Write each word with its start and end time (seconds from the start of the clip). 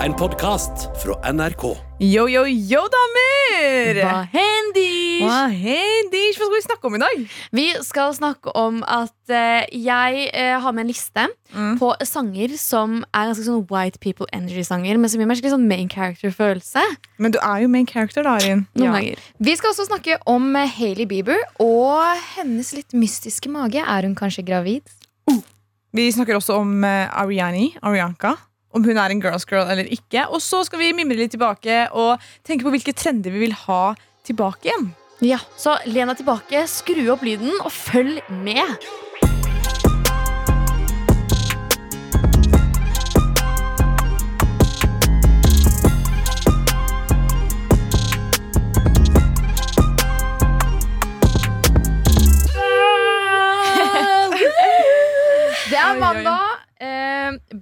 En 0.00 0.14
podkast 0.16 0.86
fra 1.02 1.16
NRK. 1.32 1.62
Yo, 2.00 2.24
yo, 2.32 2.46
yo, 2.48 2.80
damer! 2.88 3.98
Hva 4.00 4.22
hendish? 4.32 5.20
Hva 5.20 6.46
skal 6.46 6.54
vi 6.54 6.60
snakke 6.64 6.88
om 6.88 6.96
i 6.96 7.00
dag? 7.02 7.24
Vi 7.52 7.66
skal 7.84 8.14
snakke 8.16 8.54
om 8.56 8.78
at 8.88 9.32
eh, 9.34 9.66
jeg 9.76 10.22
eh, 10.32 10.54
har 10.62 10.72
med 10.76 10.86
en 10.86 10.92
liste 10.92 11.26
Mm. 11.50 11.80
på 11.80 11.88
sanger 12.06 12.52
som 12.54 13.00
er 13.10 13.26
ganske 13.26 13.42
sånn 13.42 13.64
white 13.72 13.98
people 13.98 14.28
energy-sanger, 14.32 14.94
men 15.02 15.10
som 15.10 15.18
gir 15.18 15.26
meg 15.26 15.40
skikkelig 15.40 15.56
sånn 15.56 15.64
main 15.66 15.88
character-følelse. 15.90 16.84
Men 17.18 17.34
du 17.34 17.40
er 17.42 17.64
jo 17.64 17.68
main 17.72 17.88
character, 17.90 18.22
da, 18.22 18.36
Arin. 18.38 18.68
Noen 18.78 18.86
Ja. 18.86 18.92
ganger. 18.94 19.24
Vi 19.42 19.56
skal 19.58 19.72
også 19.74 19.88
snakke 19.90 20.20
om 20.30 20.54
eh, 20.56 20.70
Hailey 20.78 21.08
Bieber 21.10 21.42
og 21.58 22.16
hennes 22.36 22.70
litt 22.72 22.94
mystiske 22.94 23.50
mage. 23.50 23.82
Er 23.82 24.06
hun 24.06 24.14
kanskje 24.14 24.46
gravid? 24.46 24.86
Vi 25.92 26.06
snakker 26.14 26.38
også 26.38 26.54
om 26.62 26.84
uh, 26.86 27.10
Ariani, 27.18 27.74
Arianka. 27.82 28.36
Om 28.72 28.84
hun 28.86 28.98
er 29.02 29.10
en 29.10 29.20
girls 29.22 29.46
girl 29.50 29.70
eller 29.70 29.88
ikke. 29.90 30.28
Og 30.30 30.42
så 30.44 30.62
skal 30.66 30.78
vi 30.82 30.92
mimre 30.94 31.18
litt 31.18 31.34
tilbake 31.34 31.88
og 31.90 32.22
tenke 32.46 32.66
på 32.66 32.72
hvilke 32.76 32.94
trender 32.94 33.34
vi 33.34 33.46
vil 33.48 33.56
ha 33.66 33.82
tilbake 34.26 34.70
igjen. 34.70 34.90
Ja, 35.20 35.36
Så 35.58 35.74
len 35.84 36.08
deg 36.08 36.22
tilbake, 36.22 36.64
skru 36.70 37.02
opp 37.12 37.26
lyden, 37.26 37.52
og 37.60 37.68
følg 37.74 38.22
med. 38.40 38.78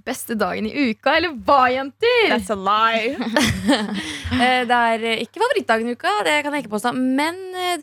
Beste 0.09 0.35
dagen 0.39 0.67
i 0.67 0.89
uka, 0.89 1.15
eller 1.19 1.37
hva, 1.47 1.61
jenter? 1.71 2.19
That's 2.33 2.51
a 2.51 2.57
lie. 2.57 3.15
Eh, 4.35 4.61
Det 4.69 4.81
er 4.91 5.07
eh, 5.13 5.23
ikke 5.25 5.41
favorittdagen 5.45 5.89
i 5.89 5.95
uka, 5.97 6.17
det 6.27 6.39
kan 6.45 6.57
jeg 6.57 6.65
ikke 6.65 6.73
påstå, 6.75 6.93
men 6.97 7.39
eh, 7.55 7.79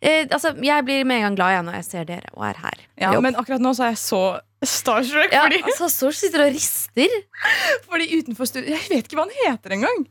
eh, 0.00 0.22
altså, 0.28 0.54
jeg 0.62 0.86
blir 0.88 1.04
med 1.08 1.20
en 1.22 1.28
gang 1.30 1.40
glad 1.40 1.56
igjen 1.56 1.68
når 1.70 1.80
jeg 1.80 1.88
ser 1.90 2.08
dere 2.14 2.32
og 2.36 2.46
er 2.52 2.62
her. 2.68 2.86
Ja, 3.08 3.12
men 3.24 3.36
akkurat 3.40 3.62
nå 3.64 3.74
så 3.76 3.88
er 3.88 3.94
jeg 3.96 4.02
så 4.04 4.22
starstruck. 4.62 5.32
ja, 5.34 5.42
Fordi, 5.48 5.62
altså, 5.66 5.88
Sosh 5.90 6.20
sitter 6.22 6.44
og 6.46 6.52
rister. 6.54 7.14
fordi 7.90 8.04
utenfor 8.20 8.46
studio 8.46 8.70
Jeg 8.76 8.84
vet 8.92 9.08
ikke 9.08 9.18
hva 9.18 9.24
han 9.26 9.38
heter 9.42 9.74
engang. 9.78 10.04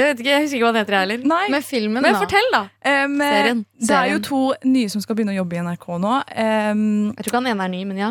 Jeg 0.00 0.08
vet 0.08 0.20
ikke, 0.22 0.30
jeg 0.32 0.42
husker 0.42 0.56
ikke 0.56 0.66
hva 0.66 0.72
den 0.72 0.80
heter, 0.82 0.94
jeg 0.96 1.04
heller. 1.04 1.26
Nei. 1.30 1.44
Men 1.52 1.62
filmen, 1.62 2.02
Men 2.02 2.16
da. 2.16 2.20
fortell, 2.24 2.48
da. 2.54 2.62
Um, 3.04 3.20
eh, 3.20 3.34
Serien. 3.36 3.60
det 3.86 3.96
er 3.98 4.06
jo 4.10 4.18
to 4.24 4.40
nye 4.66 4.90
som 4.90 5.04
skal 5.04 5.18
begynne 5.18 5.34
å 5.34 5.40
jobbe 5.42 5.58
i 5.58 5.62
NRK 5.62 5.86
nå. 6.02 6.14
Um, 6.32 6.82
Jeg 7.12 7.20
tror 7.20 7.30
ikke 7.30 7.42
han 7.42 7.50
ene 7.52 7.66
er 7.68 7.72
ny, 7.76 7.82
men 7.92 8.00
ja. 8.00 8.08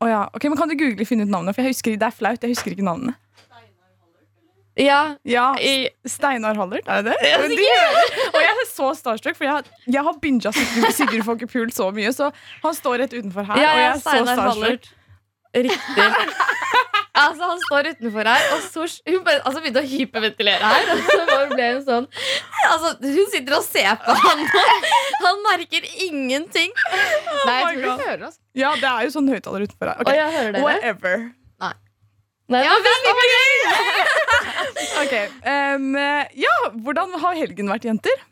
Å 0.00 0.08
ja. 0.10 0.20
ok, 0.34 0.44
men 0.50 0.58
Kan 0.60 0.68
du 0.70 0.76
google 0.78 1.04
finne 1.08 1.24
ut 1.26 1.32
navnet? 1.32 1.54
For 1.56 1.62
jeg 1.66 1.74
husker, 1.74 1.96
Det 1.98 2.06
er 2.06 2.14
flaut. 2.14 2.42
Jeg 2.44 2.54
husker 2.54 2.74
ikke 2.76 2.86
navnet. 2.86 3.14
Ja, 4.78 5.16
Ja, 5.26 5.56
i, 5.58 5.88
Steinar 6.06 6.54
Hallert, 6.54 6.86
er 6.86 7.02
det 7.02 7.16
det? 7.18 7.30
Men 7.42 7.50
de- 7.50 8.28
og 8.28 8.36
jeg 8.38 8.52
er 8.52 8.68
så 8.70 8.92
starstruck, 8.94 9.34
for 9.34 9.44
jeg 9.48 9.52
har, 9.56 9.64
jeg 9.90 10.04
har 10.06 10.18
binga 10.22 10.52
Sigurd, 10.54 11.24
Sigurd 11.50 11.72
så 11.74 11.88
mye. 11.90 12.12
Så 12.14 12.28
han 12.62 12.74
står 12.78 13.00
rett 13.02 13.16
utenfor 13.16 13.42
her, 13.48 13.58
ja, 13.58 13.72
og 13.72 13.80
jeg 13.82 13.88
ja 13.88 13.96
Steinar 13.98 14.36
så 14.36 14.38
starstruck. 14.38 14.86
Hallert. 14.86 14.94
Riktig. 15.58 16.08
Altså, 17.22 17.48
han 17.52 17.62
står 17.66 17.88
utenfor 17.94 18.28
her, 18.30 18.44
og 18.54 18.60
Sosh 18.66 18.98
hun 19.08 19.22
bare, 19.26 19.40
altså, 19.44 19.62
begynte 19.64 19.82
å 19.82 19.88
hyperventilere 19.92 20.72
her. 20.74 20.92
Og 20.94 21.02
så 21.08 21.18
bare 21.30 21.48
ble 21.52 21.68
hun 21.74 21.82
sånn 21.86 22.06
altså, 22.68 22.92
Hun 23.02 23.32
sitter 23.32 23.58
og 23.58 23.64
ser 23.66 23.98
på 24.04 24.16
han, 24.22 24.44
han 25.24 25.42
merker 25.48 25.88
ingenting. 26.08 26.72
Nei, 26.78 27.58
jeg 27.58 27.66
tror 27.66 27.82
God. 27.82 27.82
du 27.82 28.06
hører 28.06 28.24
oss. 28.30 28.38
Ja, 28.58 28.72
det 28.80 28.88
er 28.94 29.08
jo 29.08 29.14
sånn 29.18 29.28
høyttaler 29.32 29.66
utenfor 29.68 29.92
her. 29.92 30.00
Og 30.00 30.08
Ok, 30.08 30.14
jeg 30.18 30.36
hører 30.38 30.56
dere. 30.56 30.64
Whatever. 30.68 31.28
Nei, 32.48 32.62
Ja, 32.64 32.72
men- 32.80 33.06
Ok, 35.02 35.14
um, 35.44 35.90
Ja, 36.46 36.54
hvordan 36.80 37.12
har 37.20 37.36
helgen 37.36 37.68
vært, 37.68 37.84
jenter? 37.84 38.22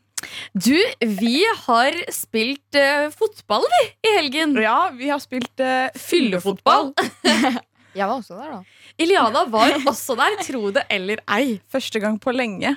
Du, 0.57 0.73
vi 1.21 1.43
har 1.67 1.93
spilt 2.15 2.79
uh, 2.81 3.11
fotball, 3.13 3.67
vi, 3.75 3.83
i 4.09 4.15
helgen. 4.17 4.57
Ja, 4.63 4.89
vi 4.97 5.11
har 5.13 5.21
spilt 5.21 5.61
uh, 5.61 5.93
Fyllefotball. 6.01 6.95
Jeg 7.97 8.09
var 8.09 8.19
også 8.21 8.37
der, 8.39 8.59
da. 8.59 8.61
Iliana 9.01 9.45
var 9.53 9.75
også 9.89 10.17
der, 10.19 10.37
tro 10.45 10.71
det 10.75 10.85
eller 10.93 11.23
ei. 11.33 11.59
første 11.73 12.03
gang 12.03 12.19
på 12.23 12.35
lenge. 12.35 12.77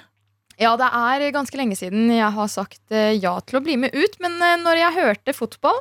Ja, 0.60 0.74
det 0.80 0.90
er 0.92 1.30
ganske 1.32 1.56
lenge 1.60 1.78
siden 1.80 2.10
jeg 2.12 2.36
har 2.36 2.52
sagt 2.52 2.82
eh, 2.92 3.16
ja 3.16 3.38
til 3.48 3.60
å 3.60 3.64
bli 3.64 3.78
med 3.80 3.96
ut. 3.96 4.20
Men 4.24 4.36
eh, 4.44 4.58
når 4.60 4.82
jeg 4.82 4.98
hørte 4.98 5.36
fotball, 5.36 5.80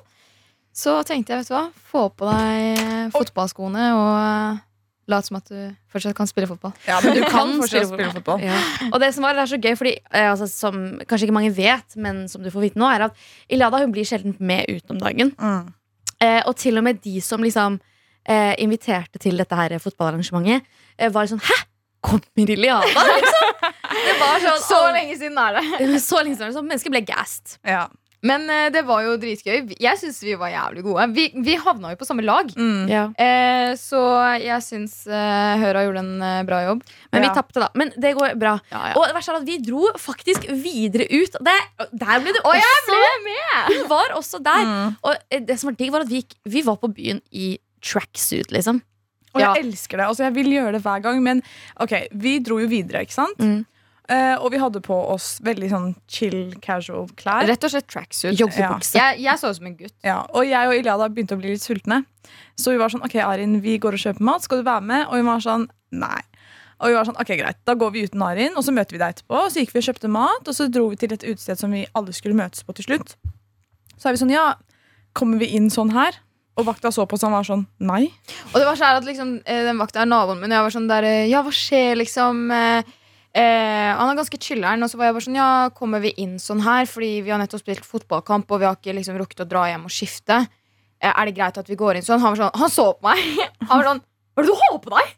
så 0.75 1.01
tenkte 1.07 1.35
jeg, 1.35 1.43
vet 1.43 1.51
du 1.51 1.57
hva, 1.57 1.65
få 1.91 2.05
på 2.15 2.29
deg 2.29 2.83
eh, 2.85 3.09
fotballskoene 3.15 3.89
og 3.99 4.65
lat 5.09 5.25
som 5.25 5.39
at 5.39 5.49
du 5.49 5.59
fortsatt 5.91 6.15
kan 6.15 6.29
spille 6.31 6.47
fotball. 6.51 6.75
Ja, 6.87 7.01
men 7.03 7.17
du 7.17 7.23
kan 7.25 7.33
Kan 7.33 7.55
fortsatt 7.63 7.89
spille 7.89 7.91
spille 7.91 8.15
fotball. 8.21 8.45
Ja. 8.45 8.61
Og 8.93 9.01
det 9.03 9.11
som 9.17 9.27
var, 9.27 9.35
det 9.35 9.47
er 9.47 9.51
så 9.55 9.59
gøy, 9.59 9.75
fordi 9.81 9.97
altså, 10.21 10.51
som 10.53 10.79
kanskje 11.09 11.27
ikke 11.27 11.39
mange 11.41 11.55
vet, 11.57 11.99
men 11.99 12.27
som 12.31 12.45
du 12.45 12.53
får 12.55 12.69
vite 12.69 12.83
nå, 12.83 12.87
er 12.93 13.09
at 13.09 13.27
Ilada 13.51 13.83
hun 13.83 13.95
blir 13.95 14.07
sjelden 14.07 14.37
med 14.39 14.69
ut 14.71 14.95
om 14.95 15.01
dagen. 15.03 15.35
Mm. 15.41 15.75
Eh, 16.19 16.41
og 16.47 16.55
til 16.59 16.79
og 16.79 16.87
med 16.87 16.99
de 17.05 17.21
som 17.23 17.43
liksom 17.43 17.79
eh, 18.29 18.55
inviterte 18.63 19.19
til 19.23 19.37
dette 19.41 19.57
her 19.59 19.77
fotballarrangementet, 19.83 20.67
eh, 20.99 21.11
var 21.15 21.27
sånn 21.31 21.43
Hæ? 21.43 21.59
Kommer 22.09 22.51
Iliana? 22.55 22.87
Liksom? 22.87 23.55
Det 23.91 24.19
var 24.21 24.45
sånn 24.45 24.61
Så 24.71 24.83
lenge 24.95 25.17
siden 25.19 25.39
er 25.43 25.57
det. 25.59 25.65
Så 26.09 26.21
lenge 26.23 26.37
siden. 26.37 26.47
er 26.47 26.53
det 26.53 26.59
Sånn, 26.61 26.69
Mennesket 26.71 26.95
ble 26.95 27.03
gassed. 27.09 27.57
Ja. 27.67 27.89
Men 28.27 28.49
eh, 28.51 28.67
det 28.75 28.81
var 28.87 29.03
jo 29.07 29.13
dritgøy. 29.23 29.77
Jeg 29.79 29.99
syns 30.01 30.17
vi 30.27 30.33
var 30.39 30.51
jævlig 30.51 30.83
gode. 30.83 31.05
Vi, 31.15 31.29
vi 31.47 31.53
havna 31.63 31.93
jo 31.93 31.99
på 32.01 32.07
samme 32.09 32.25
lag. 32.27 32.49
Mm. 32.59 32.89
Ja. 32.91 33.05
Eh, 33.15 33.75
så 33.79 34.01
jeg 34.43 34.65
syns 34.67 34.97
eh, 35.07 35.53
Høra 35.63 35.85
gjorde 35.87 36.03
en 36.03 36.25
eh, 36.27 36.41
bra 36.49 36.59
jobb. 36.65 36.83
Men 37.15 37.23
vi 37.23 37.29
Ja. 37.31 37.35
tapte, 37.37 37.63
da. 37.63 37.69
Men 37.79 37.93
det 37.95 38.15
går 38.19 38.35
bra. 38.39 38.57
Ja, 38.75 38.81
Og 38.99 39.05
det 39.07 39.15
verste 39.19 39.35
er 39.37 39.39
at 39.43 39.47
vi 39.47 39.59
dro 39.63 39.85
faktisk 40.03 40.49
videre 40.51 41.07
ut. 41.15 41.39
Det, 41.47 41.55
der 41.95 42.19
ble 42.25 42.35
du 42.35 42.41
Og 42.43 42.59
jeg 42.59 42.75
også 42.83 42.99
med! 43.29 43.71
Hun 43.77 43.87
var 43.95 44.15
også 44.19 44.43
der. 44.43 44.67
Mm. 44.67 44.99
Og 45.03 45.15
eh, 45.31 45.45
det 45.53 45.59
som 45.63 45.71
var 45.71 45.79
digg, 45.79 45.95
var 45.95 46.07
at 46.07 46.11
vi, 46.11 46.23
gikk, 46.25 46.39
vi 46.59 46.65
var 46.67 46.79
på 46.83 46.91
byen 46.95 47.23
i 47.31 47.57
tracksuit, 47.81 48.51
liksom. 48.55 48.83
Og 49.35 49.41
jeg 49.43 49.49
Ja. 49.49 49.55
elsker 49.63 49.97
det. 49.99 50.07
Altså, 50.07 50.25
jeg 50.25 50.35
vil 50.35 50.53
gjøre 50.53 50.73
det 50.73 50.83
hver 50.83 51.03
gang, 51.03 51.23
men 51.23 51.43
ok, 51.81 52.09
vi 52.13 52.39
dro 52.41 52.59
jo 52.59 52.67
videre, 52.67 53.03
ikke 53.05 53.13
sant? 53.13 53.39
Mm. 53.39 53.67
Uh, 54.09 54.41
og 54.41 54.51
vi 54.53 54.57
hadde 54.57 54.81
på 54.81 54.97
oss 55.13 55.39
veldig 55.45 55.69
sånn 55.69 55.89
chill, 56.09 56.55
casual 56.65 57.11
klær. 57.15 57.45
Rett 57.47 57.63
og 57.65 57.71
slett 57.71 57.87
tracksuit. 57.93 58.39
Ja. 58.41 58.79
Jeg, 58.81 59.21
jeg 59.21 59.37
så 59.37 59.51
ut 59.51 59.57
som 59.59 59.67
en 59.69 59.77
gutt. 59.77 59.93
Ja, 60.03 60.23
og 60.33 60.47
jeg 60.49 60.67
og 60.71 60.73
Ilyada 60.79 61.11
begynte 61.13 61.37
å 61.37 61.41
bli 61.43 61.51
litt 61.53 61.61
sultne. 61.61 62.07
Så 62.57 62.73
vi 62.73 62.79
var 62.81 62.89
sånn, 62.89 63.05
ok 63.05 63.19
Arin, 63.21 63.61
vi 63.61 63.77
går 63.79 63.93
og 63.99 64.01
kjøper 64.01 64.25
mat, 64.25 64.43
skal 64.43 64.63
du 64.63 64.65
være 64.65 64.81
med? 64.89 65.07
Og 65.09 65.21
hun 65.21 65.29
var 65.29 65.45
sånn, 65.45 65.69
nei. 65.93 66.23
Og 66.81 66.89
vi 66.89 66.95
var 66.97 67.05
sånn, 67.05 67.19
ok 67.21 67.35
greit, 67.37 67.59
da 67.69 67.75
går 67.75 67.93
vi 67.93 68.07
uten 68.09 68.23
Arin, 68.25 68.57
og 68.57 68.65
så 68.65 68.73
møter 68.73 68.97
vi 68.97 69.03
deg 69.03 69.13
etterpå. 69.13 69.43
Og 69.45 69.53
så 69.53 69.61
gikk 69.61 69.75
vi 69.75 69.83
og 69.83 69.89
kjøpte 69.91 70.09
mat, 70.17 70.49
og 70.49 70.57
så 70.57 70.71
dro 70.73 70.89
vi 70.89 70.97
til 70.97 71.13
et 71.13 71.27
utested 71.29 71.61
som 71.61 71.71
vi 71.77 71.85
alle 71.93 72.17
skulle 72.17 72.39
møtes 72.39 72.65
på 72.65 72.73
til 72.79 72.89
slutt. 72.89 73.13
Så 73.99 74.09
er 74.09 74.17
vi 74.17 74.23
sånn, 74.25 74.33
ja, 74.33 74.55
kommer 75.13 75.37
vi 75.43 75.51
inn 75.59 75.69
sånn 75.69 75.93
her? 75.93 76.17
Og 76.59 76.67
vakta 76.67 76.91
så 76.91 77.05
på 77.07 77.15
oss, 77.15 77.23
han 77.23 77.35
var 77.37 77.47
sånn, 77.47 77.65
nei. 77.87 78.09
Og 78.51 78.57
det 78.59 78.67
var 78.67 78.79
sånn 78.79 78.99
at 78.99 79.07
liksom, 79.07 79.35
eh, 79.47 79.63
den 79.69 79.79
vakta 79.79 80.03
er 80.03 80.11
naboen 80.11 80.41
min, 80.41 80.51
og 80.51 80.57
jeg 80.57 80.67
var 80.67 80.75
sånn 80.75 80.89
der 80.91 81.07
eh, 81.07 81.29
Ja, 81.31 81.43
hva 81.47 81.53
skjer, 81.55 81.95
liksom? 82.01 82.41
Eh, 82.51 82.89
eh, 83.39 83.91
han 83.95 84.11
er 84.11 84.19
ganske 84.19 84.41
chiller'n, 84.43 84.83
og 84.83 84.91
så 84.91 84.99
var 84.99 85.09
jeg 85.09 85.17
bare 85.19 85.27
sånn 85.29 85.39
Ja, 85.39 85.51
kommer 85.77 86.03
vi 86.03 86.13
inn 86.19 86.35
sånn 86.43 86.65
her? 86.67 86.89
Fordi 86.91 87.13
vi 87.23 87.31
har 87.31 87.39
nettopp 87.39 87.63
spilt 87.63 87.87
fotballkamp, 87.87 88.51
og 88.51 88.63
vi 88.63 88.67
har 88.67 88.75
ikke 88.79 88.97
liksom 88.99 89.21
rukket 89.23 89.47
å 89.47 89.49
dra 89.49 89.69
hjem 89.71 89.87
og 89.87 89.95
skifte. 89.95 90.43
Eh, 90.99 91.13
er 91.15 91.31
det 91.31 91.37
greit 91.39 91.63
at 91.63 91.71
vi 91.71 91.79
går 91.79 92.01
inn 92.01 92.07
sånn? 92.07 92.19
Han 92.25 92.35
var 92.35 92.43
sånn, 92.43 92.61
han 92.65 92.75
så 92.75 92.91
på 92.99 93.07
meg. 93.07 93.25
Han 93.69 93.75
var 93.77 93.91
sånn 93.93 94.05
Hva 94.35 94.43
er 94.43 94.47
det 94.47 94.51
du 94.51 94.61
har 94.67 94.79
på 94.83 94.95
deg? 94.99 95.17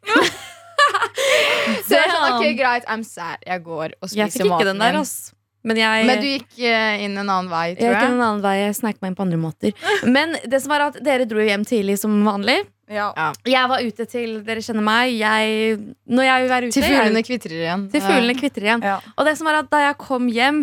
så 1.89 1.97
jeg 1.97 2.05
var 2.05 2.17
sånn, 2.17 2.31
ok, 2.37 2.47
greit, 2.56 2.89
I'm 2.89 3.05
sad. 3.05 3.41
Jeg 3.49 3.65
går 3.65 3.97
og 3.97 4.09
spiser 4.12 4.17
maten. 4.17 4.27
Jeg 4.27 4.33
fikk 4.37 4.45
ikke 4.45 4.53
maten 4.53 4.75
den 4.75 4.84
der, 4.84 5.00
altså 5.00 5.31
ass. 5.33 5.40
Men 5.62 5.76
jeg, 5.76 6.04
Men 6.09 6.21
du 6.22 6.26
gikk 6.31 6.59
eh, 6.65 7.03
inn 7.04 7.19
en 7.21 7.28
annen 7.28 7.50
vei, 7.53 7.66
jeg 7.75 7.81
tror 7.82 7.91
gikk 7.93 8.00
jeg. 8.00 8.12
en 8.15 8.22
annen 8.25 8.43
vei. 8.44 8.54
Jeg 8.62 8.76
snek 8.78 9.00
meg 9.03 9.10
inn 9.10 9.16
på 9.19 9.25
andre 9.26 9.41
måter. 9.41 9.75
Men 10.09 10.32
det 10.48 10.60
som 10.65 10.72
var 10.72 10.87
at 10.88 11.00
dere 11.04 11.26
dro 11.28 11.43
hjem 11.44 11.66
tidlig 11.69 11.98
som 12.00 12.15
vanlig. 12.25 12.62
Ja. 12.91 13.10
Jeg 13.47 13.69
var 13.70 13.84
ute 13.87 14.04
til 14.10 14.41
Dere 14.43 14.62
kjenner 14.66 14.82
meg. 14.82 15.12
Jeg, 15.15 15.76
når 16.10 16.26
jeg 16.26 16.43
vil 16.43 16.49
være 16.50 16.70
ute 16.70 16.75
Til 16.75 16.87
fuglene 16.88 17.20
kvitrer 17.23 17.61
igjen. 17.61 17.85
til 17.93 18.02
fuglene 18.02 18.35
kvitrer 18.40 18.67
igjen. 18.67 18.82
Ja. 18.82 18.96
Og 19.14 19.29
det 19.29 19.37
som 19.38 19.46
var 19.46 19.61
at 19.61 19.69
da 19.70 19.82
jeg 19.85 19.99
kom 20.02 20.26
hjem, 20.32 20.58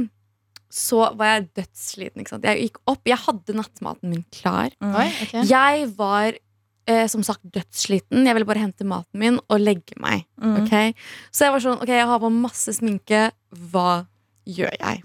så 0.67 1.05
var 1.15 1.37
jeg 1.37 1.45
dødssliten. 1.61 2.19
Ikke 2.25 2.33
sant? 2.33 2.49
Jeg 2.49 2.65
gikk 2.67 2.81
opp, 2.91 2.99
jeg 3.07 3.21
hadde 3.23 3.55
nattmaten 3.55 4.11
min 4.11 4.25
klar. 4.35 4.73
Mm. 4.83 4.97
Oi, 4.99 5.07
ok. 5.23 5.37
Jeg 5.47 5.87
var 6.01 6.35
eh, 6.35 7.05
som 7.07 7.23
sagt 7.23 7.47
dødssliten. 7.55 8.27
Jeg 8.27 8.35
ville 8.35 8.49
bare 8.49 8.65
hente 8.65 8.83
maten 8.87 9.23
min 9.23 9.39
og 9.47 9.63
legge 9.63 9.95
meg. 10.03 10.25
Mm. 10.41 10.65
Okay? 10.65 10.91
Så 11.31 11.47
jeg 11.47 11.55
var 11.55 11.63
sånn, 11.63 11.79
ok, 11.79 11.95
jeg 11.95 12.11
har 12.11 12.19
på 12.25 12.33
masse 12.33 12.75
sminke. 12.75 13.29
Hva 13.71 14.01
gjør 14.47 14.73
jeg? 14.79 15.03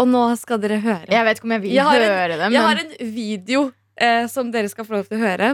Og 0.00 0.06
nå 0.08 0.22
skal 0.40 0.60
dere 0.62 0.78
høre. 0.80 1.04
Jeg 1.12 1.24
vet 1.26 1.36
ikke 1.38 1.48
om 1.48 1.52
jeg 1.52 1.62
vil 1.66 1.72
Jeg 1.74 1.84
har 1.84 2.00
en- 2.00 2.10
høre 2.14 2.28
det, 2.32 2.38
men 2.46 2.52
Jeg 2.52 2.62
har 2.62 2.78
en 2.80 2.92
video 3.14 3.72
eh, 4.00 4.26
som 4.32 4.50
dere 4.50 4.68
skal 4.72 4.86
få 4.88 4.94
lov 4.96 5.08
til 5.08 5.18
å 5.18 5.24
høre. 5.26 5.48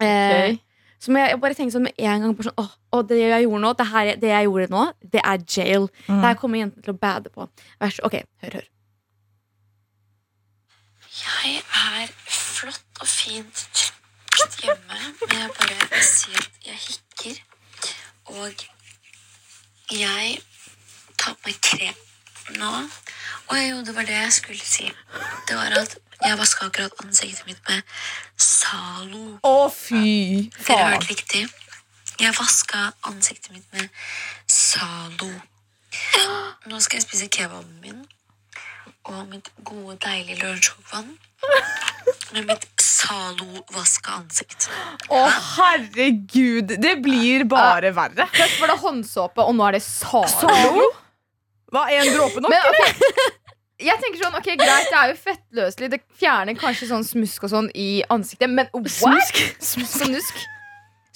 Eh, 0.00 0.06
okay. 0.06 0.58
Som 1.00 1.16
jeg, 1.16 1.30
jeg 1.32 1.40
bare 1.40 1.54
tenker 1.56 1.72
sånn 1.74 1.86
med 1.88 1.94
en 1.98 2.20
gang 2.22 2.34
på 2.36 2.44
sånn, 2.44 2.54
åh, 2.60 2.70
åh, 2.92 3.02
det 3.08 3.16
jeg 3.18 3.46
gjorde 3.46 3.60
nå, 3.64 3.72
det, 3.76 3.86
her, 3.90 4.10
det 4.20 4.28
jeg 4.30 4.46
gjorde 4.46 4.68
nå, 4.70 4.82
det 5.14 5.22
er 5.24 5.38
jail. 5.56 5.88
Mm. 6.06 6.20
Det 6.20 6.26
her 6.28 6.34
kommer 6.42 6.60
jentene 6.60 6.84
til 6.86 6.92
å 6.94 6.98
bade 7.00 7.32
på. 7.34 7.46
Vær 7.80 7.94
så, 7.96 8.04
ok, 8.04 8.16
hør, 8.44 8.58
hør. 8.60 8.66
Jeg 11.20 11.56
er 11.58 12.12
flott 12.28 13.00
og 13.02 13.08
fint 13.08 13.64
trukket 13.74 14.60
hjemme, 14.62 15.00
men 15.24 15.34
jeg 15.40 15.50
bare 15.56 15.88
vil 15.90 16.04
si 16.06 16.36
at 16.36 16.68
jeg 16.68 16.78
hikker. 16.84 17.40
Og 18.36 18.66
jeg 19.96 20.38
tar 21.18 21.34
på 21.34 21.48
meg 21.50 21.58
krem 21.64 21.98
nå. 22.58 22.70
Og 23.50 23.56
jo, 23.58 23.80
det 23.86 23.94
var 23.96 24.06
det 24.08 24.16
jeg 24.16 24.32
skulle 24.32 24.66
si. 24.66 24.90
Det 25.48 25.56
var 25.58 25.74
at 25.80 25.96
jeg 26.20 26.38
vaska 26.38 26.66
akkurat 26.68 27.04
ansiktet 27.04 27.46
mitt 27.48 27.60
med 27.68 27.82
Zalo. 28.36 29.38
Å, 29.46 29.70
fy 29.72 30.50
Dere 30.58 30.76
har 30.82 30.94
hørte 30.96 31.10
riktig. 31.12 31.46
Jeg 32.20 32.36
vaska 32.36 32.90
ansiktet 33.08 33.54
mitt 33.54 33.66
med 33.72 33.88
Zalo. 34.50 35.30
Nå 36.68 36.80
skal 36.84 37.00
jeg 37.00 37.06
spise 37.08 37.30
kebaben 37.32 37.78
min 37.82 38.02
og 39.08 39.24
mitt 39.30 39.48
gode, 39.64 39.96
deilige 40.04 40.38
lunsjvann 40.42 41.08
med 42.34 42.44
mitt 42.46 42.66
Zalo-vaska 42.84 44.18
ansikt. 44.20 44.68
Å, 45.08 45.22
herregud. 45.56 46.76
Det 46.78 46.92
blir 47.02 47.46
bare 47.48 47.94
verre. 47.96 48.28
Først 48.36 48.60
var 48.60 48.74
det 48.74 48.76
håndsåpe, 48.84 49.46
og 49.46 49.56
nå 49.56 49.66
er 49.70 49.78
det 49.78 49.82
Zalo. 49.86 50.84
Hva 51.70 51.86
er 51.90 52.04
en 52.04 52.14
dråpe 52.16 52.42
nok? 52.42 52.52
Men, 52.52 52.70
ok, 52.70 53.34
jeg 53.88 54.00
tenker 54.02 54.22
sånn, 54.24 54.38
ok, 54.40 54.48
Greit, 54.60 54.88
det 54.92 55.00
er 55.00 55.12
jo 55.12 55.18
fettløselig. 55.24 55.90
Det 55.94 56.00
fjerner 56.20 56.56
kanskje 56.58 56.88
sånn 56.90 57.04
smusk 57.06 57.46
og 57.46 57.52
sånn 57.52 57.68
i 57.78 57.90
ansiktet, 58.12 58.50
men 58.50 58.70
what? 58.74 58.90
Smusk? 59.60 60.40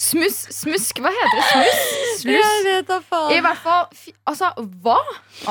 Smusk. 0.05 0.51
smusk, 0.51 0.99
hva 1.01 1.11
heter 1.15 1.37
det? 1.39 1.45
Smus? 1.51 1.83
Sluss? 2.25 2.55
vet 2.67 2.89
da 2.89 2.97
I 2.99 3.05
faen. 3.07 3.43
hvert 3.47 3.61
fall, 3.63 3.85
altså, 4.27 4.51
hva? 4.83 4.97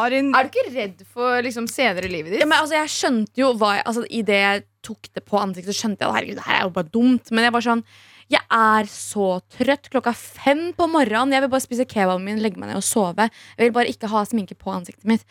Arin, 0.04 0.34
Er 0.36 0.48
du 0.48 0.52
ikke 0.52 0.66
redd 0.74 1.04
for 1.08 1.40
liksom, 1.46 1.68
senere 1.72 2.10
i 2.10 2.12
livet 2.12 2.36
ditt? 2.36 2.42
Ja, 2.44 2.48
men 2.50 2.60
altså, 2.60 2.76
jeg 2.76 2.92
skjønte 2.92 3.40
jo 3.40 3.54
hva 3.60 3.78
jeg, 3.78 3.86
altså, 3.88 4.04
I 4.10 4.24
det 4.28 4.40
jeg 4.42 4.66
tok 4.84 5.08
det 5.16 5.24
på 5.24 5.40
ansiktet, 5.40 5.72
så 5.72 5.86
skjønte 5.86 6.04
jeg 6.04 6.12
at 6.12 6.18
herregud, 6.18 6.42
det 6.42 6.48
her 6.50 6.60
er 6.60 6.66
jo 6.68 6.74
bare 6.76 6.92
dumt. 6.92 7.32
Men 7.32 7.48
jeg 7.48 7.56
var 7.56 7.66
sånn 7.70 7.86
Jeg 8.32 8.42
er 8.54 8.88
så 8.90 9.40
trøtt 9.58 9.90
klokka 9.94 10.14
fem 10.16 10.72
på 10.78 10.88
morgenen. 10.90 11.34
Jeg 11.36 11.44
vil 11.44 11.52
bare 11.52 11.66
spise 11.66 11.86
kebaben 11.90 12.24
min, 12.26 12.40
legge 12.44 12.60
meg 12.62 12.70
ned 12.72 12.80
og 12.80 12.86
sove. 12.88 13.28
Jeg 13.58 13.66
vil 13.68 13.76
bare 13.76 13.92
ikke 13.92 14.10
ha 14.12 14.24
sminke 14.30 14.56
på 14.58 14.72
ansiktet 14.74 15.06
mitt. 15.10 15.26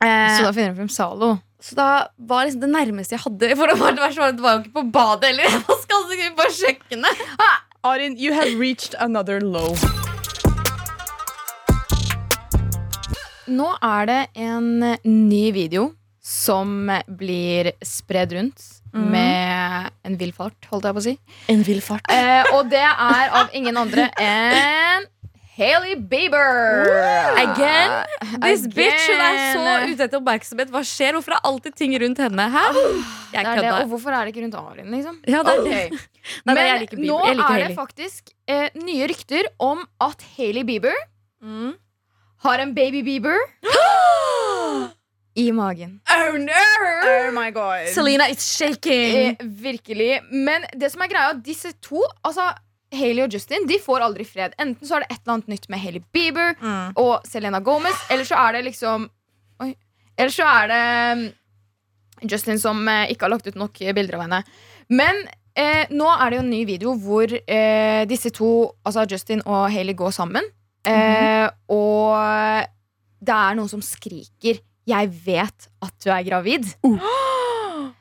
Eh, 0.00 0.36
Så 0.38 0.44
da 0.46 0.52
finner 0.54 0.72
du 0.72 0.80
frem 0.80 0.88
Zalo. 0.92 1.34
Så 1.60 1.74
da 1.74 1.88
var 2.18 2.46
liksom 2.46 2.60
det 2.62 2.70
nærmeste 2.70 3.16
jeg 3.16 3.24
hadde 3.24 3.48
For 3.58 3.66
det 3.66 3.78
var, 3.80 3.90
det 3.96 3.98
var, 4.04 4.12
at 4.28 4.36
det 4.38 4.44
var 4.44 4.52
jo 4.54 4.60
ikke 4.62 4.76
på 4.78 4.84
badet 4.94 5.32
heller. 5.32 5.48
Jeg 5.52 5.64
vaska 5.66 5.96
ansiktet 6.02 6.36
på 6.38 6.48
kjøkkenet. 6.60 7.24
Arin, 7.84 8.14
you 8.18 8.32
have 8.32 8.54
reached 8.60 8.94
another 8.98 9.40
low. 9.40 9.74
Nå 13.48 13.68
er 13.82 14.06
det 14.10 14.18
en 14.44 14.68
ny 15.08 15.44
video 15.56 15.88
som 16.20 16.90
blir 17.18 17.72
spredd 17.86 18.34
rundt 18.36 18.64
med 18.92 19.90
en 20.04 20.16
vill 20.20 20.32
fart, 20.32 20.56
holdt 20.70 20.84
jeg 20.88 20.94
på 20.96 21.02
å 21.02 21.06
si. 21.10 21.14
En 21.52 21.62
vill 21.66 21.80
fart. 21.84 22.04
Eh, 22.10 22.44
og 22.56 22.70
det 22.72 22.80
er 22.82 23.30
av 23.42 23.50
ingen 23.56 23.76
andre 23.76 24.08
enn 24.18 25.06
Hailey 25.58 25.96
Bieber. 25.98 26.86
Again? 27.36 27.90
This 28.44 28.62
Again. 28.62 28.74
bitch 28.76 29.08
hun 29.10 29.22
er 29.26 29.38
så 29.56 29.72
ute 29.90 30.04
etter 30.06 30.20
oppmerksomhet. 30.20 30.70
Hva 30.70 30.84
skjer? 30.86 31.16
Hvorfor 31.18 31.34
er 31.34 31.40
alltid 31.50 31.74
ting 31.74 31.96
rundt 31.98 32.20
henne? 32.22 32.46
Hæ? 32.54 32.62
Jeg 33.34 33.42
Det 33.42 33.42
er 33.42 33.62
det, 33.64 33.72
og 33.82 33.88
hvorfor 33.90 34.14
er 34.14 34.24
det 34.28 34.34
ikke 34.36 34.44
rundt 34.46 34.54
Arin, 34.60 34.86
liksom? 34.94 35.18
Ja, 35.26 35.42
det 35.42 35.56
er 35.56 35.64
det. 35.66 35.80
Nei, 36.46 36.54
nei, 36.54 36.54
Men 36.54 36.62
jeg 36.62 36.80
liker 36.84 36.96
Bieber. 36.96 37.10
nå 37.10 37.26
Jeg 37.26 37.36
liker 37.40 37.54
er 37.58 37.66
det 37.68 37.76
faktisk 37.80 38.30
eh, 38.46 38.68
nye 38.84 39.08
rykter 39.10 39.50
om 39.58 39.82
at 40.00 40.22
Hailey 40.36 40.62
Bieber 40.64 40.94
Mm. 41.42 41.74
har 42.44 42.58
en 42.62 42.72
baby 42.74 43.02
Bieber 43.02 43.38
i 45.38 45.48
magen. 45.54 45.98
Oh 46.10 46.36
no! 46.40 46.62
Oh 47.08 47.28
my 47.36 47.50
god. 47.54 47.86
Selena, 47.94 48.26
it's 48.32 48.48
shaking. 48.56 49.16
Eh, 49.38 49.44
virkelig. 49.62 50.20
Men 50.32 50.64
det 50.74 50.90
som 50.92 51.02
er 51.04 51.10
greia, 51.12 51.32
disse 51.46 51.72
to, 51.84 52.02
altså 52.26 52.50
Hailey 52.94 53.22
og 53.26 53.32
Justin, 53.36 53.66
de 53.68 53.76
får 53.84 54.00
aldri 54.06 54.24
fred. 54.24 54.54
Enten 54.58 54.88
så 54.88 54.96
er 54.98 55.04
det 55.04 55.10
et 55.12 55.20
eller 55.22 55.34
annet 55.38 55.50
nytt 55.52 55.66
med 55.70 55.82
Hailey 55.82 56.02
Bieber 56.12 56.54
Mm. 56.60 56.92
og 56.96 57.26
Selena 57.28 57.60
Gomez, 57.60 57.98
eller 58.10 58.24
så 58.24 58.38
er 58.46 58.52
det 58.58 58.64
liksom 58.70 59.08
Oi. 59.60 59.74
Eller 60.18 60.30
så 60.34 60.46
er 60.48 60.68
det 60.72 61.18
mm, 61.18 61.26
Justin 62.30 62.58
som 62.58 62.80
eh, 62.88 63.10
ikke 63.12 63.26
har 63.28 63.30
lagt 63.36 63.46
ut 63.46 63.58
nok 63.60 63.78
bilder 63.94 64.16
av 64.18 64.24
henne. 64.24 64.40
Men 64.90 65.20
eh, 65.54 65.84
nå 65.90 66.08
er 66.16 66.30
det 66.30 66.38
jo 66.38 66.44
en 66.46 66.50
ny 66.50 66.64
video 66.66 66.94
hvor 66.98 67.30
eh, 67.38 68.04
disse 68.10 68.30
to, 68.34 68.48
altså 68.86 69.04
Justin 69.10 69.42
og 69.46 69.68
Hailey, 69.70 69.94
går 69.94 70.10
sammen. 70.16 70.48
Eh, 70.88 71.46
og 71.68 72.16
det 73.20 73.34
er 73.34 73.56
noen 73.58 73.68
som 73.70 73.82
skriker 73.84 74.60
'Jeg 74.88 75.10
vet 75.24 75.68
at 75.84 75.94
du 76.04 76.10
er 76.10 76.24
gravid'. 76.24 76.74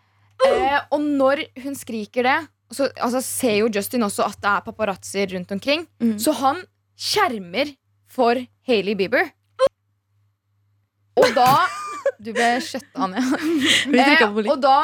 Eh, 0.47 0.79
og 0.93 1.01
når 1.01 1.39
hun 1.63 1.73
skriker 1.75 2.23
det, 2.23 2.35
så 2.71 2.85
altså, 3.01 3.21
ser 3.25 3.55
jo 3.57 3.71
Justin 3.73 4.05
også 4.05 4.27
at 4.27 4.37
det 4.37 4.51
er 4.51 4.65
paparazzoer 4.67 5.33
rundt 5.33 5.51
omkring. 5.51 5.87
Mm. 5.99 6.13
Så 6.21 6.31
han 6.37 6.61
skjermer 6.93 7.71
for 8.11 8.37
Hailey 8.67 8.93
Bieber. 8.93 9.31
Og 11.17 11.33
da 11.35 11.49
Du 12.23 12.31
ble 12.33 12.57
skjøtta 12.63 13.09
ned. 13.11 13.33
Eh, 13.97 14.23
og 14.47 14.59
da 14.61 14.77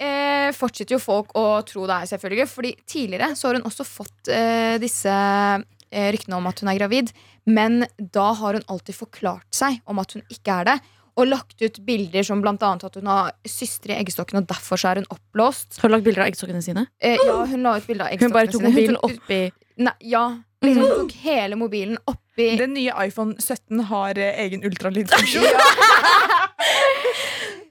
eh, 0.00 0.48
fortsetter 0.56 0.96
jo 0.96 1.02
folk 1.02 1.34
å 1.38 1.60
tro 1.66 1.84
det 1.88 1.98
er 1.98 2.10
selvfølgelig. 2.12 2.48
Fordi 2.50 2.72
tidligere 2.88 3.34
så 3.38 3.50
har 3.50 3.58
hun 3.58 3.68
også 3.68 3.86
fått 3.86 4.30
eh, 4.32 4.76
disse 4.82 5.10
eh, 5.12 6.08
ryktene 6.14 6.38
om 6.38 6.48
at 6.50 6.62
hun 6.62 6.72
er 6.72 6.80
gravid. 6.80 7.12
Men 7.50 7.84
da 7.98 8.30
har 8.38 8.58
hun 8.58 8.66
alltid 8.70 8.96
forklart 8.96 9.48
seg 9.56 9.80
om 9.90 10.00
at 10.02 10.16
hun 10.16 10.24
ikke 10.32 10.60
er 10.60 10.72
det. 10.72 10.78
Og 11.20 11.28
lagt 11.28 11.60
ut 11.60 11.80
bilder 11.84 12.24
som 12.26 12.40
annet 12.44 12.84
at 12.86 12.94
hun 12.96 13.08
har 13.10 13.32
søstre 13.48 13.92
i 13.92 13.98
eggstokken, 14.00 14.40
og 14.40 14.46
derfor 14.48 14.80
så 14.80 14.92
er 14.92 15.02
hun 15.02 15.08
oppblåst. 15.12 15.76
Har 15.80 15.88
hun 15.90 15.96
lagt 15.98 16.06
bilder 16.06 16.24
av 16.24 16.30
eggstokkene 16.30 16.62
sine? 16.64 16.86
Eh, 17.00 17.18
ja, 17.20 17.38
hun 17.50 17.66
la 17.66 17.76
ut 17.76 17.86
bilde 17.88 18.06
av 18.06 18.22
Hun 18.24 18.32
bare 18.32 18.48
tok 18.48 18.62
eggstokkene 18.62 18.74
sine. 18.76 18.96
mobilen 18.96 18.98
oppi 19.04 19.40
Nei, 19.80 19.94
ja, 20.12 20.24
liksom 20.64 20.82
hun 20.84 20.90
tok 21.04 21.12
hele 21.22 21.56
mobilen 21.56 21.98
oppi 22.10 22.48
Den 22.60 22.74
nye 22.76 22.92
iPhone 23.06 23.36
17 23.40 23.84
har 23.92 24.18
eh, 24.20 24.40
egen 24.46 24.64
ultralydfunksjon. 24.64 25.44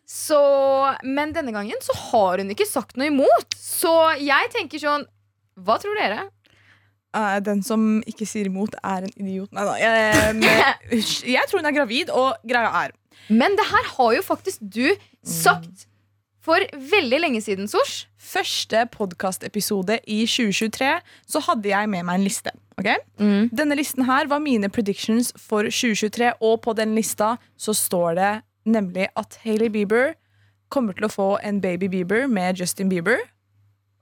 Så, 0.09 0.39
men 1.03 1.33
denne 1.33 1.53
gangen 1.53 1.77
så 1.85 1.93
har 2.11 2.41
hun 2.41 2.49
ikke 2.53 2.67
sagt 2.69 2.97
noe 2.97 3.09
imot. 3.09 3.55
Så 3.57 3.91
jeg 4.21 4.49
tenker 4.53 4.81
sånn 4.81 5.05
Hva 5.65 5.77
tror 5.81 5.97
dere? 5.97 6.27
Eh, 7.17 7.37
Den 7.45 7.63
som 7.65 7.99
ikke 8.09 8.27
sier 8.29 8.49
imot, 8.49 8.75
er 8.85 9.07
en 9.07 9.13
idiot. 9.15 9.49
Nei 9.55 9.65
da. 9.65 9.75
Jeg, 9.81 10.35
men, 10.37 10.97
jeg 11.35 11.49
tror 11.49 11.61
hun 11.61 11.69
er 11.69 11.77
gravid, 11.77 12.11
og 12.13 12.41
greia 12.47 12.69
er 12.83 12.93
Men 13.27 13.55
det 13.59 13.67
her 13.69 13.85
har 13.97 14.13
jo 14.15 14.25
faktisk 14.25 14.63
du 14.63 14.95
sagt 15.23 15.85
for 16.45 16.63
veldig 16.73 17.19
lenge 17.19 17.41
siden, 17.43 17.67
Sosh. 17.67 18.05
Første 18.19 18.85
podkastepisode 18.93 19.99
i 20.07 20.21
2023 20.29 20.91
så 21.27 21.41
hadde 21.47 21.69
jeg 21.71 21.89
med 21.91 22.05
meg 22.07 22.19
en 22.19 22.25
liste. 22.27 22.53
ok? 22.79 22.89
Denne 23.51 23.75
listen 23.75 24.05
her 24.07 24.29
var 24.31 24.39
mine 24.39 24.69
predictions 24.69 25.33
for 25.37 25.67
2023, 25.67 26.31
og 26.39 26.61
på 26.61 26.73
den 26.77 26.95
lista 26.95 27.35
så 27.57 27.73
står 27.75 28.15
det 28.19 28.31
nemlig 28.69 29.09
at 29.19 29.39
Hailey 29.43 29.69
Bieber 29.73 30.13
kommer 30.69 30.93
til 30.93 31.07
å 31.07 31.11
få 31.11 31.29
en 31.43 31.59
baby 31.61 31.89
Bieber 31.89 32.27
med 32.29 32.59
Justin 32.61 32.89
Bieber. 32.89 33.17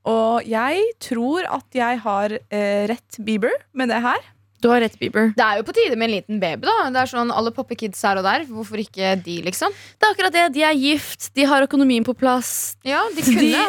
Og 0.07 0.43
jeg 0.47 0.83
tror 1.03 1.47
at 1.51 1.75
jeg 1.75 1.99
har 2.03 2.37
eh, 2.37 2.83
rett 2.91 3.19
Bieber 3.23 3.53
med 3.73 3.89
det 3.91 4.01
her. 4.03 4.19
Du 4.61 4.69
har 4.71 4.81
rett, 4.81 4.95
Bieber. 4.99 5.33
Det 5.37 5.43
er 5.43 5.59
jo 5.59 5.65
på 5.67 5.75
tide 5.77 5.97
med 5.97 6.09
en 6.09 6.15
liten 6.15 6.39
baby. 6.41 6.65
da 6.65 6.87
Det 6.93 7.03
er 7.03 7.11
sånn 7.11 7.33
Alle 7.33 7.53
poppekids 7.53 8.01
her 8.05 8.17
og 8.21 8.25
der. 8.25 8.47
Hvorfor 8.49 8.81
ikke 8.81 9.13
de, 9.25 9.41
liksom? 9.45 9.75
Det 9.97 10.07
er 10.07 10.15
akkurat 10.15 10.33
det. 10.33 10.47
De 10.55 10.65
er 10.65 10.79
gift, 10.79 11.29
de 11.37 11.45
har 11.45 11.67
økonomien 11.67 12.05
på 12.07 12.15
plass. 12.17 12.75
Ja, 12.87 13.05
de 13.13 13.25
kunne 13.27 13.67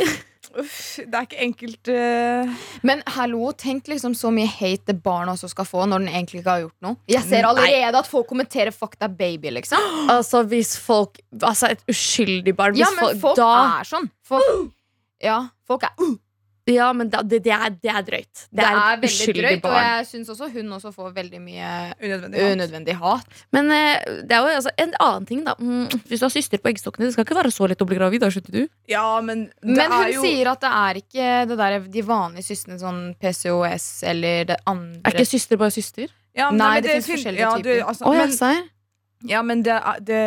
Uff, 0.58 0.98
det 1.04 1.14
er 1.14 1.26
ikke 1.26 1.42
enkelt 1.44 1.90
uh... 1.92 2.52
Men 2.86 3.02
hallo, 3.14 3.50
tenk 3.58 3.88
liksom 3.92 4.14
så 4.16 4.30
mye 4.34 4.48
hate 4.48 4.88
det 4.88 4.96
barnet 5.04 5.34
også 5.36 5.50
skal 5.52 5.66
få 5.68 5.84
når 5.86 6.02
den 6.02 6.08
egentlig 6.08 6.40
ikke 6.40 6.54
har 6.54 6.62
gjort 6.64 6.86
noe. 6.86 6.98
Jeg 7.10 7.22
ser 7.26 7.44
Nei. 7.44 7.50
allerede 7.52 8.00
at 8.00 8.08
folk 8.08 8.26
kommenterer 8.30 8.72
'fuck 8.74 8.96
that 8.98 9.14
baby', 9.18 9.52
liksom. 9.54 9.84
Altså, 10.16 10.42
hvis 10.48 10.74
folk 10.80 11.20
Altså, 11.36 11.68
et 11.76 11.84
uskyldig 11.92 12.56
barn 12.56 12.74
hvis 12.74 12.86
Ja, 12.86 12.90
men 12.96 13.20
folk 13.20 13.36
da, 13.36 13.50
er 13.78 13.90
sånn. 13.92 14.08
Folk, 14.24 14.72
ja, 15.22 15.42
folk 15.68 15.84
er 15.84 15.94
Ja, 16.68 16.88
men 16.92 17.08
da, 17.12 17.22
det, 17.24 17.40
det, 17.46 17.52
er, 17.54 17.74
det 17.82 17.90
er 17.90 18.04
drøyt. 18.04 18.42
Det, 18.50 18.58
Det 18.60 18.66
er, 18.66 18.78
er 18.78 19.00
veldig 19.02 19.26
drøyt, 19.28 19.44
drøyt, 19.44 19.68
og 19.70 19.78
jeg 19.78 20.06
syns 20.10 20.32
også 20.34 20.48
hun 20.52 20.72
også 20.76 20.92
får 20.92 21.14
veldig 21.16 21.40
mye 21.40 21.70
unødvendig. 22.02 22.42
hat. 22.42 22.52
unødvendig 22.52 22.96
hat. 23.00 23.40
Men 23.56 23.72
uh, 23.72 24.18
det 24.28 24.36
er 24.36 24.42
jo 24.42 24.58
altså, 24.58 24.74
en 24.84 24.94
annen 25.06 25.28
ting, 25.30 25.44
da. 25.46 25.54
Mm, 25.58 25.86
hvis 26.10 26.20
du 26.20 26.26
har 26.26 26.34
søster 26.34 26.62
på 26.62 26.72
eggstokkene, 26.72 27.08
det 27.08 27.16
skal 27.16 27.26
ikke 27.26 27.38
være 27.40 27.54
så 27.54 27.70
lett 27.70 27.82
å 27.84 27.88
bli 27.88 27.98
gravid. 27.98 28.22
Da, 28.24 28.30
skjønner 28.34 28.58
du? 28.58 28.68
Ja, 28.90 29.06
men 29.24 29.48
det 29.62 29.74
Men 29.78 29.92
hun 29.94 29.98
er 30.02 30.12
jo 30.12 30.26
sier 30.26 30.52
at 30.52 30.62
det 30.64 30.74
er 30.82 31.02
ikke 31.02 31.32
det 31.48 31.58
der, 31.62 31.78
de 31.98 32.06
vanlige 32.06 32.48
søstrene, 32.50 32.78
sånn 32.82 33.02
PCOS 33.22 33.88
eller 34.12 34.48
det 34.52 34.60
andre 34.68 35.00
Er 35.04 35.16
ikke 35.16 35.32
søster 35.32 35.60
bare 35.60 35.74
søster? 35.74 36.08
ja, 36.38 36.50
men 36.50 36.60
Nei, 36.60 36.72
men 36.74 36.84
det 36.84 36.90
finnes 36.92 37.06
fins 37.08 37.18
forskjellige 37.18 37.44
ja, 37.44 37.52
typer. 37.56 37.68
Du, 37.68 37.88
altså, 37.88 38.04
Å, 38.04 38.14
ja, 38.14 38.26
men, 38.28 38.70
ja, 39.32 39.42
men 39.42 39.62
det, 39.66 39.78
det 40.06 40.22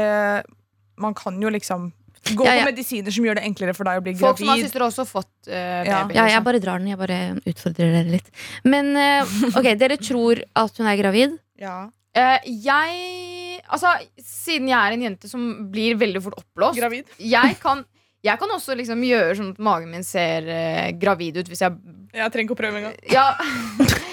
Man 1.02 1.16
kan 1.18 1.38
jo 1.42 1.52
liksom 1.54 1.92
gå 2.30 2.46
Ja, 2.46 2.54
ja. 2.56 2.66
på 2.66 2.72
medisiner 2.72 3.14
som 3.14 3.26
gjør 3.26 3.40
det 3.40 3.46
enklere 3.48 3.74
for 3.78 3.88
deg 3.90 4.02
å 4.02 4.04
bli 4.06 4.14
gravid. 4.14 4.26
Folk 4.28 4.42
som 4.42 4.52
har 4.52 4.62
søstre, 4.62 4.82
har 4.84 4.92
også 4.92 5.06
fått 5.10 5.50
uh, 5.50 5.56
Ja. 5.56 6.02
baby. 6.04 6.16
Ja, 6.16 6.26
jeg 6.28 6.36
liksom. 6.36 6.44
bare 6.48 6.62
drar 6.64 6.82
den. 6.82 6.92
Jeg 6.92 7.00
bare 7.02 7.20
utfordrer 7.50 7.96
dere 7.98 8.12
litt. 8.12 8.30
Men 8.64 8.92
uh, 8.96 9.34
ok, 9.58 9.72
dere 9.82 9.98
tror 9.98 10.44
at 10.66 10.82
hun 10.82 10.92
er 10.92 11.02
gravid. 11.02 11.40
Ja. 11.62 11.92
Uh, 12.18 12.40
jeg 12.44 13.60
Altså, 13.72 13.92
siden 14.20 14.68
jeg 14.68 14.76
er 14.76 14.96
en 14.96 15.04
jente 15.06 15.30
som 15.30 15.44
blir 15.72 15.94
veldig 15.96 16.20
fort 16.26 16.40
oppblåst 16.42 16.76
Gravid. 16.76 17.06
jeg, 17.36 17.56
kan, 17.62 17.86
jeg 18.26 18.42
kan 18.42 18.52
også 18.52 18.76
liksom 18.76 19.04
gjøre 19.06 19.38
sånn 19.38 19.54
at 19.54 19.62
magen 19.64 19.94
min 19.94 20.04
ser 20.04 20.50
gravid 21.00 21.38
ut 21.40 21.48
hvis 21.48 21.62
jeg 21.64 21.78
Jeg 22.12 22.34
trenger 22.34 22.50
ikke 22.50 22.58
å 22.58 22.60
prøve 22.60 22.82
engang. 22.82 22.98
Ja. 23.14 23.30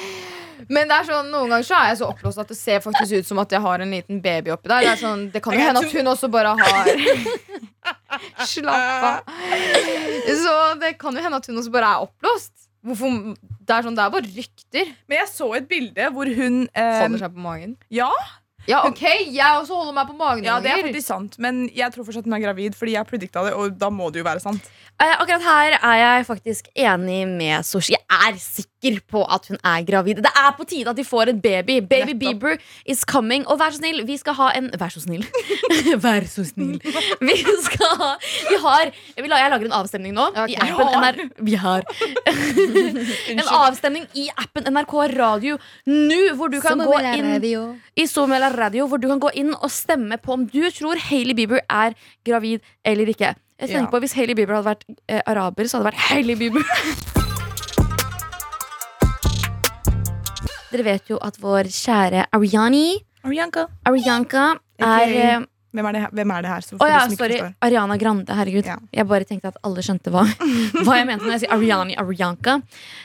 Men 0.68 0.90
det 0.90 0.98
er 1.00 1.08
sånn, 1.08 1.30
noen 1.32 1.48
ganger 1.52 1.66
så 1.66 1.76
er 1.78 1.90
jeg 1.90 1.98
så 2.02 2.10
oppblåst 2.12 2.40
at 2.42 2.50
det 2.52 2.58
ser 2.58 2.82
faktisk 2.84 3.22
ut 3.22 3.28
som 3.30 3.40
at 3.40 3.52
jeg 3.56 3.64
har 3.64 3.82
en 3.82 3.92
liten 3.96 4.20
baby 4.22 4.52
oppi 4.52 4.68
der. 4.68 4.84
Det, 4.84 4.92
er 4.92 5.00
sånn, 5.00 5.26
det 5.32 5.42
kan 5.44 5.56
jo 5.56 5.64
hende 5.64 5.82
at 5.82 5.94
hun 5.96 6.12
også 6.12 6.28
bare 6.32 6.52
har 6.60 6.90
Slapp 8.48 9.04
av. 9.08 9.36
Så 10.38 10.54
det 10.80 10.94
kan 11.00 11.16
jo 11.16 11.22
hende 11.24 11.40
at 11.40 11.46
hun 11.50 11.60
også 11.60 11.72
bare 11.74 11.92
er 11.94 12.06
oppblåst. 12.06 12.52
Hvorfor, 12.88 13.16
det 13.66 13.74
er 13.74 13.84
sånn, 13.84 13.96
det 13.98 14.04
er 14.04 14.12
bare 14.14 14.30
rykter. 14.36 14.92
Men 15.10 15.18
jeg 15.18 15.30
så 15.32 15.48
et 15.58 15.66
bilde 15.68 16.10
hvor 16.14 16.28
hun 16.38 16.60
eh, 16.70 17.00
Holder 17.02 17.24
seg 17.26 17.34
på 17.34 17.42
magen. 17.48 17.74
Ja, 17.92 18.10
Ja, 18.68 18.82
ok, 18.84 19.00
jeg 19.32 19.58
også 19.62 19.78
holder 19.78 19.94
meg 19.96 20.10
på 20.10 20.16
magen. 20.18 20.44
ja, 20.44 20.58
det 20.60 20.68
er 20.74 20.82
faktisk 20.84 21.08
sant. 21.08 21.38
Men 21.40 21.62
jeg 21.72 21.88
tror 21.94 22.04
fortsatt 22.04 22.26
hun 22.28 22.36
er 22.36 22.42
gravid, 22.42 22.74
fordi 22.76 22.94
jeg 22.98 23.08
predikta 23.08 23.44
det, 23.46 23.54
og 23.56 23.78
da 23.80 23.88
må 23.88 24.10
det 24.12 24.20
jo 24.20 24.26
være 24.28 24.42
sant. 24.44 24.66
Eh, 24.99 25.12
akkurat 25.23 25.45
her 25.47 25.75
er 25.78 25.99
jeg 26.00 26.25
faktisk 26.26 26.69
enig 26.75 27.21
med 27.31 27.62
Soshi. 27.62 27.93
Jeg 27.95 28.02
er 28.33 28.38
sikker 28.43 28.97
på 29.07 29.21
at 29.31 29.45
hun 29.47 29.61
er 29.62 29.85
gravid. 29.87 30.19
Det 30.25 30.33
er 30.35 30.50
på 30.59 30.67
tide 30.67 30.90
at 30.90 30.99
de 30.99 31.05
får 31.07 31.31
en 31.31 31.40
baby. 31.40 31.76
Baby 31.87 32.17
Nettopp. 32.17 32.19
Bieber 32.19 32.57
is 32.85 33.05
coming. 33.07 33.47
Og 33.47 33.61
vær 33.61 33.71
så 33.71 33.78
snill, 33.78 34.02
vi 34.09 34.17
skal 34.19 34.35
ha 34.40 34.50
en 34.59 34.73
Vær 34.75 34.90
så 34.90 35.05
snill. 35.05 35.23
vær 36.07 36.26
så 36.26 36.43
snill. 36.50 36.83
Vi 37.23 37.38
skal 37.69 37.95
ha 38.02 38.11
Vi 38.50 38.59
har 38.67 38.90
Jeg, 38.90 39.31
lager 39.31 39.71
en 39.71 39.78
avstemning 39.78 40.19
nå. 40.19 40.28
Okay. 40.35 40.59
I 40.59 40.67
appen 40.67 40.90
NR, 40.90 41.23
Vi 41.47 41.55
har 41.55 41.87
en 43.38 43.47
avstemning 43.47 44.11
i 44.19 44.28
appen 44.35 44.67
NRK 44.67 44.95
Radio 45.14 45.62
nå, 45.87 46.23
hvor 46.35 46.50
du 46.50 46.59
kan 46.64 46.78
gå 46.83 46.99
inn 47.14 47.76
i 47.95 48.11
Somela 48.11 48.50
Radio, 48.50 48.90
hvor 48.90 48.99
du 48.99 49.07
kan 49.07 49.23
gå 49.23 49.31
inn 49.38 49.55
og 49.55 49.71
stemme 49.71 50.19
på 50.19 50.35
om 50.35 50.49
du 50.50 50.64
tror 50.75 50.99
Hailey 51.11 51.38
Bieber 51.38 51.62
er 51.71 51.95
gravid 52.26 52.67
eller 52.83 53.14
ikke. 53.14 53.37
Jeg 53.58 53.68
tenker 53.72 53.88
Ja. 53.88 53.90
på 53.90 53.98
Hvis 54.00 54.14
Hailey 54.14 54.34
Bieber 54.38 54.54
hadde 54.54 54.70
vært 54.70 54.84
eh, 55.08 55.22
araber, 55.26 55.64
så 55.66 55.78
hadde 55.78 55.90
det 55.90 55.92
vært 55.92 56.04
Hailey 56.12 56.36
Bieber. 56.38 56.62
Dere 60.68 60.84
vet 60.84 61.08
jo 61.08 61.16
at 61.24 61.38
vår 61.40 61.68
kjære 61.72 62.26
Ariani 62.36 62.98
Arianka. 63.24 63.64
Arianka 63.88 64.42
er 64.78 64.84
okay. 64.84 65.22
eh, 65.40 65.46
Hvem 65.74 65.86
er 65.88 65.92
det 65.96 66.00
her? 66.02 66.10
Hvem 66.16 66.30
er 66.32 66.42
det 66.44 66.50
her 66.52 66.60
så 66.64 66.76
Å 66.80 66.86
ja, 66.88 66.98
sorry. 67.08 67.16
forstår? 67.38 67.54
Ariana 67.66 67.96
Grande. 68.00 68.32
Herregud. 68.36 68.64
Ja. 68.68 68.76
Jeg 68.94 69.06
bare 69.10 69.24
tenkte 69.28 69.50
at 69.52 69.58
alle 69.66 69.82
skjønte 69.84 70.12
hva, 70.14 70.22
hva 70.84 70.96
jeg 71.00 71.06
mente 71.10 71.24
når 71.26 71.34
jeg 71.34 71.42
sier 71.44 71.54
Ariani 71.56 71.96
Arianka. 72.00 72.54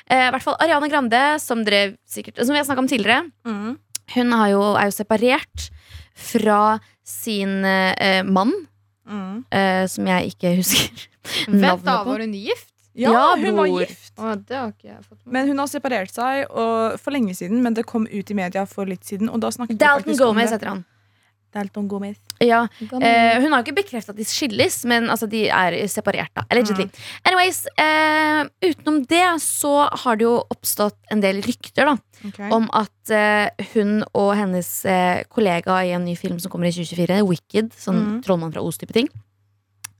Eh, 0.07 0.27
I 0.27 0.31
hvert 0.35 0.45
fall 0.45 0.55
Ariana 0.63 0.87
Grande, 0.91 1.23
som 1.43 1.63
dere 1.67 1.95
sikkert 2.07 2.39
Som 2.43 2.53
vi 2.55 2.59
har 2.61 2.67
snakka 2.67 2.83
om 2.85 2.87
tidligere. 2.91 3.25
Mm. 3.47 3.73
Hun 4.15 4.31
har 4.37 4.49
jo, 4.53 4.61
er 4.79 4.85
jo 4.91 4.95
separert 4.95 5.69
fra 6.13 6.59
sin 7.07 7.63
eh, 7.65 8.21
mann, 8.27 8.51
Mm. 9.03 9.43
eh, 9.51 9.83
som 9.91 10.07
jeg 10.07 10.33
ikke 10.33 10.53
husker 10.61 11.07
Vent, 11.49 11.59
navnet 11.59 11.85
da, 11.85 11.97
på. 12.03 12.13
var 12.13 12.23
hun 12.23 12.33
gift? 12.37 12.69
Ja, 12.93 13.11
Ja, 13.11 13.23
hun 13.41 13.55
var 13.57 13.67
gift. 13.71 14.11
Å, 14.21 14.35
det 14.37 14.55
har 14.55 14.69
ikke 14.69 14.89
jeg 14.91 14.99
fått 15.01 15.17
med 15.25 15.33
Men 15.33 15.47
hun 15.49 15.61
har 15.63 15.69
separert 15.71 16.13
seg 16.13 16.43
og, 16.51 16.99
for 17.01 17.15
lenge 17.15 17.33
siden, 17.35 17.63
men 17.65 17.73
det 17.73 17.87
kom 17.89 18.05
ut 18.05 18.31
i 18.31 18.35
media 18.37 18.65
for 18.69 18.85
litt 18.85 19.03
siden. 19.07 19.31
Og 19.33 19.41
da 19.41 19.49
snakket 19.51 19.73
vi 19.73 19.81
Dalton 19.81 20.19
Gomez 20.19 20.53
heter 20.53 20.69
han. 20.69 20.83
Dalton 21.53 21.87
Gomez. 21.91 22.19
Ja, 22.43 22.63
eh, 22.81 23.39
hun 23.39 23.53
har 23.53 23.61
jo 23.61 23.63
ikke 23.63 23.77
bekreftet 23.83 24.13
at 24.13 24.19
de 24.19 24.25
skilles, 24.27 24.79
men 24.89 25.07
altså, 25.13 25.29
de 25.29 25.45
er 25.47 25.77
separert. 25.91 26.31
da 26.35 26.43
Allegedly. 26.51 26.89
Anyways, 27.23 27.65
eh, 27.79 28.43
utenom 28.65 29.03
det 29.07 29.25
så 29.43 29.87
har 30.03 30.19
det 30.19 30.27
jo 30.27 30.35
oppstått 30.53 30.97
en 31.13 31.23
del 31.23 31.41
rykter 31.45 31.93
da 31.93 31.97
om 32.53 32.69
at 32.75 33.11
eh, 33.11 33.67
hun 33.73 34.01
og 34.13 34.33
hennes 34.39 34.69
eh, 34.89 35.23
kollega 35.31 35.81
i 35.83 35.93
en 35.95 36.05
ny 36.07 36.15
film 36.19 36.39
som 36.39 36.51
kommer 36.51 36.69
i 36.69 36.75
2024, 36.75 37.21
Wicked, 37.27 37.75
sånn 37.79 38.01
mm. 38.01 38.17
Trollmann 38.25 38.53
fra 38.55 38.63
Os-type 38.63 38.95
ting. 38.95 39.11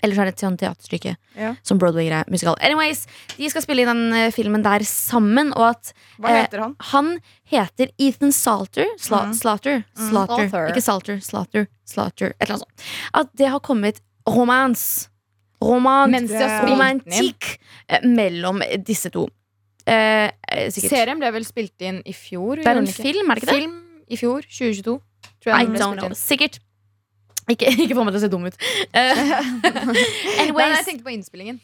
Eller 0.03 0.17
så 0.17 0.23
er 0.23 0.29
det 0.29 0.33
et 0.35 0.59
teaterstykke 0.59 1.15
Ja. 1.39 1.53
som 1.63 1.79
Broadway-greie. 1.79 2.25
Musikal. 2.29 2.57
Anyways, 2.59 3.05
de 3.37 3.49
skal 3.49 3.63
spille 3.63 3.85
i 3.85 3.87
den 3.87 4.13
eh, 4.13 4.31
filmen 4.35 4.63
der 4.65 4.83
sammen, 4.83 5.53
og 5.55 5.69
at 5.69 5.93
Hva 6.19 6.29
eh, 6.29 6.41
heter 6.43 6.59
han? 6.65 6.75
han 6.91 7.13
heter 7.49 7.93
Ethan 7.97 8.31
Salter. 8.35 8.85
Sla 8.99 9.25
mm. 9.29 9.37
Slater. 9.39 9.85
Slater. 9.95 10.49
Mm. 10.49 10.67
Ikke 10.73 10.83
Salter. 10.83 11.21
Slater. 11.23 11.67
Slater. 11.87 12.35
Et 12.35 12.43
eller 12.43 12.57
annet 12.59 12.67
sånt. 12.67 12.91
At 13.13 13.31
det 13.39 13.49
har 13.53 13.63
kommet 13.63 14.03
romans. 14.27 15.09
Roman. 15.63 16.11
Mens 16.11 16.31
de 16.31 16.41
har 16.41 16.59
spilt 16.59 16.67
den 16.67 16.75
inn. 16.75 17.07
Romantikk 17.07 17.55
eh, 17.87 18.03
mellom 18.03 18.61
disse 18.83 19.09
to. 19.13 19.27
Eh, 19.85 20.27
eh, 20.27 20.67
sikkert. 20.71 20.91
Serien 20.91 21.19
ble 21.19 21.31
vel 21.35 21.47
spilt 21.47 21.83
inn 21.83 22.01
i 22.07 22.15
fjor? 22.15 22.61
Det 22.61 22.67
er 22.67 22.79
en 22.79 22.87
film, 22.87 23.31
er 23.31 23.39
det 23.39 23.43
ikke 23.43 23.51
det? 23.51 23.63
Film 23.63 23.79
i 24.07 24.19
fjor, 24.19 24.45
2022. 24.47 24.99
Tror 25.43 25.55
I 25.57 25.65
don't 25.71 25.99
know. 25.99 26.15
Sikkert. 26.17 26.59
Ikke, 27.51 27.71
ikke 27.73 27.97
få 27.97 28.05
meg 28.05 28.15
til 28.15 28.21
å 28.21 28.23
se 28.23 28.31
dum 28.31 28.47
ut. 28.47 28.57
Anyways. 30.41 30.57
Nei, 30.57 30.69
jeg 30.77 30.85
tenkte 30.87 31.07
på 31.07 31.15
innspillingen. 31.15 31.61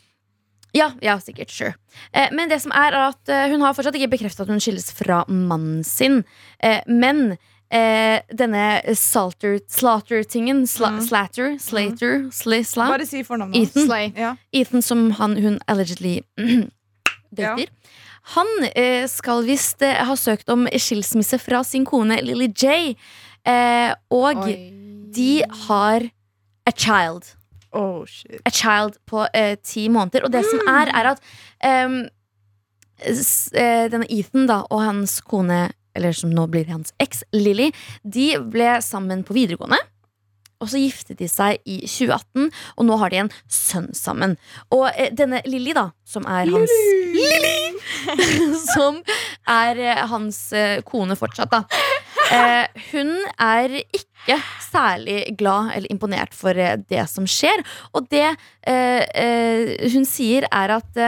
Ja, 0.76 0.92
ja, 1.02 1.18
sikkert. 1.20 1.52
Sure. 1.52 1.74
Eh, 2.14 2.30
men 2.36 2.50
det 2.52 2.60
som 2.62 2.74
er 2.76 2.94
at 2.98 3.32
eh, 3.32 3.48
hun 3.50 3.64
har 3.66 3.74
fortsatt 3.78 3.96
ikke 3.98 4.12
bekreftet 4.12 4.46
at 4.46 4.52
hun 4.52 4.62
skilles 4.62 4.92
fra 4.94 5.24
mannen 5.28 5.82
sin. 5.88 6.22
Eh, 6.62 6.84
men 6.86 7.38
eh, 7.74 8.22
denne 8.30 8.66
Salter-Slater-tingen 8.86 10.66
sla, 10.70 10.94
mm. 10.98 11.02
Slatter, 11.08 11.56
Slater, 11.64 12.28
sli, 12.34 12.62
sla, 12.68 12.92
Bare 12.94 13.08
si 13.10 13.24
fornavnet. 13.26 13.70
Ethan. 13.70 13.88
Slay. 13.88 14.12
Ja. 14.18 14.36
Ethan 14.54 14.86
som 14.86 15.10
han, 15.18 15.38
hun 15.42 15.58
allegedly 15.66 16.20
dater. 17.36 17.70
Han 18.36 18.50
eh, 18.76 19.08
skal 19.10 19.46
visst 19.48 19.82
eh, 19.86 20.04
ha 20.06 20.16
søkt 20.20 20.52
om 20.54 20.68
skilsmisse 20.70 21.40
fra 21.42 21.64
sin 21.66 21.88
kone 21.88 22.20
Lily 22.22 22.52
J. 22.54 22.94
Eh, 23.48 23.94
og 24.14 24.44
Oi. 24.46 24.58
De 25.16 25.44
har 25.68 26.10
a 26.66 26.74
child. 26.76 27.36
Oh, 27.72 28.06
shit. 28.06 28.42
a 28.46 28.50
child 28.50 28.98
på 29.06 29.28
eh, 29.34 29.56
ti 29.64 29.90
måneder. 29.90 30.26
Og 30.26 30.34
det 30.34 30.42
som 30.48 30.62
er, 30.68 30.90
er 30.90 31.12
at 31.12 31.20
um, 31.86 32.00
denne 33.54 34.10
Ethan 34.10 34.50
da, 34.50 34.64
og 34.74 34.82
hans 34.88 35.20
kone, 35.22 35.68
eller 35.98 36.16
som 36.18 36.34
nå 36.34 36.48
blir 36.50 36.70
hans 36.72 36.94
eks, 37.02 37.24
Lily, 37.36 37.70
de 38.04 38.32
ble 38.42 38.80
sammen 38.86 39.22
på 39.26 39.38
videregående. 39.38 39.80
Og 40.60 40.72
så 40.72 40.82
giftet 40.82 41.22
de 41.22 41.28
seg 41.32 41.62
i 41.64 41.80
2018, 41.88 42.50
og 42.76 42.88
nå 42.88 42.98
har 43.00 43.14
de 43.14 43.22
en 43.22 43.32
sønn 43.48 43.88
sammen. 43.96 44.36
Og 44.76 44.90
eh, 44.92 45.14
denne 45.16 45.40
Lily, 45.48 45.72
da, 45.78 45.90
som 46.04 46.28
er 46.28 46.52
hans 46.52 46.76
Lily! 47.16 47.56
som 48.76 49.00
er 49.48 49.80
eh, 49.80 50.04
hans 50.12 50.42
eh, 50.52 50.84
kone 50.88 51.16
fortsatt, 51.20 51.56
da. 51.56 51.64
Eh, 52.30 52.84
hun 52.92 53.16
er 53.42 53.80
ikke 53.80 54.38
særlig 54.68 55.38
glad 55.40 55.72
eller 55.78 55.90
imponert 55.96 56.36
for 56.38 56.54
eh, 56.54 56.76
det 56.92 57.08
som 57.10 57.26
skjer. 57.30 57.64
Og 57.96 58.12
det 58.12 58.28
eh, 58.68 59.90
hun 59.96 60.06
sier, 60.08 60.50
er 60.52 60.80
at 60.80 61.04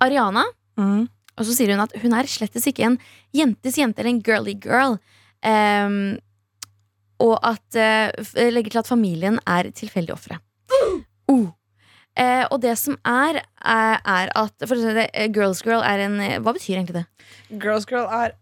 Ariana 0.00 0.44
Mm. 0.80 1.08
Og 1.38 1.46
så 1.48 1.56
sier 1.56 1.72
hun 1.74 1.82
at 1.82 1.94
hun 2.02 2.16
er 2.16 2.28
slettes 2.30 2.66
ikke 2.68 2.86
en 2.88 2.98
jentes 3.36 3.78
jente 3.80 4.02
eller 4.02 4.14
en 4.14 4.24
girly 4.24 4.56
girl. 4.60 4.98
Ehm, 5.46 6.18
og 7.20 7.38
at 7.46 7.78
eh, 7.78 8.50
legger 8.50 8.74
til 8.74 8.82
at 8.82 8.90
familien 8.90 9.38
er 9.46 9.70
tilfeldige 9.76 10.16
ofre. 10.16 10.42
Uh. 11.30 11.48
Eh, 12.18 12.42
og 12.50 12.58
det 12.60 12.72
som 12.76 12.96
er, 13.06 13.36
er, 13.62 14.00
er 14.02 14.32
at 14.36 14.64
For 14.66 14.74
å 14.74 14.80
si 14.82 14.94
det, 14.96 15.04
eh, 15.14 15.28
girls 15.30 15.60
girl 15.62 15.84
er 15.86 16.02
en 16.02 16.16
eh, 16.18 16.40
Hva 16.42 16.52
betyr 16.56 16.80
egentlig 16.80 16.96
det? 16.98 17.04
Girls 17.62 17.86
girl 17.86 18.10
er 18.10 18.34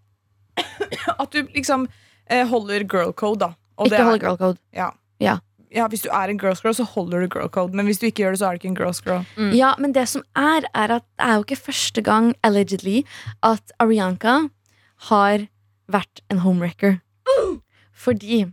at 1.22 1.34
du 1.34 1.42
liksom 1.52 1.84
eh, 2.32 2.46
holder 2.48 2.86
girl 2.88 3.12
code, 3.12 3.44
da. 3.44 3.50
Og 3.76 3.90
ikke 3.90 4.00
holder 4.00 4.08
holde 4.08 4.22
girl 4.24 4.40
code. 4.40 4.58
Ja, 5.68 5.86
Hvis 5.92 6.02
du 6.02 6.08
er 6.08 6.32
en 6.32 6.40
girls 6.40 6.64
girl, 6.64 6.74
så 6.74 6.88
holder 6.88 7.20
du 7.20 7.28
girl 7.36 7.52
code. 7.52 7.76
Men 7.76 7.86
hvis 7.86 8.00
du 8.00 8.08
ikke 8.08 8.24
gjør 8.24 8.34
det, 8.34 8.40
så 8.40 8.48
er 8.48 8.56
du 8.56 8.62
ikke 8.62 8.72
en 8.72 8.80
girls 8.80 9.04
girl. 9.04 9.28
Mm. 9.36 9.52
Ja, 9.60 9.74
men 9.78 9.92
det 9.92 10.08
som 10.08 10.24
er, 10.34 10.64
er 10.72 10.96
at 10.96 11.04
det 11.04 11.28
er 11.28 11.36
jo 11.36 11.44
ikke 11.44 11.62
første 11.68 12.02
gang, 12.08 12.32
allegedly, 12.42 13.02
at 13.44 13.76
Arianka 13.78 14.48
har 15.12 15.46
vært 15.92 16.24
en 16.32 16.40
homewrecker. 16.48 16.98
Fordi 17.98 18.44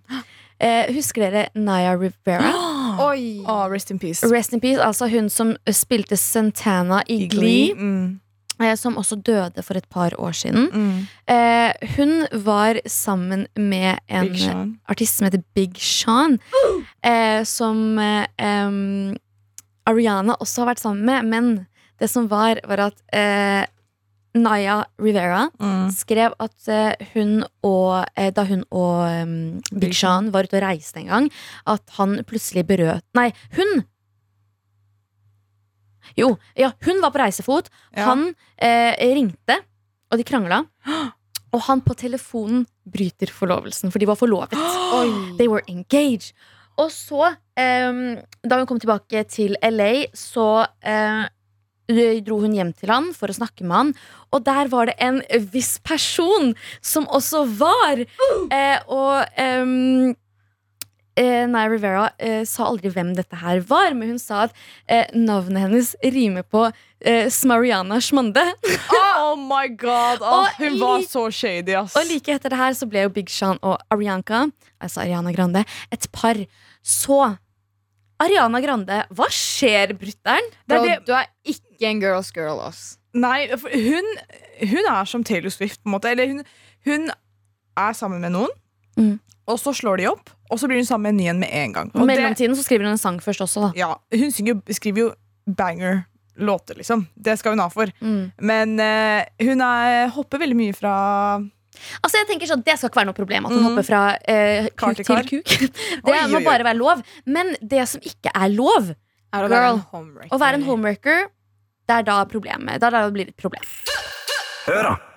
eh, 0.60 0.92
Husker 0.96 1.22
dere 1.30 1.48
Naya 1.56 1.94
Rivera? 2.00 2.52
Oi. 3.10 3.42
Oh, 3.46 3.66
rest 3.70 3.92
in 3.92 4.00
peace. 4.00 4.24
Rest 4.32 4.54
in 4.56 4.62
peace, 4.64 4.80
altså 4.82 5.08
hun 5.12 5.30
som 5.30 5.56
spilte 5.70 6.18
Santana 6.18 7.02
i 7.12 7.25
Glee, 7.28 7.74
Mm. 7.75 8.20
eh, 8.64 8.75
som 8.80 8.96
også 8.98 9.18
døde 9.22 9.62
for 9.64 9.75
et 9.75 9.88
par 9.92 10.16
år 10.18 10.32
siden. 10.32 10.70
Mm. 10.72 11.08
Eh, 11.28 11.74
hun 11.98 12.28
var 12.46 12.80
sammen 12.88 13.48
med 13.56 14.00
en 14.08 14.78
artist 14.88 15.18
som 15.18 15.25
heter 15.28 15.44
Big 15.54 15.75
Sean, 15.78 16.40
eh, 17.04 17.44
som 17.44 18.00
eh, 18.00 19.14
Ariana 19.86 20.36
også 20.42 20.64
har 20.64 20.72
vært 20.74 20.82
sammen 20.86 21.06
med. 21.06 21.25
Men 21.30 21.68
det 22.00 22.10
som 22.10 22.28
var, 22.32 22.60
var 22.68 22.88
at 22.90 23.02
eh, 23.14 23.66
Naya 24.36 24.82
Rivera 25.00 25.46
Mm. 25.60 25.89
skrev 25.96 26.34
at 26.44 26.68
eh, 26.68 27.08
hun 27.13 27.44
og 27.63 28.06
eh, 28.18 28.32
Da 28.36 28.44
hun 28.46 28.63
og 28.72 29.24
um, 29.24 29.62
Big 29.80 29.96
Sean. 29.96 30.32
Var 30.34 30.44
ute 30.50 30.58
og 30.60 30.65
reiste 30.65 31.00
en 31.00 31.08
gang, 31.08 31.30
at 31.65 31.82
han 31.98 32.18
plutselig 32.27 32.65
berøt 32.68 33.04
Nei, 33.15 33.32
hun! 33.56 33.86
Jo, 36.15 36.36
ja, 36.56 36.70
hun 36.86 37.01
var 37.04 37.12
på 37.12 37.20
reisefot. 37.20 37.70
Ja. 37.96 38.06
Han 38.12 38.27
eh, 38.62 38.94
ringte, 39.15 39.58
og 40.12 40.20
de 40.22 40.27
krangla. 40.27 40.63
Og 41.56 41.62
han 41.70 41.80
på 41.86 41.94
telefonen 41.96 42.65
bryter 42.92 43.30
forlovelsen, 43.32 43.88
for 43.94 44.01
de 44.04 44.08
var 44.10 44.18
forlovet. 44.20 44.51
Oi. 45.00 45.08
They 45.39 45.48
were 45.48 45.63
engaged. 45.72 46.34
Og 46.75 46.89
så, 46.92 47.30
eh, 47.56 48.20
da 48.44 48.58
hun 48.60 48.68
kom 48.68 48.80
tilbake 48.84 49.22
til 49.32 49.56
LA, 49.63 50.06
så 50.12 50.65
eh, 50.84 51.22
dro 51.88 52.39
hun 52.42 52.56
hjem 52.58 52.74
til 52.74 52.89
han 52.94 53.12
for 53.13 53.30
å 53.32 53.38
snakke 53.38 53.63
med 53.68 53.75
han. 53.77 53.94
Og 54.34 54.44
der 54.48 54.70
var 54.72 54.89
det 54.89 54.96
en 55.04 55.22
viss 55.54 55.77
person 55.86 56.54
som 56.82 57.08
også 57.08 57.46
var. 57.60 58.06
Eh, 58.51 58.77
og 58.88 59.25
eh, 61.15 61.46
Naya 61.48 61.70
Rivera 61.72 62.10
eh, 62.20 62.42
sa 62.44 62.65
aldri 62.68 62.89
hvem 62.92 63.13
dette 63.15 63.38
her 63.39 63.62
var, 63.70 63.94
men 63.96 64.15
hun 64.15 64.20
sa 64.20 64.46
at 64.48 64.56
eh, 64.92 65.06
navnet 65.15 65.63
hennes 65.63 65.94
rimer 66.04 66.44
på 66.44 66.65
eh, 67.00 67.30
Smariana 67.32 68.01
Schmande. 68.04 68.44
Oh 69.15 69.38
my 69.39 69.68
god! 69.72 70.20
Oh, 70.22 70.46
hun 70.60 70.75
var 70.80 71.01
så 71.08 71.24
shady, 71.34 71.74
ass. 71.75 71.96
Og 71.98 72.06
like 72.12 72.30
etter 72.36 72.51
det 72.51 72.60
her 72.60 72.75
så 72.77 72.86
ble 72.88 73.06
jo 73.08 73.13
Big 73.15 73.32
Sean 73.32 73.58
og 73.65 73.80
Arianka, 73.92 74.44
altså 74.84 75.01
Ariana 75.01 75.32
Grande, 75.34 75.63
et 75.92 76.06
par. 76.13 76.38
Så 76.84 77.18
Ariana 78.22 78.62
Grande, 78.63 79.00
hva 79.15 79.27
skjer, 79.34 79.96
brutter'n? 79.98 80.46
Er 80.70 81.01
Du 81.08 81.12
er 81.15 81.25
ikke 81.48 81.64
en 81.82 82.00
girls 82.01 82.32
girl, 82.32 82.60
ass. 82.62 82.98
Nei, 83.13 83.48
hun, 83.51 84.05
hun 84.70 84.86
er 84.91 85.05
som 85.05 85.24
Taylor 85.24 85.50
Swift, 85.50 85.82
på 85.84 85.88
en 85.89 85.91
måte. 85.96 86.12
Eller 86.12 86.27
hun, 86.27 86.44
hun 86.86 87.10
er 87.77 87.94
sammen 87.94 88.22
med 88.22 88.32
noen, 88.32 88.50
Mm. 88.98 89.20
og 89.48 89.58
så 89.60 89.74
slår 89.75 89.98
de 89.98 90.05
opp, 90.08 90.29
og 90.50 90.58
så 90.60 90.67
blir 90.67 90.77
hun 90.77 90.86
sammen 90.86 91.03
med 91.03 91.10
en 91.13 91.17
ny 91.17 91.27
en 91.29 91.39
med 91.39 91.50
en 91.51 91.74
gang. 91.74 91.88
I 91.94 92.00
Og 92.00 92.08
det, 92.08 92.15
mellomtiden 92.15 92.55
så 92.55 92.63
skriver 92.63 92.86
hun 92.86 92.94
en 92.94 92.98
sang 92.98 93.20
først 93.20 93.41
også, 93.44 93.62
da. 93.62 93.72
ja, 93.75 93.89
hun 94.15 94.32
synger, 94.32 94.62
skriver 94.72 95.00
jo 95.01 95.10
banger-låter, 95.75 96.75
liksom. 96.79 97.05
Det 97.15 97.38
skal 97.39 97.51
hun 97.51 97.60
ha 97.60 97.67
for. 97.70 97.91
Mm. 98.01 98.32
Men 98.39 98.79
uh, 98.79 99.24
hun 99.44 99.62
er, 99.62 100.08
hopper 100.15 100.39
veldig 100.41 100.55
mye 100.60 100.74
fra 100.77 100.96
Altså 102.05 102.22
jeg 102.22 102.27
tenker 102.29 102.48
sånn, 102.48 102.62
Det 102.63 102.77
skal 102.79 102.88
ikke 102.88 103.01
være 103.01 103.10
noe 103.10 103.17
problem 103.17 103.46
at 103.46 103.51
hun 103.51 103.60
Mm. 103.60 103.65
hopper 103.67 103.84
fra 103.84 104.01
uh, 104.15 104.67
kuk 104.79 104.96
til 104.96 105.05
til 105.05 105.27
kuk. 105.27 105.55
Det 106.05 106.08
Oi, 106.08 106.20
må 106.32 106.38
oi, 106.38 106.41
oi. 106.41 106.46
bare 106.46 106.63
være 106.63 106.77
lov. 106.79 107.01
Men 107.25 107.51
det 107.62 107.84
som 107.91 108.00
ikke 108.01 108.32
er 108.34 108.48
lov, 108.55 108.94
Girl. 109.36 109.82
å 110.32 110.38
være 110.39 110.53
en 110.55 110.63
homewrecker, 110.63 111.25
det 111.86 111.96
er 112.00 112.06
da 112.08 112.15
problemet. 112.30 112.80
Det 112.82 112.88
er 112.88 112.96
da 112.96 113.01
det 113.06 113.13
blir 113.15 113.30
et 113.30 113.38
problem. 113.38 113.65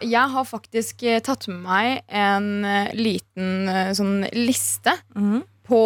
Jeg 0.04 0.28
har 0.34 0.44
faktisk 0.44 1.02
eh, 1.08 1.22
tatt 1.24 1.46
med 1.48 1.62
meg 1.64 2.02
en 2.12 2.48
eh, 2.68 2.90
liten 2.98 3.68
eh, 3.72 3.92
sånn 3.96 4.26
liste 4.36 4.92
på 5.64 5.80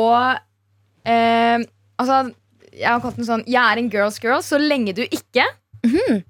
eh, 1.07 1.63
Altså, 2.03 2.17
jeg 2.73 2.89
har 2.89 2.99
kalt 3.05 3.21
den 3.21 3.29
sånn 3.29 3.45
Jeg 3.47 3.63
er 3.63 3.79
en 3.79 3.91
girls 3.93 4.19
girl 4.19 4.43
så 4.43 4.59
lenge 4.59 4.95
du 4.99 5.05
ikke 5.07 5.47
Mhm. 5.87 6.25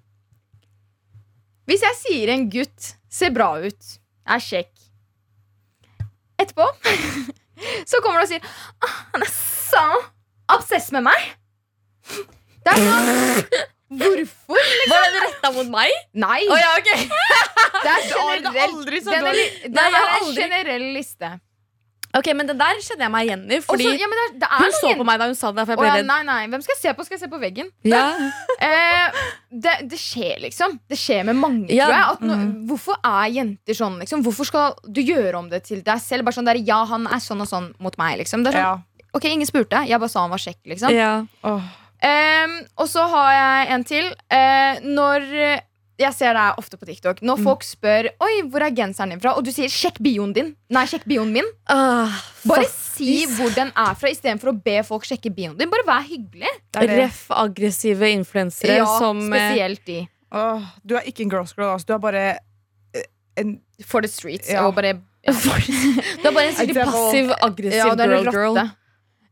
Hvis 1.68 1.82
jeg 1.85 1.97
sier 2.02 2.30
en 2.32 2.47
gutt 2.52 2.94
ser 3.12 3.30
bra 3.32 3.50
ut, 3.61 3.90
er 4.28 4.40
kjekk 4.40 4.71
Etterpå 6.40 6.68
så 7.90 8.00
kommer 8.04 8.21
du 8.21 8.25
og 8.26 8.30
sier 8.32 8.44
ah, 8.85 8.97
Han 9.12 9.25
er 9.25 9.32
så 9.32 9.85
obsess 10.52 10.90
med 10.92 11.04
meg. 11.06 11.28
Det 12.64 12.73
er 12.75 12.80
sånn 12.82 13.12
Hvorfor? 14.00 14.72
Var 14.92 15.06
den 15.06 15.22
retta 15.26 15.52
mot 15.58 15.70
meg? 15.72 15.94
Nei. 16.14 16.40
Oh, 16.49 16.58
ja, 16.58 16.75
ok 16.78 16.90
Det 17.82 17.92
er 17.92 18.02
generelt. 18.08 18.90
den 19.06 19.26
er, 19.26 19.40
den 19.66 19.80
er 19.87 20.12
en 20.18 20.34
generell 20.37 20.92
liste. 20.94 21.32
Ok, 22.12 22.28
Men 22.37 22.49
den 22.50 22.58
der 22.61 22.80
kjenner 22.84 23.06
jeg 23.06 23.12
meg 23.14 23.28
igjen 23.28 23.44
i. 23.49 23.58
Fordi 23.64 23.87
Også, 23.88 24.00
ja, 24.02 24.08
men 24.11 24.18
det 24.20 24.26
er, 24.44 24.52
det 24.52 24.66
hun 24.68 24.75
så 24.76 24.90
på 24.99 25.06
meg 25.08 25.20
da 25.22 25.28
hun 25.30 25.37
sa 25.38 25.52
det. 25.56 25.64
Ble 25.70 25.88
ja, 25.88 25.94
nei, 26.04 26.18
nei, 26.28 26.40
Hvem 26.52 26.64
skal 26.64 26.75
jeg 26.75 26.80
se 26.82 26.92
på? 26.99 27.06
Skal 27.06 27.16
jeg 27.16 27.22
se 27.25 27.30
på 27.32 27.40
veggen? 27.42 27.72
Ja. 27.88 28.04
Eh, 28.62 29.22
det, 29.50 29.72
det 29.90 29.99
skjer, 29.99 30.37
liksom. 30.44 30.76
Det 30.87 30.94
skjer 30.94 31.25
med 31.26 31.34
mange, 31.34 31.64
tror 31.66 31.90
jeg. 31.90 32.28
No, 32.28 32.37
Hvorfor 32.68 33.00
er 33.02 33.32
jenter 33.34 33.75
sånn? 33.75 33.96
Liksom? 33.99 34.22
Hvorfor 34.22 34.46
skal 34.46 34.76
du 34.87 35.00
gjøre 35.02 35.34
om 35.40 35.49
det 35.50 35.64
til 35.66 35.80
deg 35.82 35.99
selv? 36.04 36.22
Bare 36.28 36.37
sånn 36.37 36.46
der, 36.46 36.61
Ja, 36.62 36.84
han 36.87 37.08
er 37.11 37.18
sånn 37.25 37.42
og 37.42 37.50
sånn 37.50 37.72
mot 37.82 37.96
meg. 37.99 38.20
Liksom. 38.22 38.44
Det 38.46 38.52
er 38.52 38.61
sånn. 38.61 38.84
Ok, 39.18 39.26
Ingen 39.32 39.50
spurte. 39.50 39.82
Jeg 39.88 39.99
bare 39.99 40.12
sa 40.12 40.22
han 40.22 40.30
var 40.30 40.44
kjekk. 40.44 40.61
Liksom. 40.70 40.94
Ja. 40.94 41.11
Åh. 41.49 41.66
Ehm, 42.02 42.56
og 42.76 42.88
så 42.90 43.04
har 43.09 43.28
jeg 43.37 43.68
en 43.76 43.85
til. 43.85 44.09
Uh, 44.32 44.80
når 44.82 45.28
Jeg 46.02 46.14
ser 46.16 46.32
deg 46.35 46.56
ofte 46.59 46.75
på 46.80 46.87
TikTok. 46.88 47.21
Når 47.23 47.37
Mm. 47.38 47.44
folk 47.44 47.62
spør 47.62 48.09
Oi, 48.25 48.42
hvor 48.50 48.62
er 48.64 48.73
genseren 48.75 49.11
din 49.12 49.21
fra, 49.21 49.37
og 49.37 49.44
du 49.44 49.52
sier 49.52 49.68
'sjekk 49.68 50.00
bioen 50.02 50.32
din', 50.35 50.56
Nei, 50.71 50.85
sjekk 50.87 51.04
bioen 51.06 51.30
min, 51.30 51.44
Uh, 51.71 52.09
bare 52.49 52.64
si 52.66 53.26
hvor 53.26 53.54
den 53.54 53.71
er 53.76 53.94
fra, 53.94 54.09
istedenfor 54.09 54.48
å 54.50 54.62
be 54.64 54.83
folk 54.83 55.05
sjekke 55.05 55.31
bioen 55.33 55.57
din. 55.57 55.70
Bare 55.70 55.85
vær 55.87 56.03
hyggelig. 56.03 56.48
Det 56.72 56.88
det. 56.88 56.98
Ref 56.98 57.31
aggressive 57.31 58.03
influensere 58.11 58.79
Ja, 58.79 58.87
som 58.98 59.33
eh, 59.33 59.53
spesielt 59.53 59.85
de. 59.87 60.09
Uh, 60.35 60.64
du 60.85 60.96
er 60.96 61.03
ikke 61.03 61.20
en 61.22 61.31
girls 61.31 61.53
girl, 61.55 61.74
altså. 61.74 61.87
Du 61.87 61.92
er 61.94 61.98
bare 61.98 62.38
uh, 62.96 63.03
en 63.37 63.61
For 63.87 64.00
the 64.00 64.09
streets. 64.09 64.48
Ja. 64.50 64.66
Og 64.66 64.74
bare 64.74 64.94
Du 65.29 65.29
er 65.31 66.33
bare 66.33 66.48
en 66.48 66.55
skikkelig 66.55 66.85
passiv, 66.85 67.31
aggressiv 67.42 67.79
Ja, 67.79 67.94
girl 67.94 68.31
girl. 68.33 68.70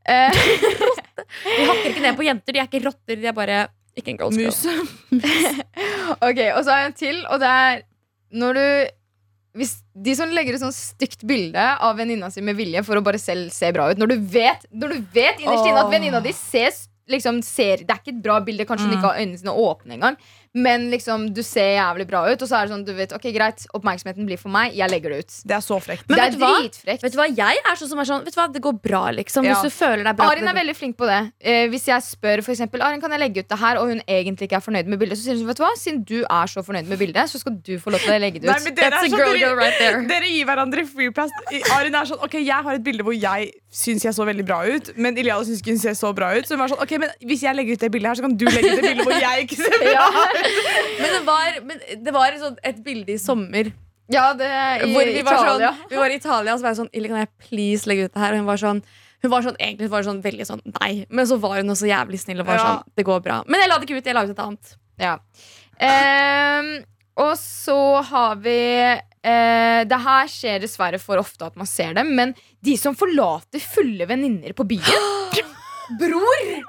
De 1.44 1.66
hakker 1.68 1.90
ikke 1.92 2.04
ned 2.06 2.16
på 2.18 2.26
jenter, 2.26 2.52
de 2.56 2.62
er 2.62 2.68
ikke 2.70 2.84
rotter. 2.86 3.16
De 3.20 3.26
er 3.30 3.36
bare 3.36 3.58
ikke 3.98 4.12
en 4.14 4.20
girls 4.20 4.38
mus. 4.38 4.62
girl. 4.64 4.86
ok, 6.28 6.40
Og 6.56 6.64
så 6.64 6.70
har 6.72 6.82
jeg 6.84 6.90
en 6.90 6.98
til, 7.00 7.20
og 7.30 7.40
det 7.42 7.50
er 7.60 7.82
når 8.40 8.58
du 8.60 8.66
hvis 9.58 9.72
De 9.98 10.12
som 10.14 10.30
legger 10.30 10.54
et 10.54 10.62
sånn 10.62 10.70
stygt 10.70 11.24
bilde 11.26 11.58
av 11.58 11.96
venninna 11.98 12.28
si 12.30 12.38
med 12.46 12.54
vilje 12.54 12.84
for 12.86 13.00
å 13.00 13.02
bare 13.02 13.18
selv 13.18 13.50
se 13.50 13.66
bra 13.74 13.88
ut. 13.90 13.98
Når 13.98 14.12
du 14.12 14.20
vet, 14.30 14.62
når 14.70 14.92
du 14.94 15.08
vet 15.16 15.40
innerst 15.42 15.66
inne 15.66 15.80
at 15.82 15.90
venninna 15.90 16.20
di 16.22 16.30
ses, 16.30 16.84
liksom, 17.10 17.40
ser 17.42 17.82
Det 17.82 17.90
er 17.90 17.98
ikke 17.98 18.12
et 18.14 18.20
bra 18.22 18.36
bilde, 18.46 18.62
kanskje 18.68 18.86
hun 18.86 18.92
Mm. 18.94 18.98
ikke 19.00 19.08
har 19.10 19.18
øynene 19.18 19.40
sine 19.40 19.50
åpne 19.58 19.96
engang. 19.98 20.16
Men 20.54 20.88
liksom, 20.90 21.28
du 21.34 21.42
ser 21.46 21.76
jævlig 21.76 22.08
bra 22.10 22.24
ut, 22.26 22.40
og 22.42 22.48
så 22.50 22.56
er 22.58 22.66
det 22.66 22.72
sånn 22.74 22.82
du 22.86 22.90
vet, 22.96 23.12
ok 23.14 23.28
greit, 23.34 23.62
oppmerksomheten 23.76 24.26
blir 24.26 24.40
for 24.40 24.50
meg. 24.50 24.72
Jeg 24.74 24.90
legger 24.90 25.12
det 25.14 25.18
ut. 25.22 25.34
Det 25.46 25.54
er 25.54 25.62
så 25.62 25.76
frekt. 25.78 26.08
Men 26.10 26.18
det 26.18 26.24
vet 26.24 26.42
er 26.42 26.56
dritfrekt. 26.64 27.04
Vet 27.06 27.14
du 27.14 27.18
hva, 27.20 27.26
Jeg 27.30 27.60
er 27.62 27.78
sånn 27.78 27.90
som 27.92 28.00
er 28.02 28.08
sånn 28.08 28.24
Vet 28.26 28.34
du 28.34 28.40
hva, 28.40 28.46
det 28.50 28.62
går 28.64 28.74
bra, 28.82 29.02
liksom. 29.14 29.46
Ja. 29.46 29.54
Hvis 29.54 29.70
du 29.70 29.76
føler 29.76 30.02
deg 30.08 30.18
bra 30.18 30.26
Arin 30.32 30.48
er 30.50 30.56
veldig 30.58 30.74
flink 30.74 30.96
på 30.98 31.06
det. 31.06 31.20
Eh, 31.38 31.68
hvis 31.70 31.86
jeg 31.86 32.02
spør 32.02 32.42
for 32.42 32.54
eksempel, 32.56 32.82
Arin, 32.82 32.98
kan 33.00 33.14
jeg 33.14 33.22
legge 33.22 33.44
ut 33.44 33.48
det 33.54 33.60
her, 33.62 33.78
og 33.78 33.92
hun 33.92 34.02
egentlig 34.10 34.48
ikke 34.50 34.58
er 34.58 34.64
fornøyd 34.66 34.90
med 34.90 34.98
bildet, 35.04 35.20
så 35.20 35.28
sier 35.28 35.38
hun 35.38 35.46
vet 35.52 35.60
du 35.60 35.64
hva, 35.64 35.70
siden 35.78 36.02
du 36.10 36.16
er 36.24 36.50
så 36.50 36.64
fornøyd 36.66 36.90
med 36.90 36.98
bildet, 36.98 37.30
så 37.30 37.38
skal 37.44 37.54
du 37.54 37.72
få 37.78 37.94
lov 37.94 38.02
til 38.02 38.16
å 38.16 38.18
legge 38.18 38.42
det 38.42 38.48
ut. 38.48 38.52
Nei, 38.52 38.58
men 38.66 38.74
dere, 38.74 38.90
That's 38.90 39.06
er 39.06 39.06
a 39.06 39.14
sånn, 39.14 39.22
girl 39.22 39.30
dere, 39.30 39.44
girl 39.46 39.56
right 39.62 39.78
there. 39.78 40.02
dere 40.10 40.32
gir 40.34 40.50
hverandre 40.50 40.86
free 40.90 41.14
pass. 41.14 41.30
Arin 41.76 41.94
er 41.94 42.10
sånn, 42.10 42.18
ok, 42.26 42.38
Jeg 42.42 42.66
har 42.66 42.74
et 42.74 42.82
bilde 42.90 43.06
hvor 43.06 43.14
jeg 43.14 43.52
syns 43.70 44.02
jeg 44.02 44.14
så 44.18 44.26
veldig 44.26 44.44
bra 44.50 44.64
ut, 44.66 44.90
men 44.98 45.14
Iliana 45.14 45.46
syns 45.46 45.62
ikke 45.62 45.76
hun 45.76 45.82
ser 45.86 45.94
så 45.94 46.10
bra 46.16 46.32
ut. 46.34 46.42
Så 46.48 46.56
hun 46.56 46.64
var 46.64 46.72
sånn, 46.74 46.82
ok, 46.82 46.96
men 46.98 47.14
Hvis 47.22 47.44
jeg 47.46 47.54
legger 47.54 47.78
ut 47.78 47.84
det 47.86 47.90
bildet 47.94 48.10
her, 48.10 48.18
så 48.18 48.26
kan 48.26 48.34
du 48.34 48.44
legge 48.50 48.72
ut 48.74 48.80
det 48.80 48.88
bildet 48.88 49.06
hvor 49.06 49.14
jeg 49.14 49.46
ikke 49.46 49.58
ser 49.60 49.76
bra 49.84 50.08
ut. 50.39 50.39
Men 51.00 51.12
det 51.16 51.20
var, 51.26 51.60
men 51.64 51.78
det 52.04 52.12
var 52.14 52.32
et, 52.32 52.40
sånt, 52.42 52.58
et 52.64 52.80
bilde 52.84 53.14
i 53.14 53.18
sommer 53.20 53.70
Ja, 54.10 54.32
det 54.36 54.46
er 54.48 54.82
i 54.86 54.90
hvor 54.92 55.06
vi 55.06 55.22
var, 55.26 55.36
sånn, 55.38 55.60
Italia. 55.60 55.70
vi 55.90 55.96
var 56.00 56.10
i 56.10 56.18
Italia, 56.18 56.52
og 56.54 56.58
så 56.60 56.66
var 56.66 56.74
jeg 56.74 56.80
sånn 56.82 56.90
Ille, 56.98 57.08
kan 57.12 57.20
jeg 57.22 57.30
please 57.46 57.88
legge 57.90 58.08
ut 58.08 58.14
det 58.16 58.20
her? 58.24 58.34
Og 58.36 58.42
hun 58.42 58.48
var 58.50 58.60
sånn 58.64 58.82
hun 59.20 59.28
var 59.34 59.44
sånn, 59.44 59.56
egentlig 59.60 59.90
var 59.92 60.04
sånn 60.06 60.22
veldig 60.24 60.46
sånn 60.48 60.62
nei, 60.80 61.04
men 61.12 61.26
så 61.28 61.36
var 61.42 61.58
hun 61.60 61.68
også 61.74 61.88
jævlig 61.90 62.20
snill 62.22 62.40
og 62.40 62.46
var 62.48 62.56
Ja. 62.56 62.62
sånn 62.64 62.94
Det 62.96 63.04
går 63.04 63.20
bra. 63.26 63.42
Men 63.46 63.60
jeg 63.60 63.68
la 63.68 63.76
det 63.78 63.84
ikke 63.88 63.98
ut, 64.00 64.06
jeg 64.08 64.16
la 64.16 64.22
ut 64.24 64.30
et 64.32 64.38
annet. 64.46 64.70
Ja. 65.00 65.18
Ehm, 65.80 66.70
og 67.20 67.34
så 67.40 67.76
har 68.08 68.36
vi 68.40 68.56
eh, 68.96 69.84
Det 69.84 69.98
her 70.06 70.30
skjer 70.32 70.60
dessverre 70.64 71.00
for 71.02 71.20
ofte 71.20 71.44
at 71.50 71.56
man 71.60 71.68
ser 71.68 71.92
det, 71.98 72.04
men 72.08 72.32
de 72.64 72.76
som 72.80 72.96
forlater 72.96 73.60
fulle 73.60 74.06
venninner 74.08 74.56
på 74.56 74.64
byen 74.72 75.04
Bror! 75.98 76.62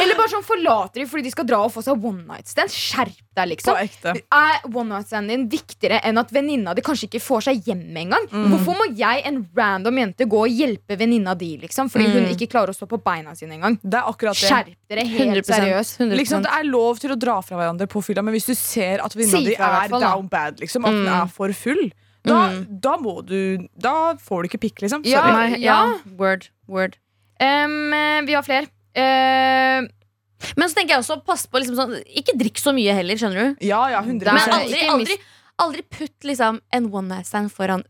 Eller 0.00 0.14
bare 0.18 0.28
sånn 0.30 0.44
forlater 0.46 1.00
de 1.02 1.06
fordi 1.08 1.22
de 1.26 1.30
skal 1.32 1.46
dra 1.48 1.58
og 1.64 1.72
få 1.74 1.82
seg 1.82 2.02
one 2.04 2.24
night 2.26 2.46
stand. 2.50 2.70
Skjerp 2.70 3.14
deg, 3.36 3.36
På 3.36 3.46
liksom. 3.50 3.76
ekte. 3.80 4.14
Er 4.32 4.60
one 4.68 4.88
night 4.90 5.06
standen 5.08 5.28
din 5.32 5.48
viktigere 5.48 6.00
enn 6.04 6.18
at 6.18 6.30
venninna 6.32 6.74
di 6.76 6.82
kanskje 6.82 7.08
ikke 7.08 7.22
får 7.24 7.46
seg 7.48 7.64
hjem 7.66 7.96
engang? 8.04 8.26
Hvorfor 8.30 8.76
må 8.78 8.86
jeg, 8.96 9.22
en 9.28 9.40
random 9.56 9.98
jente, 10.02 10.26
gå 10.28 10.42
og 10.44 10.50
hjelpe 10.52 10.96
venninna 11.00 11.34
di, 11.36 11.56
liksom? 11.58 11.90
Fordi 11.92 12.06
hun 12.12 12.24
Mm. 12.26 12.32
ikke 12.36 12.48
klarer 12.52 12.68
å 12.72 12.76
stå 12.76 12.86
på 12.88 13.02
beina 13.02 13.34
sine 13.34 13.52
engang? 13.58 13.78
Det 13.82 13.94
er 13.94 14.06
akkurat 14.06 14.34
det. 14.34 14.48
Skjerp 14.48 14.74
dere 14.88 15.04
helt 15.06 15.44
100%. 15.46 15.54
seriøst. 15.56 15.98
100%. 15.98 16.16
Liksom, 16.18 16.42
det 16.42 16.52
er 16.52 16.64
lov 16.64 16.98
til 16.98 17.10
å 17.10 17.18
dra 17.18 17.40
fra 17.40 17.56
hverandre 17.56 17.86
på 17.88 18.02
fylla, 18.04 18.22
men 18.22 18.34
hvis 18.34 18.46
du 18.46 18.54
ser 18.54 19.00
at 19.04 19.12
venninna 19.14 19.38
Si 19.38 19.44
di 19.44 19.54
er 19.54 19.88
fall, 19.88 20.00
da. 20.00 20.14
down 20.14 20.26
bad, 20.28 20.58
liksom, 20.60 20.84
at 20.84 20.90
den 20.92 21.06
Mm. 21.06 21.22
er 21.22 21.26
for 21.28 21.52
full, 21.52 21.90
da, 22.24 22.48
Mm. 22.50 22.80
da 22.80 22.96
må 22.96 23.24
du 23.24 23.68
Da 23.78 24.14
får 24.14 24.42
du 24.42 24.48
ikke 24.48 24.60
pikk, 24.70 24.82
liksom. 24.82 25.04
Ja. 25.04 25.22
Sorry. 25.22 25.60
Ja. 25.60 25.98
Word. 26.16 26.48
Word. 26.66 26.96
Eh, 27.40 28.22
vi 28.26 28.34
har 28.34 28.42
flere. 28.46 28.66
Uh, 28.96 29.84
Men 30.56 30.68
så 30.70 30.74
tenker 30.78 30.94
jeg 30.96 31.02
også, 31.02 31.18
pass 31.24 31.46
på 31.46 31.60
liksom 31.60 31.76
sånn 31.76 31.96
Ikke 32.16 32.32
drikk 32.38 32.56
så 32.60 32.72
mye 32.76 32.94
heller, 32.96 33.16
skjønner 33.20 33.42
du. 33.56 33.66
Ja, 33.66 33.82
ja, 33.92 34.00
100 34.00 34.20
Det 34.20 34.28
er- 34.28 34.32
Men 34.38 34.54
aldri, 34.56 34.80
aldri, 34.88 35.16
aldri 35.58 35.82
putt 35.90 36.24
liksom 36.24 36.60
en 36.72 36.88
one 36.92 37.08
night 37.08 37.26
stand 37.26 37.50
foran 37.52 37.84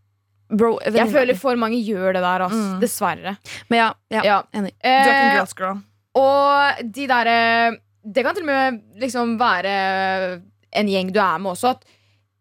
bro. 0.48 0.78
jeg 0.82 0.92
venninna 0.94 1.12
føler 1.18 1.36
for 1.38 1.56
mange 1.56 1.78
gjør 1.82 2.12
det 2.14 2.22
der, 2.22 2.40
altså. 2.46 2.62
Mm. 2.74 2.80
Dessverre. 2.80 3.36
Men 3.68 3.78
ja, 3.78 3.92
ja, 4.10 4.22
Ja. 4.24 4.42
enig. 4.54 4.72
Du 4.82 4.88
er 4.88 5.02
ikke 5.02 5.14
en 5.14 5.30
Eh, 5.30 5.36
girls 5.38 5.54
girl. 5.54 5.82
og 6.14 6.92
de 6.92 7.06
derre 7.06 7.78
Det 8.06 8.22
kan 8.24 8.34
til 8.34 8.42
og 8.42 8.46
med 8.46 8.82
liksom 9.00 9.36
være 9.38 10.42
en 10.72 10.86
gjeng 10.86 11.12
du 11.12 11.18
er 11.18 11.38
med 11.38 11.52
også. 11.52 11.70
At 11.70 11.84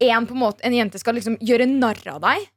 en, 0.01 0.25
på 0.27 0.31
en, 0.31 0.37
måte, 0.39 0.59
en 0.63 0.73
jente 0.73 0.99
skal 0.99 1.15
liksom 1.15 1.37
gjøre 1.39 1.65
narr 1.67 2.01
av 2.13 2.21
deg 2.21 2.47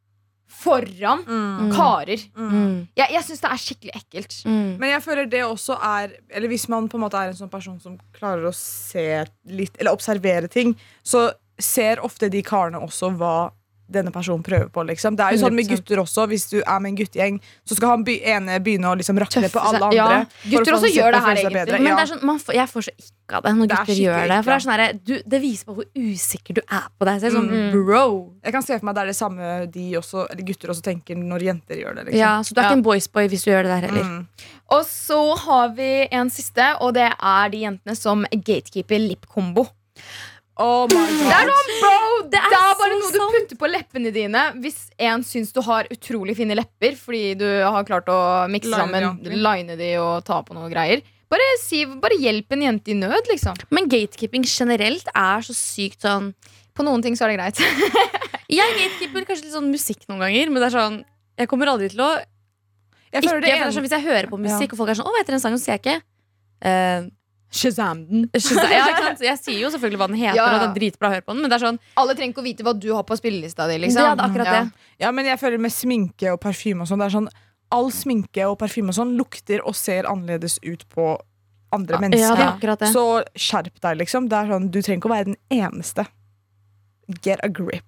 foran 0.49 1.25
Mm. 1.29 1.73
karer. 1.77 2.23
Mm. 2.37 2.51
Mm. 2.53 2.89
Jeg, 2.97 3.11
jeg 3.13 3.23
syns 3.25 3.41
det 3.45 3.51
er 3.51 3.61
skikkelig 3.63 3.95
ekkelt. 4.01 4.37
Mm. 4.49 4.79
Men 4.81 4.91
jeg 4.91 5.03
føler 5.05 5.27
det 5.29 5.43
også 5.45 5.77
er 5.83 6.15
Eller 6.31 6.49
hvis 6.49 6.69
man 6.69 6.89
på 6.89 6.97
en 6.97 7.05
måte 7.05 7.15
er 7.21 7.29
en 7.29 7.35
sånn 7.39 7.51
person 7.53 7.79
som 7.81 7.99
klarer 8.17 8.49
å 8.49 8.55
se 8.55 9.25
litt 9.47 9.77
Eller 9.79 9.93
observere 9.93 10.49
ting, 10.49 10.75
så 11.05 11.31
ser 11.59 11.99
ofte 12.07 12.31
de 12.31 12.41
karene 12.43 12.79
også 12.81 13.11
hva 13.19 13.51
denne 13.91 14.11
personen 14.13 14.43
prøver 14.45 14.69
på. 14.69 14.83
liksom 14.87 15.17
Det 15.17 15.25
er 15.25 15.33
jo 15.37 15.47
sånn 15.47 15.55
med 15.57 15.67
gutter 15.69 15.97
også. 16.03 16.27
Hvis 16.29 16.45
du 16.51 16.59
er 16.61 16.79
med 16.81 16.91
en 16.93 16.97
guttegjeng, 16.97 17.41
så 17.65 17.75
skal 17.77 17.89
han 17.95 18.05
by 18.05 18.19
ene 18.23 18.59
begynne 18.61 18.85
å 18.91 18.97
liksom 19.01 19.19
rakke 19.19 19.41
ned 19.41 19.51
på 19.51 19.59
alle 19.65 19.81
andre. 19.81 19.97
Ja, 19.97 20.25
gutter 20.59 20.77
også 20.77 20.91
gjør 20.93 21.13
det 21.13 21.21
her, 21.25 21.35
egentlig. 21.37 21.55
bedre. 21.55 21.79
Men 21.79 21.87
Ja. 21.89 21.97
det 21.97 22.03
er 22.05 22.15
sånn, 22.15 22.23
man 22.25 22.39
får, 22.39 22.55
jeg 22.55 22.69
får 22.69 22.83
så 22.89 22.93
ikke 22.99 23.37
av 23.39 23.43
det 23.43 23.53
når 23.57 23.67
Det 23.69 23.73
er 23.79 23.85
gutter 23.85 24.03
gjør 24.03 24.29
det. 24.29 24.39
For 24.45 24.51
det, 24.51 24.57
er 24.57 24.65
sånn 24.67 24.77
her, 24.79 24.93
du, 25.05 25.15
det 25.27 25.41
viser 25.43 25.65
bare 25.67 25.77
hvor 25.77 25.89
usikker 25.97 26.55
du 26.55 26.61
er 26.71 26.87
på 27.01 27.05
deg 27.09 27.21
selv. 27.21 27.33
Sånn, 27.39 27.49
Mm. 27.49 27.73
bro 27.73 28.33
Jeg 28.45 28.53
kan 28.53 28.63
se 28.63 28.79
for 28.79 28.85
meg 28.87 28.95
det 28.95 29.03
er 29.03 29.07
det 29.07 29.17
samme 29.17 29.71
de 29.73 29.93
også, 29.97 30.27
eller 30.31 30.43
gutter 30.43 30.69
også 30.69 30.83
tenker 30.83 31.17
når 31.17 31.41
jenter 31.49 31.77
gjør 31.81 31.95
det. 31.97 32.05
liksom 32.07 32.19
ja, 32.19 32.41
Så 32.43 32.55
du 32.55 32.61
er 32.61 32.65
Ja. 32.65 32.69
ikke 32.71 32.79
en 32.79 32.83
boysboy 32.83 33.29
hvis 33.29 33.45
du 33.45 33.51
gjør 33.51 33.63
det 33.65 33.73
der 33.73 33.89
heller. 33.89 34.05
Mm. 34.05 34.27
Og 34.71 34.85
så 34.85 35.39
har 35.39 35.69
vi 35.71 36.09
en 36.13 36.29
siste, 36.31 36.77
og 36.81 36.95
det 36.95 37.13
er 37.21 37.49
de 37.49 37.59
jentene 37.65 37.97
som 37.97 38.25
gatekeeper 38.33 38.99
lip-kombo. 39.09 39.69
Oh 40.59 40.89
my 40.91 41.03
Det 41.07 41.25
god 41.25 41.51
er 41.51 41.69
bro! 41.81 41.99
Det 42.29 42.41
er, 42.43 42.55
bare 42.81 42.97
noe 42.99 43.13
du 43.15 43.19
putter 43.23 43.59
på 43.61 43.69
leppene 43.71 44.11
dine 44.15 44.41
hvis 44.59 44.89
en 45.09 45.23
syns 45.27 45.53
du 45.55 45.61
har 45.65 45.87
utrolig 45.95 46.35
fine 46.39 46.57
lepper 46.59 46.97
fordi 46.99 47.37
du 47.39 47.47
har 47.47 47.87
klart 47.89 48.11
å 48.11 48.19
mikse 48.51 48.73
de 48.73 48.77
sammen, 48.77 49.21
line 49.39 49.79
de 49.79 49.93
og 50.03 50.27
ta 50.27 50.41
på 50.45 50.57
noe 50.57 50.71
greier. 50.73 51.05
Bare, 51.31 51.47
si, 51.61 51.85
bare 52.03 52.17
hjelp 52.19 52.57
en 52.57 52.65
jente 52.65 52.91
i 52.91 52.97
nød, 52.97 53.29
liksom. 53.29 53.59
Men 53.77 53.89
gatekeeping 53.93 54.47
generelt 54.49 55.11
er 55.13 55.45
så 55.45 55.53
sykt 55.57 56.07
sånn 56.07 56.31
På 56.73 56.87
noen 56.87 57.03
ting 57.05 57.19
så 57.19 57.27
er 57.27 57.35
det 57.35 57.39
greit. 57.41 57.61
Jeg 58.59 58.77
gatekeeper 58.79 59.27
kanskje 59.29 59.45
litt 59.45 59.55
sånn 59.55 59.69
musikk 59.69 60.07
noen 60.09 60.25
ganger, 60.25 60.49
men 60.49 60.63
det 60.63 60.69
er 60.71 60.77
sånn 60.79 61.01
jeg 61.39 61.51
kommer 61.51 61.71
aldri 61.71 61.91
til 61.93 62.03
å 62.03 62.09
Jeg 63.13 63.23
ikke, 63.23 63.39
ene 63.47 63.71
sånn, 63.73 63.85
Hvis 63.85 63.95
jeg 63.95 64.05
hører 64.05 64.29
på 64.31 64.41
musikk, 64.41 64.75
og 64.75 64.83
folk 64.83 64.91
er 64.93 64.99
sånn 64.99 65.07
'Å, 65.07 65.13
hva 65.15 65.21
heter 65.23 65.37
den 65.37 65.43
sangen?' 65.45 65.61
så 65.61 65.69
sier 65.69 65.77
jeg 65.79 65.85
ikke 65.85 65.99
eh, 66.67 67.07
Shazam 67.51 68.03
den. 68.09 68.27
Shazam. 68.37 68.71
ja, 68.71 68.85
ikke 68.93 69.05
sant? 69.07 69.21
Jeg 69.25 69.39
sier 69.41 69.61
jo 69.63 69.71
selvfølgelig 69.73 69.99
hva 70.03 70.09
den 70.11 70.19
heter, 70.21 70.37
Ja, 70.37 70.45
ja. 70.45 70.55
og 70.55 70.61
det 70.61 70.69
er 70.69 70.75
dritbra 70.81 71.09
å 71.09 71.13
høre 71.17 71.25
på 71.25 71.33
den, 71.33 71.41
men 71.43 71.51
det 71.51 71.57
er 71.57 71.65
sånn 71.65 71.79
Alle 71.97 72.15
trenger 72.15 72.35
ikke 72.35 72.43
å 72.43 72.49
vite 72.49 72.67
hva 72.67 72.75
du 72.77 72.89
har 72.95 73.05
på 73.09 73.17
spillelista 73.17 73.67
di. 73.71 73.79
Liksom. 73.87 74.03
Ja, 74.05 74.15
det 74.15 74.25
er 74.25 74.29
akkurat 74.29 74.47
Ja. 74.53 74.61
det. 74.65 74.89
Ja, 75.01 75.13
men 75.13 75.25
jeg 75.31 75.39
føler 75.41 75.59
med 75.59 75.73
sminke 75.73 76.33
og 76.35 76.41
parfyme 76.45 76.83
og 76.85 76.89
sånn, 76.91 76.99
det 77.01 77.07
er 77.09 77.17
sånn 77.19 77.29
All 77.71 77.91
sminke 77.93 78.45
og 78.49 78.59
parfyme 78.59 78.89
og 78.89 78.97
sånn 78.97 79.11
lukter 79.17 79.61
og 79.65 79.75
ser 79.77 80.05
annerledes 80.09 80.59
ut 80.65 80.87
på 80.89 81.19
andre 81.73 81.97
Ja, 81.97 82.01
mennesker. 82.01 82.45
er 82.65 82.77
det. 82.81 82.89
Så 82.95 83.03
skjerp 83.37 83.81
deg, 83.81 83.99
liksom. 84.01 84.29
Det 84.29 84.39
er 84.39 84.47
sånn, 84.55 84.71
du 84.73 84.81
trenger 84.81 85.03
ikke 85.03 85.11
å 85.11 85.17
være 85.17 85.25
den 85.35 85.37
eneste. 85.53 86.07
Get 87.23 87.41
a 87.45 87.49
grip. 87.49 87.85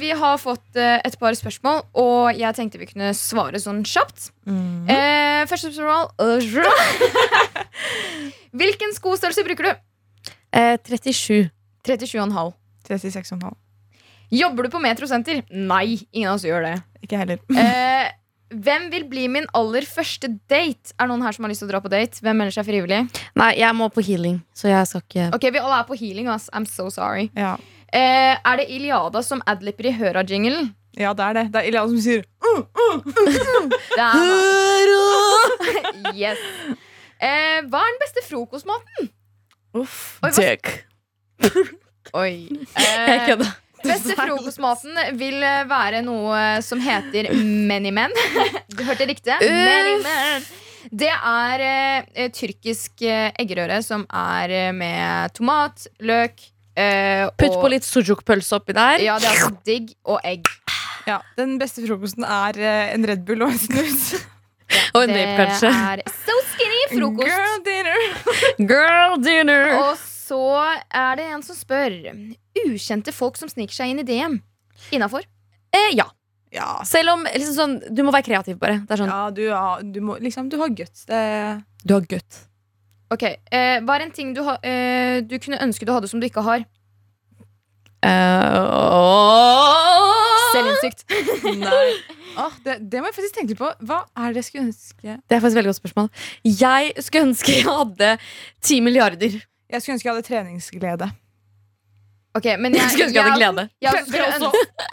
Vi 0.00 0.10
har 0.10 0.38
fått 0.42 0.76
eh, 0.80 0.98
et 1.06 1.16
par 1.20 1.34
spørsmål, 1.38 1.84
og 2.00 2.34
jeg 2.38 2.56
tenkte 2.56 2.80
vi 2.80 2.88
kunne 2.90 3.12
svare 3.16 3.60
sånn 3.62 3.82
kjapt. 3.86 4.30
Eh, 4.46 5.44
første 5.50 5.70
spørsmål 5.70 6.10
Hvilken 8.58 8.94
skostørrelse 8.96 9.44
bruker 9.46 9.70
du? 9.70 9.72
Eh, 10.54 10.74
37. 10.82 11.46
37,5. 11.86 12.52
36,5. 12.88 13.54
Jobber 14.34 14.66
du 14.66 14.70
på 14.72 14.80
metrosenter? 14.82 15.42
Nei, 15.50 16.00
ingen 16.12 16.30
av 16.32 16.38
oss 16.38 16.46
gjør 16.46 16.66
det. 16.70 16.76
Ikke 17.06 17.20
heller. 17.20 17.42
Eh, 18.54 18.54
hvem 18.54 18.84
vil 18.92 19.06
bli 19.10 19.22
min 19.32 19.46
aller 19.56 19.82
første 19.88 20.28
date? 20.52 20.92
Er 21.00 21.08
noen 21.10 21.22
her 21.24 21.34
som 21.34 21.46
har 21.46 21.50
lyst 21.50 21.62
til 21.64 21.66
å 21.66 21.72
dra 21.72 21.80
på 21.82 21.90
date? 21.90 22.20
Hvem 22.22 22.36
melder 22.38 22.54
seg 22.54 22.66
frivillig? 22.68 22.98
Nei, 23.40 23.48
jeg 23.58 23.74
må 23.74 23.88
på 23.90 24.04
healing, 24.04 24.36
så 24.54 24.68
jeg 24.70 24.86
skal 24.90 25.02
ikke 25.02 25.24
Ok, 25.34 25.46
Vi 25.56 25.62
alle 25.62 25.78
er 25.80 25.88
på 25.88 25.96
healing. 25.98 26.28
ass 26.30 26.46
I'm 26.54 26.66
so 26.68 26.86
sorry. 26.92 27.30
Ja. 27.34 27.54
Eh, 27.94 28.34
er 28.42 28.56
det 28.58 28.66
Iliada 28.74 29.22
som 29.22 29.42
adlipper 29.46 29.86
i 29.90 29.94
Høra-jinglen? 29.98 30.72
ja, 30.98 31.10
det 31.14 31.24
er 31.26 31.34
det. 31.34 31.44
Det 31.54 31.60
er 31.60 31.68
Iliada 31.68 31.88
som 31.90 32.00
sier 32.02 32.24
uh, 32.42 32.62
uh. 32.74 33.02
Høra! 33.98 35.02
Yes. 36.14 36.38
Eh, 37.18 37.60
hva 37.70 37.80
er 37.80 37.92
den 37.94 38.00
beste 38.02 38.22
frokostmaten? 38.26 39.08
Uff. 39.74 40.18
Oi, 40.22 40.30
hva-. 40.36 40.74
Oi. 42.20 42.32
Jeg 42.84 43.14
Eh, 43.14 43.24
kødda. 43.28 43.48
beste 43.84 44.14
frokostmaten 44.18 44.98
vil 45.18 45.42
eh, 45.42 45.64
være 45.70 46.02
noe 46.06 46.42
som 46.64 46.80
heter 46.82 47.30
Many 47.34 47.90
Men. 47.94 48.14
Du 48.70 48.84
hørte 48.86 49.08
riktig. 49.10 49.34
Many 49.42 49.96
Men. 50.04 50.46
Det 50.94 51.10
er 51.10 51.64
eh, 51.66 52.28
tyrkisk 52.36 53.02
eh, 53.08 53.30
eggerøre 53.40 53.80
som 53.82 54.04
er 54.14 54.52
eh, 54.52 54.72
med 54.76 55.32
tomat, 55.34 55.86
løk 56.04 56.44
eh, 56.76 57.24
Putt 57.38 57.50
og, 57.54 57.60
på 57.64 57.70
litt 57.72 57.86
sujuk-pølse 57.86 58.56
oppi 58.58 58.74
der. 58.76 59.02
Ja, 59.04 59.18
det 59.22 59.28
er 59.30 59.34
altså 59.38 59.50
digg. 59.66 59.92
Og 60.04 60.20
egg. 60.24 60.48
Ja, 61.06 61.18
Den 61.36 61.58
beste 61.60 61.84
frokosten 61.86 62.24
er 62.24 62.56
eh, 62.58 62.94
en 62.94 63.04
Red 63.08 63.24
Bull 63.28 63.44
og 63.46 63.52
en 63.52 63.60
snus. 63.60 64.14
Og 64.96 65.02
en 65.04 65.12
vape, 65.12 65.34
kanskje. 65.38 65.70
Det 66.00 66.06
er 66.08 66.16
so 66.24 66.38
skinny 66.54 66.82
frokost. 66.94 67.28
Girl 67.28 67.60
dinner. 67.66 68.06
Girl 68.72 69.16
dinner. 69.22 69.74
Og 69.82 69.98
så 70.00 70.40
er 70.88 71.18
det 71.20 71.26
en 71.34 71.42
som 71.44 71.56
spør 71.58 71.98
Ukjente 72.64 73.12
folk 73.12 73.36
som 73.36 73.50
sniker 73.52 73.76
seg 73.76 73.92
inn 73.92 74.00
i 74.00 74.06
DM. 74.08 74.38
Innafor. 74.96 75.26
Eh, 75.74 75.90
ja. 75.98 76.06
Ja, 76.54 76.78
Selv 76.86 77.10
om 77.16 77.24
liksom 77.26 77.54
sånn, 77.56 77.72
du 77.94 78.04
må 78.06 78.12
være 78.14 78.28
kreativ, 78.28 78.56
bare. 78.60 78.78
Det 78.86 78.94
er 78.94 79.00
sånn, 79.02 79.10
ja, 79.10 79.30
du, 79.34 79.42
har- 79.50 79.82
du, 79.82 79.98
må, 80.06 80.16
liksom, 80.22 80.48
du 80.52 80.56
har 80.60 80.70
guts. 80.70 81.04
Det 81.10 81.20
Du 81.84 81.96
har 81.96 82.04
gutt. 82.06 82.40
Ok, 83.12 83.22
eh, 83.28 83.80
Hva 83.84 83.98
er 83.98 84.06
en 84.06 84.14
ting 84.14 84.32
du, 84.34 84.40
ha, 84.46 84.56
eh, 84.64 85.20
du 85.26 85.36
kunne 85.38 85.60
ønske 85.62 85.84
du 85.86 85.92
hadde 85.92 86.08
som 86.08 86.20
du 86.22 86.26
ikke 86.26 86.44
har? 86.44 86.64
Selvinnsikt. 90.54 91.04
Nei. 91.64 91.86
Oh, 92.34 92.54
det, 92.64 92.78
det 92.90 93.00
må 93.00 93.08
jeg 93.10 93.16
faktisk 93.16 93.36
tenke 93.36 93.54
litt 93.54 93.60
på. 93.60 93.68
Hva 93.86 94.00
er 94.18 94.34
det 94.34 94.42
jeg 94.42 94.48
skulle 94.48 94.64
ønske 94.68 95.18
Det 95.22 95.36
er 95.36 95.42
faktisk 95.42 95.54
et 95.54 95.60
veldig 95.60 95.70
godt 95.70 95.80
spørsmål. 95.80 96.08
Jeg 96.48 97.04
skulle 97.06 97.28
ønske 97.30 97.54
jeg 97.54 97.66
hadde 97.68 98.10
ti 98.64 98.80
milliarder. 98.84 99.36
Jeg 99.70 99.82
skulle 99.84 99.96
ønske 99.98 100.08
jeg 100.08 100.16
hadde 100.16 100.26
treningsglede. 100.28 101.10
Ok, 102.34 102.48
men 102.58 102.74
jeg, 102.74 102.82
Jeg 102.82 102.90
skulle 102.90 103.06
ønske 103.08 103.20
jeg 103.20 103.28
hadde 103.28 103.38
glede. 103.38 103.66
Jeg, 103.84 103.94
jeg 103.94 104.06
skulle 104.08 104.28
ønske, 104.34 104.90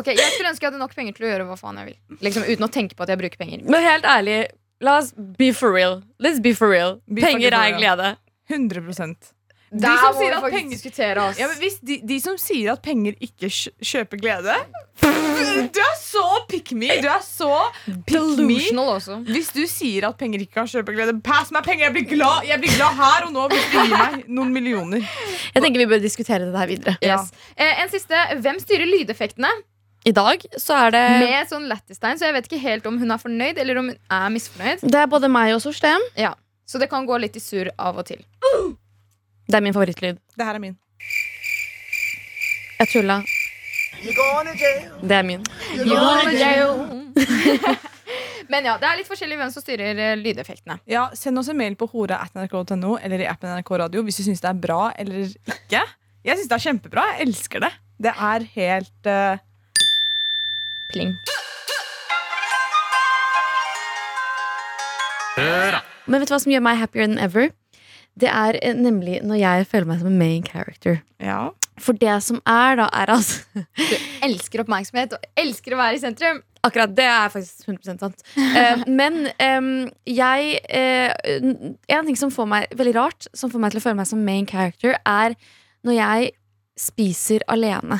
Ok, 0.00 0.08
jeg 0.08 0.30
skulle 0.32 0.48
ønske 0.54 0.64
jeg 0.64 0.70
hadde 0.70 0.80
nok 0.80 0.94
penger 0.96 1.16
til 1.18 1.26
å 1.26 1.30
gjøre 1.34 1.46
hva 1.50 1.58
faen 1.60 1.82
jeg 1.82 1.90
vil. 1.90 1.98
Liksom 2.24 2.46
Uten 2.48 2.64
å 2.64 2.70
tenke 2.72 2.96
på 2.96 3.04
at 3.04 3.12
jeg 3.12 3.20
bruker 3.20 3.40
penger. 3.42 3.64
Men 3.68 3.84
helt 3.84 4.08
ærlig, 4.08 4.38
la 4.82 4.98
oss 4.98 5.12
be 5.16 5.52
for 5.54 5.72
real. 5.72 6.02
Let's 6.22 6.42
be 6.42 6.54
for 6.58 6.70
real. 6.72 6.98
Be 7.06 7.22
Penger 7.24 7.54
er 7.54 7.78
glede. 7.78 8.16
100% 8.50 9.32
De 9.72 9.88
som 9.98 10.18
penger 10.50 11.18
ja, 11.38 11.46
men 11.48 11.56
hvis 11.62 11.78
de, 11.80 12.00
de 12.04 12.18
som 12.20 12.34
sier 12.36 12.74
at 12.74 12.82
penger 12.84 13.14
ikke 13.24 13.48
kjøper 13.80 14.20
glede 14.20 14.56
Du 15.72 15.78
er 15.80 15.94
så 15.96 16.24
pick 16.48 16.74
me! 16.76 16.90
Du 17.00 17.08
er 17.08 17.22
så 17.24 17.48
pick 18.06 18.12
me. 18.36 18.58
Delusional 18.58 18.90
også. 18.98 19.16
Hvis 19.26 19.48
du 19.54 19.62
sier 19.70 20.06
at 20.10 20.18
penger 20.20 20.44
ikke 20.44 20.60
kan 20.60 20.68
kjøpe 20.68 20.94
glede, 20.96 21.16
pass 21.24 21.52
meg 21.54 21.64
penger! 21.64 21.86
Jeg 21.88 21.96
blir 21.96 22.06
glad, 22.12 22.46
jeg 22.48 22.60
blir 22.62 22.76
glad 22.76 23.00
her 23.00 23.26
og 23.28 23.32
nå 23.34 23.46
hvis 23.52 23.66
du 23.72 23.78
gir 23.80 23.96
meg 23.96 24.28
noen 24.28 24.52
millioner. 24.54 25.08
Jeg 25.54 25.64
tenker 25.64 25.82
vi 25.82 25.88
bør 25.94 26.04
diskutere 26.04 26.48
det 26.48 26.58
her 26.60 26.70
videre. 26.70 26.96
Yes. 27.04 27.32
Eh, 27.56 27.82
en 27.82 27.92
siste. 27.92 28.26
Hvem 28.44 28.60
styrer 28.62 28.88
lydeffektene? 28.88 29.50
I 30.04 30.10
dag 30.14 30.42
så 30.58 30.74
er 30.86 30.94
det 30.94 31.02
Med 31.22 31.50
sånn 31.50 31.68
lættistegn, 31.70 32.18
så 32.18 32.26
jeg 32.26 32.34
vet 32.34 32.48
ikke 32.48 32.62
helt 32.62 32.86
om 32.90 32.96
hun 32.98 33.14
er 33.14 33.20
fornøyd 33.22 33.58
eller 33.62 33.78
om 33.78 33.90
hun 33.92 33.98
er 34.10 34.32
misfornøyd. 34.34 34.82
Det 34.82 34.98
er 34.98 35.06
både 35.10 35.30
meg 35.30 35.54
og 35.54 35.62
Sorstem. 35.62 36.02
Så 36.66 36.80
det 36.82 36.88
kan 36.90 37.06
gå 37.06 37.18
litt 37.22 37.36
i 37.38 37.42
surr 37.42 37.70
av 37.78 37.98
og 38.00 38.06
til. 38.08 38.22
Det 39.46 39.58
er 39.58 39.62
min 39.62 39.74
favorittlyd. 39.76 40.18
Det 40.38 40.46
her 40.46 40.58
er 40.58 40.62
min. 40.62 40.76
Jeg 42.80 42.88
tulla. 42.90 43.20
Det 44.02 45.16
er 45.18 45.22
min. 45.26 45.44
Men 48.52 48.66
ja, 48.66 48.74
det 48.80 48.88
er 48.88 48.98
litt 48.98 49.08
forskjellig 49.08 49.38
hvem 49.38 49.52
som 49.54 49.62
styrer 49.62 50.00
eh, 50.02 50.16
lydeffektene. 50.18 50.80
Ja, 50.90 51.06
Send 51.16 51.38
oss 51.40 51.48
en 51.52 51.56
mail 51.56 51.76
på 51.78 51.86
hore.nrk.no 51.92 52.96
eller 52.98 53.22
i 53.22 53.28
appen 53.30 53.52
NRK 53.54 53.70
Radio 53.84 54.02
hvis 54.04 54.18
du 54.18 54.26
syns 54.26 54.42
det 54.42 54.50
er 54.50 54.58
bra 54.60 54.80
eller 54.98 55.30
ikke. 55.30 55.84
Jeg 56.26 56.38
syns 56.40 56.50
det 56.50 56.58
er 56.58 56.64
kjempebra. 56.66 57.06
Jeg 57.12 57.28
elsker 57.28 57.64
det. 57.64 57.70
Det 58.02 58.12
er 58.32 58.48
helt 58.56 59.08
eh, 59.08 59.40
Pling. 60.92 61.16
Men 66.06 66.20
vet 66.20 66.28
du 66.28 66.34
hva 66.34 66.40
som 66.42 66.52
gjør 66.52 66.64
meg 66.64 66.80
happier 66.80 67.06
than 67.06 67.20
ever? 67.22 67.50
Det 68.20 68.28
er 68.28 68.58
eh, 68.60 68.76
nemlig 68.76 69.22
når 69.24 69.40
jeg 69.40 69.68
føler 69.70 69.88
meg 69.88 70.02
som 70.02 70.10
en 70.10 70.18
main 70.20 70.42
character. 70.44 71.00
Ja. 71.22 71.54
For 71.80 71.96
det 71.96 72.18
som 72.26 72.42
er, 72.44 72.76
da, 72.82 72.90
er 72.92 73.14
altså 73.14 73.64
Elsker 74.26 74.64
oppmerksomhet 74.66 75.14
og 75.16 75.24
elsker 75.40 75.72
å 75.72 75.80
være 75.80 75.96
i 75.96 76.02
sentrum. 76.02 76.42
Akkurat, 76.62 76.92
det 76.94 77.08
er 77.08 77.32
faktisk 77.32 77.64
100% 77.66 78.04
sant. 78.04 78.22
Uh, 78.36 78.84
men 79.00 79.24
um, 79.40 79.72
jeg 80.06 80.60
uh, 80.68 81.72
En 81.88 82.06
ting 82.06 82.18
som 82.20 82.30
får 82.30 82.46
meg 82.52 82.76
veldig 82.78 82.94
rart, 83.00 83.26
som 83.34 83.50
får 83.50 83.64
meg 83.64 83.72
til 83.72 83.80
å 83.82 83.86
føle 83.88 83.98
meg 83.98 84.10
som 84.12 84.22
main 84.22 84.46
character, 84.46 84.94
er 85.08 85.34
når 85.82 85.98
jeg 85.98 86.32
spiser 86.78 87.42
alene. 87.50 87.98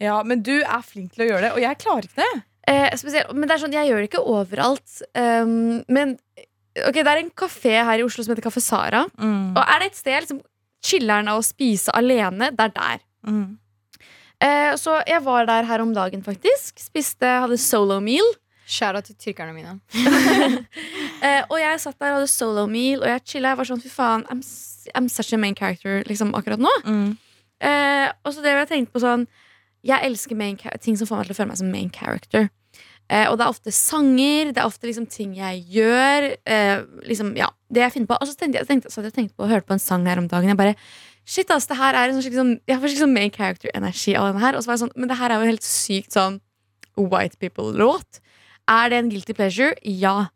Ja, 0.00 0.20
men 0.26 0.44
du 0.44 0.56
er 0.60 0.84
flink 0.86 1.14
til 1.14 1.26
å 1.26 1.30
gjøre 1.30 1.42
det, 1.46 1.52
og 1.56 1.62
jeg 1.62 1.80
klarer 1.82 2.08
ikke 2.08 2.22
det. 2.22 2.42
Eh, 2.70 2.96
spesielt, 3.00 3.32
men 3.36 3.48
det 3.48 3.56
er 3.56 3.62
sånn, 3.64 3.74
jeg 3.76 3.90
gjør 3.90 4.00
det 4.00 4.08
ikke 4.10 4.26
overalt. 4.30 5.00
Um, 5.16 5.80
men 5.92 6.14
ok, 6.78 7.00
det 7.00 7.08
er 7.08 7.22
en 7.22 7.32
kafé 7.36 7.74
her 7.78 8.00
i 8.00 8.04
Oslo 8.06 8.24
som 8.24 8.34
heter 8.34 8.46
Kaffe 8.46 8.62
Sara. 8.64 9.06
Mm. 9.20 9.56
Og 9.56 9.62
er 9.64 9.82
det 9.82 9.90
et 9.90 9.98
sted 9.98 10.24
liksom, 10.24 10.42
chiller'n 10.86 11.30
av 11.32 11.40
å 11.40 11.44
spise 11.44 11.92
alene, 11.96 12.52
det 12.56 12.68
er 12.68 12.76
der. 12.76 13.02
Mm. 13.28 13.48
Eh, 14.40 14.70
så 14.80 15.00
jeg 15.08 15.20
var 15.26 15.48
der 15.50 15.68
her 15.68 15.84
om 15.84 15.92
dagen, 15.96 16.22
faktisk. 16.24 16.80
Spiste, 16.80 17.28
hadde 17.44 17.60
solo 17.60 17.98
meal. 18.04 18.28
Skjæra 18.70 19.02
til 19.04 19.18
tyrkerne 19.20 19.56
mine. 19.56 19.78
Eh, 21.20 21.42
og 21.52 21.58
jeg 21.60 21.80
satt 21.82 21.98
der 22.00 22.14
og 22.14 22.22
hadde 22.22 22.28
solo 22.32 22.62
meal, 22.64 23.02
og 23.02 23.10
jeg 23.10 23.20
chilla. 23.28 23.50
Jeg 23.50 23.58
var 23.58 23.66
sånn, 23.68 23.80
fy 23.82 23.90
faen, 23.92 24.22
I'm 24.32 24.38
I'm 24.96 25.08
such 25.12 25.34
a 25.34 25.36
main 25.36 25.54
character 25.54 26.00
liksom, 26.08 26.32
akkurat 26.34 26.62
nå. 26.62 26.70
Mm. 26.86 27.10
Eh, 27.60 28.06
og 28.24 28.32
så 28.32 28.40
det 28.40 28.54
jeg 28.54 28.70
tenkte 28.70 28.94
på 28.94 29.02
sånn 29.02 29.26
Jeg 29.86 30.04
elsker 30.04 30.36
main, 30.36 30.58
ting 30.80 30.96
som 30.98 31.08
får 31.08 31.22
meg 31.22 31.28
til 31.28 31.36
å 31.36 31.38
føle 31.38 31.52
meg 31.52 31.60
som 31.60 31.70
main 31.72 31.92
character. 31.94 32.50
Eh, 33.10 33.26
og 33.26 33.38
det 33.38 33.44
er 33.44 33.50
ofte 33.50 33.72
sanger, 33.74 34.52
det 34.54 34.60
er 34.62 34.68
ofte 34.68 34.86
liksom 34.86 35.06
ting 35.10 35.32
jeg 35.34 35.64
gjør. 35.74 36.28
Eh, 36.46 36.82
liksom, 37.08 37.32
ja, 37.38 37.48
det 37.72 37.82
jeg 37.82 37.94
finner 37.96 38.10
på 38.12 38.18
Og 38.20 38.28
så 38.30 38.36
tenkte 38.38 38.60
jeg, 38.60 38.68
tenkte, 38.68 38.90
så 38.90 39.00
hadde 39.00 39.10
jeg 39.10 39.16
tenkt 39.16 39.34
på 39.34 39.46
og 39.46 39.50
høre 39.50 39.66
på 39.66 39.74
en 39.74 39.82
sang 39.82 40.06
her 40.06 40.20
om 40.22 40.28
dagen. 40.30 40.52
Jeg 40.52 40.58
bare 40.60 40.76
Shit, 41.26 41.50
ass, 41.52 41.66
det 41.70 41.76
her 41.78 41.94
er 41.94 42.10
en 42.10 42.18
sånn 42.18 42.34
sånn 42.34 42.52
Jeg 42.70 42.78
får 42.78 42.88
skikkelig 42.90 43.04
sånn 43.04 43.14
main 43.16 43.34
character-energi 43.34 44.14
av 44.18 44.30
den 44.30 44.42
her. 44.42 44.54
Og 44.56 44.62
så 44.62 44.70
var 44.70 44.78
jeg 44.78 44.84
sånn 44.84 44.94
Men 44.96 45.10
det 45.10 45.18
her 45.18 45.30
er 45.30 45.40
jo 45.40 45.46
en 45.46 45.52
helt 45.52 45.66
sykt 45.66 46.14
sånn 46.14 46.40
white 47.00 47.38
people-låt. 47.42 48.20
Er 48.70 48.90
det 48.92 48.98
en 49.00 49.10
guilty 49.10 49.34
pleasure? 49.34 49.74
Ja. 49.82 50.30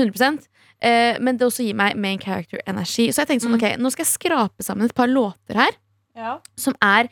100 0.00 0.46
eh, 0.80 1.16
Men 1.20 1.36
det 1.36 1.48
også 1.48 1.66
gir 1.66 1.76
meg 1.76 1.96
main 2.00 2.20
character-energi. 2.22 3.10
Så 3.12 3.24
jeg 3.24 3.32
tenkte 3.32 3.48
sånn, 3.48 3.58
ok, 3.58 3.76
nå 3.80 3.92
skal 3.92 4.06
jeg 4.06 4.12
skrape 4.14 4.64
sammen 4.64 4.88
et 4.88 4.96
par 4.96 5.10
låter 5.10 5.60
her 5.60 5.76
Ja. 6.16 6.38
som 6.56 6.76
er 6.80 7.10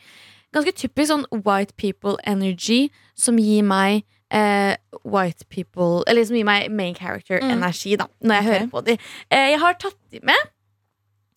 ganske 0.55 0.73
typisk 0.75 1.11
sånn 1.11 1.25
white 1.45 1.75
people 1.79 2.15
energy, 2.27 2.89
som 3.17 3.39
gir 3.41 3.65
meg 3.67 4.03
eh, 4.33 4.75
white 5.03 5.47
people 5.53 6.03
Eller 6.09 6.25
som 6.27 6.37
gir 6.37 6.47
meg 6.47 6.71
main 6.73 6.95
character-energi, 6.97 7.95
da, 8.01 8.09
når 8.21 8.39
jeg 8.39 8.45
okay. 8.45 8.53
hører 8.53 8.69
på 8.73 8.83
de. 8.87 8.97
Eh, 9.29 9.47
jeg 9.53 9.61
har 9.63 9.79
tatt 9.81 9.99
de 10.11 10.21
med. 10.25 10.51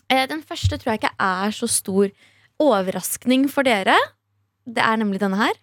Eh, 0.09 0.25
den 0.31 0.43
første 0.43 0.79
tror 0.79 0.95
jeg 0.95 1.03
ikke 1.03 1.17
er 1.21 1.55
så 1.55 1.69
stor 1.71 2.09
overraskning 2.59 3.47
for 3.51 3.67
dere. 3.67 3.97
Det 4.69 4.83
er 4.85 5.01
nemlig 5.01 5.21
denne 5.23 5.39
her. 5.41 5.55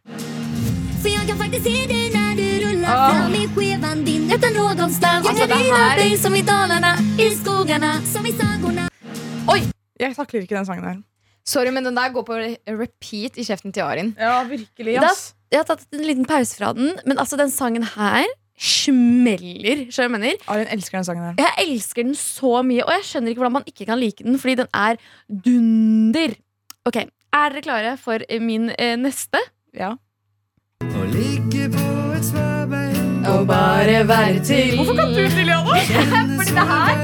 For 1.02 1.12
jeg 1.12 1.28
kan 1.30 1.38
faktisk 1.38 1.68
se 1.68 1.86
det 1.90 2.04
når 2.16 2.40
du 2.40 2.46
ruller 2.66 2.90
oh. 2.90 3.10
fram 3.14 3.36
i 3.38 3.46
skjeven 3.54 4.06
din 4.08 4.32
Etter 4.34 4.54
någonstans. 4.56 5.28
Altså, 5.28 5.46
jag 5.46 5.50
det 5.54 5.66
kan 5.70 6.00
rida 6.02 6.22
som 6.22 6.36
i 6.36 6.42
Dalarna, 6.46 6.96
i 7.22 7.30
skogarna, 7.36 7.96
som 8.10 8.26
i 8.26 8.34
sagorna. 8.34 8.90
Jeg 10.00 10.16
takler 10.16 10.42
ikke 10.44 10.56
den 10.58 10.66
sangen 10.68 10.84
her. 10.84 10.98
Sorry, 11.46 11.70
men 11.70 11.86
den 11.86 11.96
der 11.96 12.10
går 12.14 12.24
på 12.26 12.38
repeat 12.68 13.38
i 13.38 13.44
kjeften 13.46 13.74
til 13.74 13.84
Arin. 13.86 14.16
Ja, 14.20 14.40
virkelig. 14.50 14.96
Da- 15.02 15.12
Jeg 15.52 15.60
har 15.62 15.68
tatt 15.70 15.86
en 15.94 16.02
liten 16.04 16.26
pause 16.26 16.56
fra 16.58 16.72
den, 16.74 16.96
men 17.06 17.18
altså 17.22 17.38
den 17.38 17.52
sangen 17.54 17.84
her 17.84 18.26
smeller. 18.58 19.86
Skjønner 19.92 20.10
jeg 20.10 20.12
mener? 20.16 20.34
Arin 20.50 20.68
elsker 20.74 20.98
den 20.98 21.06
sangen 21.06 21.24
her. 21.24 21.36
Jeg 21.38 21.68
elsker 21.70 22.04
den 22.04 22.16
så 22.18 22.64
mye, 22.66 22.82
og 22.86 22.92
jeg 22.98 23.04
skjønner 23.10 23.30
ikke 23.34 23.44
hvordan 23.44 23.56
man 23.60 23.68
ikke 23.70 23.86
kan 23.86 24.00
like 24.02 24.24
den, 24.26 24.40
fordi 24.42 24.56
den 24.56 24.68
er 24.74 24.96
dunder. 25.30 26.34
Ok, 26.86 26.96
Er 27.36 27.50
dere 27.52 27.62
klare 27.62 27.98
for 27.98 28.20
min 28.40 28.70
eh, 28.80 28.96
neste? 28.96 29.38
Ja. 29.76 29.94
Å 30.86 31.06
ligge 31.12 31.70
på 31.74 31.86
et 32.16 32.24
sværbein 32.28 33.26
Og 33.32 33.48
bare 33.48 34.02
være 34.08 34.40
til 34.46 34.76
Hvorfor 34.78 34.96
kan 35.00 35.14
du, 35.16 35.22
Liliana? 35.24 35.80
Fordi 36.38 36.52
det 36.52 36.68
her 36.70 36.96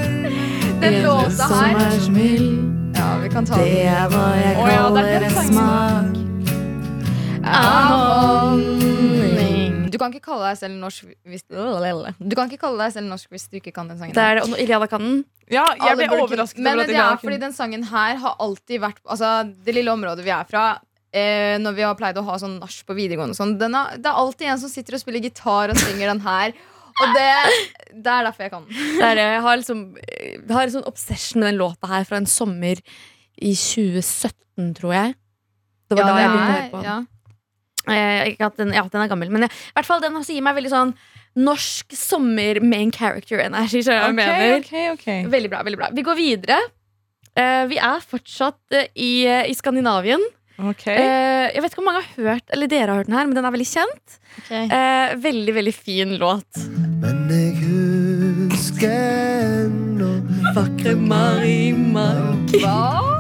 Den 0.84 1.02
låta 1.06 1.48
her 1.52 2.81
Ja, 3.02 3.18
vi 3.18 3.30
kan 3.34 3.46
ta 3.50 3.58
det 3.58 3.70
er 3.90 4.10
hva 4.14 4.26
jeg 4.38 4.52
kaller 4.60 4.74
ja, 4.76 4.82
det 4.94 5.02
er 5.10 5.24
av 7.42 8.52
honning. 8.52 9.80
Du 9.92 9.98
kan 9.98 10.14
ikke 10.14 10.22
kalle 10.28 10.52
deg 10.52 10.60
selv 10.60 10.76
norsk 10.78 11.08
hvis 11.26 11.42
Du 11.50 12.36
kan 12.38 12.46
ikke 12.52 12.62
kalle 12.62 12.78
deg 12.86 12.94
selv 12.94 13.10
norsk 13.10 13.34
hvis 13.34 13.48
du 13.50 13.58
ikke 13.58 13.74
kan 13.74 13.90
den 13.90 13.98
sangen. 13.98 14.14
Det 14.14 14.22
er 14.22 14.38
det, 14.38 14.44
nå- 14.52 14.60
kan 14.92 15.02
den. 15.02 15.18
Ja, 15.50 15.66
jeg 15.82 15.98
ble 15.98 16.08
overrasket 16.14 16.62
Men 16.62 16.78
over 16.78 16.84
at 16.86 16.88
det 16.94 16.96
kan 17.00 17.18
er 17.18 17.18
fordi 17.26 17.40
den 17.42 17.54
sangen 17.58 17.84
her 17.90 18.16
har 18.22 18.36
alltid 18.40 18.80
vært 18.86 19.02
Altså, 19.04 19.32
det 19.66 19.74
lille 19.76 19.92
området 19.92 20.24
vi 20.24 20.32
er 20.32 20.46
fra 20.48 20.80
eh, 21.12 21.58
Når 21.60 21.74
vi 21.76 21.82
har 21.84 21.96
pleid 22.00 22.16
å 22.22 22.24
ha 22.24 22.38
sånn 22.40 22.60
nach 22.62 22.78
på 22.88 22.94
videregående 22.96 23.36
sånn 23.36 23.58
den 23.60 23.74
har- 23.74 23.98
Det 23.98 24.06
er 24.06 24.22
alltid 24.22 24.48
en 24.48 24.62
som 24.62 24.70
sitter 24.70 24.94
og 24.96 25.02
spiller 25.02 25.20
gitar 25.26 25.74
og 25.74 25.76
synger 25.82 26.14
den 26.14 26.22
her. 26.22 26.54
Og 27.02 27.16
det, 27.18 27.30
det 27.92 28.14
er 28.14 28.28
derfor 28.28 28.46
jeg 28.46 28.54
kan 28.54 28.68
den. 28.68 28.76
Jeg 29.02 29.42
har, 29.46 29.62
liksom, 29.62 29.86
jeg 29.98 30.52
har 30.52 30.68
en 30.68 30.76
sånn 30.76 30.90
obsession 30.90 31.42
med 31.42 31.52
den 31.52 31.62
låta 31.62 31.90
her 31.92 32.06
fra 32.08 32.22
en 32.22 32.30
sommer 32.30 32.82
i 33.42 33.54
2017, 33.58 34.76
tror 34.78 34.96
jeg. 34.96 35.16
Det 35.90 35.98
var 35.98 36.08
da 36.08 36.20
jeg 36.22 36.30
begynte 36.32 36.46
å 36.46 36.54
høre 36.54 36.70
på 36.72 36.84
den. 36.84 36.92
ja. 36.92 37.00
Eh, 37.90 38.36
den, 38.60 38.76
ja, 38.78 38.84
den 38.94 39.02
er 39.02 39.10
gammel, 39.10 39.32
men 39.34 39.48
jeg, 39.48 39.56
i 39.72 39.74
hvert 39.74 39.88
fall 39.88 40.04
den 40.04 40.20
også 40.20 40.36
gir 40.36 40.44
meg 40.46 40.54
veldig 40.60 40.70
sånn 40.70 40.92
norsk 41.42 41.96
sommer 41.96 42.60
main 42.62 42.92
character-energi. 42.94 43.82
Okay, 43.82 44.12
okay, 44.12 44.12
okay. 44.12 44.52
Ok, 44.60 44.68
ok, 44.68 44.76
ok. 44.94 45.32
Veldig 45.34 45.52
bra. 45.54 45.64
veldig 45.66 45.80
bra 45.80 45.90
Vi 45.96 46.06
går 46.06 46.20
videre. 46.20 46.60
Eh, 47.40 47.64
vi 47.72 47.80
er 47.80 48.04
fortsatt 48.04 48.76
eh, 48.76 48.92
i, 49.00 49.12
i 49.26 49.56
Skandinavien. 49.58 50.22
Ok. 50.62 50.86
Eh, 50.94 51.48
jeg 51.56 51.64
vet 51.64 51.74
ikke 51.74 51.82
om 51.82 51.88
mange 51.90 52.04
har 52.04 52.26
hørt 52.28 52.52
Eller 52.54 52.70
dere 52.70 52.92
har 52.92 53.02
hørt 53.02 53.10
den 53.10 53.18
her, 53.18 53.26
men 53.26 53.38
den 53.38 53.48
er 53.48 53.54
veldig 53.56 53.70
kjent. 53.72 54.18
Eh, 54.52 55.16
veldig, 55.22 55.56
veldig 55.58 55.74
fin 55.74 56.18
låt. 56.22 56.62
Men 57.02 57.24
jeg 57.32 57.56
husker 58.52 59.72
når 59.72 60.22
Vakre 60.56 60.94
Marimark. 61.00 62.54
Hva? 62.62 63.12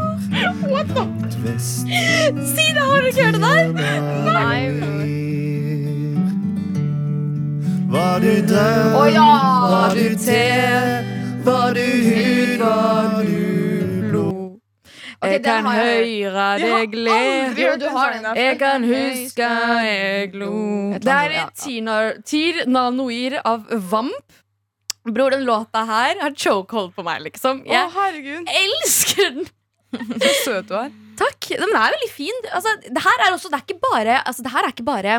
vest 1.43 1.87
Si 2.53 2.65
det, 2.73 2.81
har 2.81 3.01
du 3.01 3.07
ikke 3.09 3.25
hørt 3.25 3.33
det 3.33 3.41
der? 3.41 3.71
Nei. 4.27 4.61
Hva 7.91 8.09
du 8.23 8.31
drøm, 8.47 8.91
Hva 8.95 9.07
ja! 9.11 9.31
du 9.95 10.05
te, 10.15 10.43
hva 11.43 11.61
du 11.75 11.87
hud, 12.07 12.61
hva 12.61 13.23
du 13.25 13.50
Ok, 15.21 15.29
jeg 15.35 15.41
kan 15.45 15.67
høre 15.69 16.45
deg 16.57 16.95
le. 16.97 17.17
Jeg 18.33 18.55
kan 18.57 18.85
huske 18.89 19.49
jeg 19.85 20.31
lo 20.33 20.53
Det 20.97 21.13
er. 21.13 21.35
Tir, 21.53 22.15
Tir 22.25 22.63
Nanoir 22.65 23.37
av 23.45 23.67
Vamp. 23.91 24.39
Bror, 25.05 25.33
den 25.33 25.45
låta 25.45 25.83
her 25.85 26.17
har 26.21 26.33
chokehold 26.37 26.91
på 26.93 27.05
meg, 27.05 27.21
liksom. 27.25 27.61
Jeg 27.69 27.85
Å, 27.89 28.07
elsker 28.65 29.31
den! 29.37 29.47
så 30.23 30.33
søt 30.45 30.69
du 30.69 30.75
er. 30.77 30.91
Takk. 31.21 31.51
Den 31.53 31.73
er 31.75 31.93
veldig 31.97 32.09
fin. 32.13 32.41
Altså, 32.49 32.73
det 32.85 33.01
her 33.05 33.25
er 33.25 33.35
også 33.35 33.49
Det 33.51 33.59
er 33.59 33.65
ikke 33.67 33.81
bare, 33.83 34.19
altså, 34.25 34.45
det 34.45 34.53
her 34.53 34.65
er 34.65 34.73
ikke 34.73 34.87
bare 34.87 35.17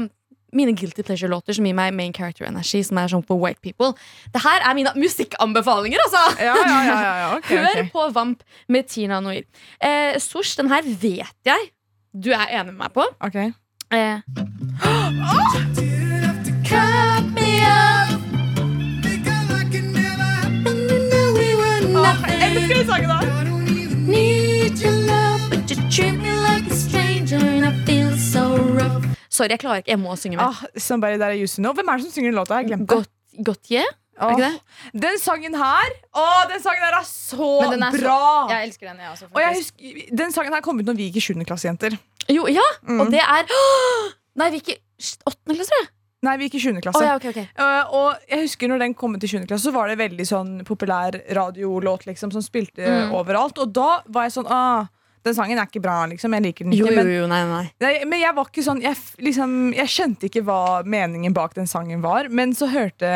mine 0.53 0.75
guilty 0.77 1.03
pleasure-låter 1.03 1.57
som 1.57 1.67
gir 1.67 1.77
meg 1.77 1.95
main 1.97 2.13
character-energi, 2.13 2.83
som 2.85 3.01
er 3.01 3.13
sånn 3.13 3.25
på 3.27 3.37
white 3.41 3.61
people. 3.65 3.93
Det 4.35 4.43
her 4.45 4.65
er 4.69 4.75
mine 4.79 4.93
musikkanbefalinger, 4.97 6.03
altså! 6.07 6.25
Ja, 6.43 6.57
ja, 6.57 6.81
ja, 6.87 6.97
ja, 7.03 7.15
ja. 7.23 7.29
ok, 7.39 7.53
Hør 7.67 7.93
på 7.93 8.09
Vamp 8.17 8.43
med 8.69 8.89
Tina 8.93 9.21
Noir. 9.25 9.45
Eh, 9.81 10.19
Sosh, 10.21 10.57
den 10.61 10.69
her 10.73 10.83
vet 10.87 11.37
jeg 11.49 11.73
du 12.13 12.31
er 12.31 12.47
enig 12.61 12.75
med 12.75 12.81
meg 12.85 12.93
på. 12.93 13.05
Ok. 13.25 13.37
Eh, 13.93 14.21
Åh, 21.95 22.29
jeg 22.29 22.57
elsker 22.57 22.75
den 22.75 22.87
sangen 22.87 23.09
der. 23.09 23.43
Sorry, 29.43 29.51
jeg 29.57 29.63
klarer 29.65 29.83
ikke. 29.83 29.91
Jeg 29.97 30.01
må 30.03 30.15
synge 30.21 30.39
mer. 30.39 30.53
Ah, 30.55 30.63
somebody 30.79 31.19
that 31.19 31.35
I 31.35 31.43
used 31.43 31.59
to 31.59 31.63
know. 31.67 31.75
Hvem 31.75 31.91
er 31.91 31.99
det 32.01 32.07
som 32.07 32.15
synger 32.15 32.31
den 32.33 32.39
låta? 32.41 32.63
Jeg 32.63 32.71
glemte. 32.71 33.03
Godt? 33.43 33.99
Åh, 34.23 34.35
ikke 34.37 34.45
det? 34.45 35.01
Den 35.03 35.17
sangen 35.19 35.55
her 35.57 35.95
Å, 36.21 36.25
den 36.51 36.61
sangen 36.63 36.83
her 36.85 36.95
er 36.99 37.07
så 37.09 37.47
er 37.65 37.79
så- 37.81 38.01
bra! 38.03 38.19
Jeg 38.51 38.69
elsker 38.69 38.87
den, 38.91 38.99
jeg 39.01 39.09
også. 39.11 39.27
og 39.33 39.41
jeg 39.41 39.55
husker, 39.57 40.17
Den 40.17 40.31
sangen 40.33 40.53
her 40.53 40.61
kom 40.61 40.79
ut 40.79 40.85
når 40.87 40.97
vi 40.99 41.07
gikk 41.11 41.17
i 41.17 41.21
7. 41.33 41.45
klasse, 41.49 41.65
jenter. 41.67 41.97
Jo, 42.29 42.45
ja, 42.47 42.61
Mm. 42.87 43.01
og 43.01 43.11
det 43.11 43.21
er! 43.25 43.45
Nei, 44.37 44.51
vi 44.51 44.61
gikk 44.61 44.69
i 44.77 44.79
åttende 45.27 45.57
klasse, 45.57 45.71
tror 45.73 45.81
jeg. 45.81 45.89
Nei, 46.23 46.37
vi 46.37 46.49
gikk 46.49 46.55
i 46.55 46.61
7. 46.61 46.81
klasse. 46.85 47.01
Oh, 47.01 47.07
ja, 47.09 47.15
okay, 47.17 47.31
okay. 47.31 47.49
Uh, 47.59 47.85
og 47.91 48.17
jeg 48.29 48.45
husker 48.47 48.69
når 48.69 48.79
den 48.85 48.95
kom 48.95 49.15
ut 49.17 49.25
i 49.25 49.27
7. 49.27 49.47
klasse, 49.49 49.65
så 49.65 49.73
var 49.73 49.89
det 49.89 49.99
veldig 49.99 50.27
sånn 50.29 50.63
populær 50.69 51.17
radiolåt 51.35 52.05
liksom, 52.07 52.31
som 52.31 52.43
spilte 52.45 52.85
Mm. 52.85 53.13
overalt. 53.17 53.59
Og 53.59 53.73
da 53.73 54.03
var 54.07 54.29
jeg 54.29 54.33
sånn 54.37 54.47
ah, 54.51 54.87
Den 55.23 55.37
sangen 55.37 55.59
er 55.61 55.69
ikke 55.69 55.83
bra, 55.85 56.01
liksom. 56.11 56.35
Jeg 56.35 56.43
liker 56.49 56.67
den 56.67 56.75
Jo, 56.75 56.87
ikke. 56.87 56.95
jo, 56.95 57.03
Men, 57.03 57.11
jo, 57.15 57.27
nei, 57.31 57.41
nei. 57.47 57.65
nei, 57.85 57.93
men 58.11 58.23
jeg 58.25 58.35
var 58.35 58.49
ikke 58.51 58.65
sånn 58.67 58.81
jeg, 58.83 58.99
liksom, 59.23 59.53
jeg 59.77 59.93
skjønte 59.93 60.27
ikke 60.27 60.43
hva 60.49 60.61
meningen 60.83 61.37
bak 61.37 61.55
den 61.59 61.71
sangen 61.71 62.03
var. 62.03 62.27
Men 62.29 62.55
så 62.59 62.67
hørte 62.73 63.13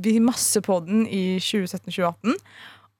vi 0.00 0.16
masse 0.24 0.62
på 0.64 0.80
den 0.86 1.04
i 1.06 1.36
2017-2018. 1.44 2.38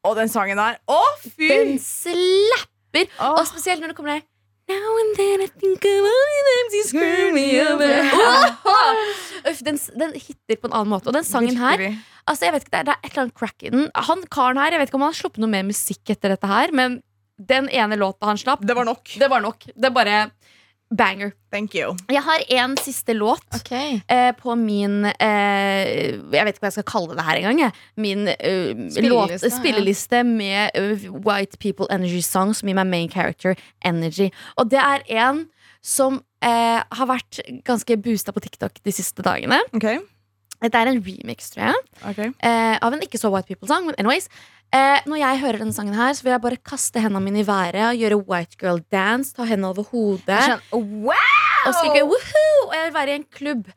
Og 0.04 0.18
den 0.20 0.28
sangen 0.28 0.61
der 0.61 0.76
Å, 0.92 1.00
fy! 1.24 1.48
Den 1.48 1.74
slapper! 1.80 3.09
Åh. 3.18 3.40
Og 3.40 3.46
spesielt 3.48 3.80
når 3.83 3.94
det 3.94 3.98
kommer 3.98 4.18
der 4.18 4.24
Now 4.64 4.94
and 4.96 5.16
then 5.18 5.42
I 5.44 5.48
think 5.61 5.85
of 5.85 7.35
me 7.35 7.61
over. 7.61 7.90
Uff, 9.50 9.59
den, 9.61 9.76
den 10.00 10.14
hitter 10.16 10.57
på 10.57 10.70
en 10.70 10.76
annen 10.78 10.92
måte. 10.94 11.11
Og 11.11 11.16
den 11.16 11.26
sangen 11.26 11.59
her 11.61 11.83
Altså, 12.24 12.46
jeg 12.46 12.54
vet 12.54 12.62
ikke, 12.64 12.72
det 12.72 12.78
er, 12.78 12.87
det 12.88 12.92
er 12.94 13.00
et 13.02 13.11
eller 13.11 13.22
annet 13.26 13.35
crack 13.37 13.64
i 13.66 13.70
den. 13.74 13.83
Han 14.07 14.22
karen 14.33 14.57
her, 14.57 14.72
jeg 14.72 14.80
vet 14.80 14.88
ikke 14.88 14.96
om 14.96 15.02
han 15.04 15.12
har 15.12 15.18
sluppet 15.18 15.42
noe 15.44 15.52
mer 15.52 15.66
musikk 15.68 16.12
etter 16.14 16.33
dette 16.33 16.48
her, 16.48 16.72
men 16.72 16.94
den 17.38 17.68
ene 17.68 17.97
låta 17.97 18.27
han 18.27 18.38
slapp, 18.38 18.61
Det 18.62 18.75
var 18.75 18.85
nok. 18.85 19.16
det 19.18 19.29
var 19.31 19.40
nok. 19.40 19.64
Det 19.75 19.85
er 19.88 19.90
bare 19.90 20.31
banger. 20.94 21.33
Thank 21.51 21.75
you. 21.75 21.97
Jeg 22.09 22.23
har 22.23 22.42
en 22.55 22.77
siste 22.77 23.14
låt 23.14 23.42
Ok. 23.55 23.73
eh, 24.09 24.33
på 24.38 24.55
min 24.59 25.05
eh, 25.07 26.14
Jeg 26.31 26.44
vet 26.44 26.55
ikke 26.55 26.62
hva 26.66 26.70
jeg 26.70 26.77
skal 26.79 26.87
kalle 26.92 27.16
det 27.16 27.25
her 27.27 27.40
engang. 27.40 27.73
Min 27.97 28.29
eh, 28.29 28.75
låt, 28.75 28.92
Spilleliste, 28.94 29.49
ja. 29.51 29.57
spilleliste 29.59 30.23
med 30.25 30.70
uh, 30.79 31.09
White 31.27 31.59
People 31.59 31.87
Energy 31.90 32.23
Song 32.23 32.55
som 32.55 32.68
gir 32.68 32.77
meg 32.79 32.87
main 32.87 33.09
character 33.11 33.57
energy. 33.85 34.31
Og 34.57 34.70
det 34.70 34.79
er 34.79 35.03
en 35.25 35.47
som 35.83 36.20
eh, 36.44 36.81
har 36.81 37.07
vært 37.11 37.40
ganske 37.66 37.97
boosta 38.01 38.33
på 38.33 38.40
TikTok 38.40 38.79
de 38.85 38.92
siste 38.94 39.23
dagene. 39.27 39.59
Ok 39.75 39.99
Dette 40.64 40.81
er 40.81 40.90
en 40.90 41.00
remix, 41.05 41.53
tror 41.53 41.68
jeg. 41.68 41.87
okay. 42.11 42.33
eh, 42.40 42.77
av 42.81 42.94
en 42.96 43.05
ikke 43.05 43.20
så 43.20 43.31
white 43.33 43.50
people-sang. 43.50 43.85
Men 43.88 43.98
anyways, 44.00 44.31
eh, 44.72 45.00
når 45.09 45.20
jeg 45.20 45.42
hører 45.44 45.61
denne 45.62 45.77
sangen 45.77 45.96
her, 45.98 46.14
så 46.16 46.24
vil 46.24 46.35
jeg 46.35 46.44
bare 46.46 46.61
kaste 46.72 47.03
hendene 47.05 47.24
mine 47.24 47.42
i 47.42 47.48
været, 47.48 47.98
gjøre 48.00 48.22
white 48.24 48.57
girl 48.61 48.81
dance, 48.94 49.35
ta 49.37 49.46
hendene 49.48 49.72
over 49.74 49.87
hodet 49.92 50.40
Sånn, 50.48 50.64
wow! 51.05 51.44
og 51.68 51.77
skrike 51.79 52.05
woohoo! 52.09 52.57
Og 52.68 52.74
jeg 52.79 52.88
vil 52.88 52.96
være 52.96 53.12
i 53.12 53.18
en 53.20 53.29
klubb 53.38 53.68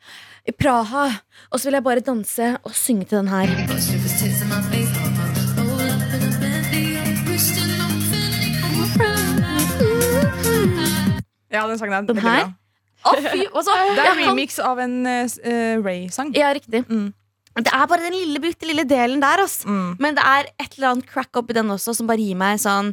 i 0.48 0.52
Praha, 0.56 1.08
og 1.52 1.60
så 1.60 1.68
vil 1.68 1.78
jeg 1.78 1.84
bare 1.84 2.04
danse 2.04 2.54
og 2.62 2.72
synge 2.76 3.04
til 3.08 3.20
den 3.20 3.28
her. 3.28 3.52
Ja, 11.48 11.64
den 11.64 11.78
sangen 11.80 11.94
er 11.96 12.02
veldig 12.02 12.22
bra. 12.22 12.38
Å, 13.06 13.12
fy, 13.22 13.44
altså, 13.46 13.74
Det 13.94 14.02
er 14.02 14.10
en 14.10 14.18
kan- 14.18 14.18
remix 14.32 14.58
av 14.58 14.78
en 14.82 14.96
uh, 15.06 15.84
Ray-sang. 15.84 16.32
Ja, 16.34 16.50
riktig. 16.56 16.84
Mm. 16.88 17.12
Det 17.58 17.72
er 17.74 17.86
bare 17.90 18.04
den 18.06 18.14
lille, 18.14 18.38
bitte 18.42 18.66
lille 18.68 18.84
delen 18.86 19.20
der, 19.22 19.40
ass. 19.42 19.64
Mm. 19.66 19.96
Men 19.98 20.14
det 20.14 20.22
er 20.26 20.48
et 20.62 20.76
eller 20.76 20.92
annet 20.92 21.06
crack 21.10 21.34
oppi 21.40 21.54
den 21.56 21.70
også 21.74 21.94
som 21.98 22.06
bare 22.06 22.22
gir 22.22 22.36
meg 22.38 22.60
sånn 22.62 22.92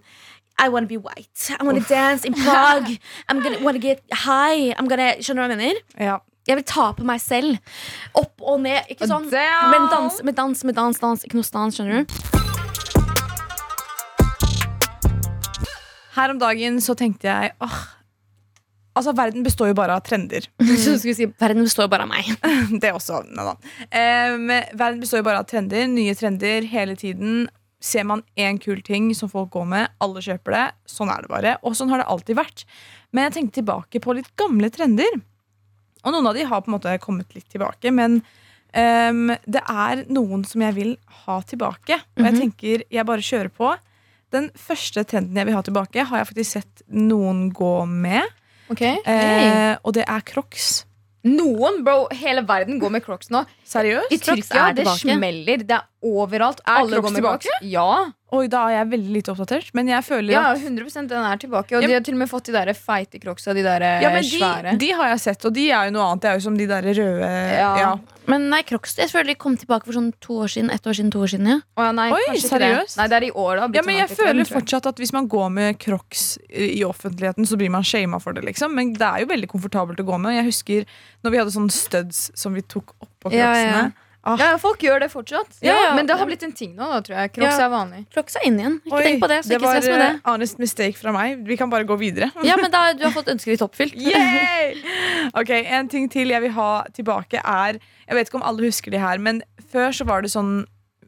I 0.58 0.70
wanna 0.72 0.88
be 0.88 0.98
white. 0.98 1.52
I 1.60 1.64
wanna 1.68 1.82
dance 1.86 2.26
in 2.26 2.34
Prague. 2.34 2.96
I'm 3.30 3.42
gonna 3.44 3.60
wanna 3.62 3.82
get 3.84 4.02
high. 4.14 4.72
I'm 4.80 4.88
gonna, 4.88 5.12
skjønner 5.20 5.44
du 5.44 5.46
hva 5.46 5.50
jeg 5.52 5.58
mener? 5.60 5.82
Ja. 6.00 6.20
Jeg 6.48 6.60
vil 6.62 6.66
ta 6.70 6.92
på 6.94 7.04
meg 7.06 7.20
selv. 7.22 7.58
Opp 8.16 8.42
og 8.42 8.62
ned. 8.62 8.86
Ikke 8.94 9.10
sånn. 9.10 9.26
Down. 9.34 9.70
Men 9.74 9.90
dans 9.92 10.22
med 10.24 10.36
dans 10.38 10.64
med 10.64 10.76
dans. 10.78 11.00
dans 11.02 11.26
Ikke 11.26 11.36
noe 11.42 11.46
stans, 11.46 11.76
skjønner 11.78 12.06
du? 12.06 12.16
Her 16.16 16.32
om 16.32 16.40
dagen 16.40 16.78
så 16.80 16.96
tenkte 16.96 17.28
jeg 17.28 17.52
åh, 17.66 17.80
Altså, 18.96 19.12
verden 19.16 19.44
består 19.44 19.70
jo 19.72 19.76
bare 19.76 19.98
av 19.98 20.06
trender. 20.08 20.48
Vi 20.64 20.78
si 20.80 21.28
Verden 21.28 21.66
består 21.66 21.90
bare 21.92 22.06
av 22.08 22.12
meg. 22.12 22.30
Det 22.82 22.94
også. 22.96 23.22
Nei 23.28 23.46
da. 23.50 23.56
Um, 23.92 24.48
verden 24.72 25.02
består 25.04 25.20
jo 25.20 25.28
bare 25.28 25.42
av 25.44 25.50
trender. 25.50 25.88
Nye 25.92 26.16
trender 26.16 26.68
hele 26.72 26.96
tiden. 27.00 27.46
Ser 27.84 28.08
man 28.08 28.24
én 28.40 28.58
kul 28.62 28.80
ting 28.86 29.12
som 29.14 29.30
folk 29.30 29.52
går 29.54 29.66
med, 29.70 29.92
alle 30.02 30.24
kjøper 30.24 30.56
det. 30.56 30.64
Sånn 30.90 31.12
er 31.12 31.26
det 31.26 31.30
bare. 31.30 31.58
Og 31.68 31.76
sånn 31.78 31.92
har 31.92 32.02
det 32.02 32.08
alltid 32.10 32.40
vært. 32.40 32.64
Men 33.12 33.28
jeg 33.28 33.36
tenkte 33.36 33.60
tilbake 33.60 34.02
på 34.02 34.16
litt 34.16 34.32
gamle 34.40 34.72
trender. 34.74 35.20
Og 36.06 36.14
noen 36.16 36.32
av 36.32 36.38
de 36.38 36.48
har 36.48 36.64
på 36.64 36.72
en 36.72 36.78
måte 36.78 36.96
kommet 37.04 37.36
litt 37.36 37.50
tilbake. 37.52 37.92
Men 37.94 38.22
um, 38.72 39.36
det 39.44 39.62
er 39.62 40.06
noen 40.08 40.48
som 40.48 40.64
jeg 40.64 40.78
vil 40.80 40.96
ha 41.26 41.42
tilbake. 41.52 42.00
Og 42.16 42.30
jeg 42.30 42.40
tenker 42.40 42.88
jeg 42.96 43.08
bare 43.12 43.28
kjører 43.28 43.52
på. 43.52 43.76
Den 44.34 44.50
første 44.58 45.04
trenden 45.08 45.38
jeg 45.38 45.52
vil 45.52 45.60
ha 45.60 45.64
tilbake, 45.68 46.08
har 46.08 46.24
jeg 46.24 46.32
faktisk 46.32 46.58
sett 46.58 46.88
noen 46.88 47.50
gå 47.56 47.76
med. 47.92 48.24
Ok. 48.72 48.82
Eh, 48.82 49.76
og 49.84 49.94
det 49.98 50.06
er 50.08 50.26
crocs. 50.26 50.86
Noen, 51.26 51.80
bro, 51.86 52.06
hele 52.14 52.44
verden 52.46 52.78
går 52.82 52.92
med 52.94 53.02
crocs 53.06 53.32
nå. 53.34 53.42
Seriøst? 53.66 54.12
I 54.14 54.18
Tyrkia, 54.22 54.68
er 54.70 54.76
det 54.78 54.86
smeller. 55.00 55.64
Det 55.66 55.74
er 55.80 55.88
overalt. 56.06 56.60
Er 56.68 56.84
Alle 56.84 57.02
går 57.02 57.10
med 57.16 57.22
tilbake? 57.22 57.50
crocs. 57.50 57.66
Ja. 57.66 58.12
Oi, 58.36 58.48
da 58.52 58.66
er 58.68 58.74
jeg 58.80 58.90
veldig 58.92 59.14
lite 59.16 59.32
oppdatert. 59.32 59.70
Men 59.78 59.88
jeg 59.90 60.04
føler 60.06 60.34
ja, 60.36 60.42
at 60.54 60.60
100% 60.62 61.08
den 61.10 61.24
er 61.26 61.40
tilbake. 61.42 61.76
Og 61.78 61.82
Ja, 61.86 61.88
de 61.88 61.94
har 61.96 62.04
til 62.06 62.14
og 62.18 62.20
med 62.20 62.30
fått 62.30 62.50
de 62.50 62.56
der 62.56 62.74
feite 62.78 63.22
crocsa, 63.22 63.54
de 63.56 63.64
der 63.66 63.86
ja, 64.04 64.10
men 64.14 64.26
svære. 64.28 64.74
de, 64.76 64.82
de 64.86 64.90
har 64.98 65.14
jeg 65.14 65.22
sett, 65.24 65.46
og 65.48 65.54
de 65.56 65.70
er 65.72 65.88
jo 65.90 65.96
noe 65.96 66.10
annet. 66.10 66.22
Det 66.26 66.30
er 66.32 66.38
jo 66.40 66.44
som 66.46 66.58
de 66.60 66.68
der 66.70 66.90
røde 66.90 67.32
Ja. 67.56 67.72
ja. 67.80 67.94
Men 68.28 68.48
nei, 68.50 68.64
Crocs 68.66 68.96
jeg 68.98 69.12
føler 69.12 69.34
de 69.34 69.36
kom 69.38 69.54
tilbake 69.56 69.86
for 69.86 69.94
sånn 69.94 70.10
to 70.20 70.40
år 70.42 70.50
siden. 70.50 70.72
Ett 70.74 70.88
år 70.90 70.98
siden, 70.98 71.12
to 71.14 71.22
år 71.22 71.30
siden 71.30 71.50
ja. 71.52 71.58
Å, 71.78 71.86
ja, 71.86 71.92
nei, 71.94 72.08
Oi, 72.12 72.38
seriøst? 72.42 72.96
Det. 72.96 73.02
Nei, 73.02 73.08
det 73.14 73.18
er 73.20 73.28
i 73.28 73.32
år, 73.32 73.52
da. 73.62 73.68
Ja, 73.78 73.84
men 73.86 73.94
sånn 73.94 74.02
jeg 74.02 74.10
føler 74.18 74.50
tror 74.50 74.66
jeg. 74.66 74.86
at 74.92 75.02
hvis 75.04 75.14
man 75.14 75.28
går 75.30 75.50
med 75.54 75.80
crocs 75.80 76.24
i 76.50 76.82
offentligheten, 76.88 77.46
så 77.46 77.58
blir 77.62 77.70
man 77.70 77.86
shama 77.86 78.20
for 78.20 78.34
det, 78.34 78.44
liksom. 78.50 78.74
Men 78.74 78.94
det 78.98 79.06
er 79.06 79.22
jo 79.26 79.30
veldig 79.30 79.52
komfortabelt 79.54 80.02
å 80.02 80.08
gå 80.10 80.18
med. 80.20 80.40
Jeg 80.42 80.50
husker 80.50 80.90
når 81.24 81.32
vi 81.36 81.38
hadde 81.44 81.54
sånne 81.54 81.72
studs 81.78 82.32
som 82.36 82.58
vi 82.58 82.66
tok 82.66 82.96
oppå 82.98 83.15
Ja, 83.34 83.54
crocsene. 83.54 83.78
ja. 83.86 84.02
Ah. 84.26 84.40
Ja, 84.42 84.46
folk 84.58 84.82
gjør 84.82 85.04
det 85.04 85.12
fortsatt. 85.14 85.60
Ja, 85.62 85.76
ja. 85.84 85.90
Men 85.94 86.08
det 86.10 86.16
har 86.18 86.26
blitt 86.26 86.42
en 86.42 86.52
ting 86.58 86.72
nå, 86.74 86.82
da, 86.90 86.98
tror 87.06 87.14
jeg. 87.20 87.32
Crocs 87.36 87.60
Ja. 87.60 87.66
er 87.68 87.70
vanlig. 87.70 88.00
Crocs 88.10 88.36
er 88.40 88.48
inn 88.48 88.56
igjen. 88.58 88.80
Ikke 88.82 88.96
Oi, 88.98 89.04
tenk 89.06 89.20
på 89.22 89.28
det. 89.30 89.38
Så 89.46 89.50
det 89.52 89.60
ikke 89.60 89.66
var 89.68 89.76
stress 89.76 89.86
med 89.92 90.02
det. 90.02 90.08
var 90.26 90.32
honest 90.34 90.58
mistake 90.58 90.98
fra 90.98 91.12
meg. 91.14 91.44
Vi 91.46 91.56
kan 91.60 91.70
bare 91.70 91.86
gå 91.86 91.94
videre. 92.00 92.32
Ja, 92.44 92.56
men 92.58 92.72
da, 92.74 92.94
Du 92.98 93.04
har 93.06 93.12
fått 93.14 93.30
ønsket 93.30 93.54
ditt 93.54 93.62
oppfylt. 93.62 93.94
Ok, 95.36 95.50
En 95.52 95.88
ting 95.88 96.10
til 96.10 96.30
jeg 96.34 96.42
vil 96.42 96.52
ha 96.58 96.84
tilbake, 96.94 97.38
er 97.44 97.78
Jeg 98.08 98.16
vet 98.18 98.28
ikke 98.30 98.40
om 98.42 98.48
alle 98.50 98.66
husker 98.66 98.92
de 98.92 98.98
her, 99.00 99.18
men 99.22 99.44
før 99.72 99.94
så 99.94 100.06
var 100.10 100.22
det 100.26 100.32
sånn 100.34 100.66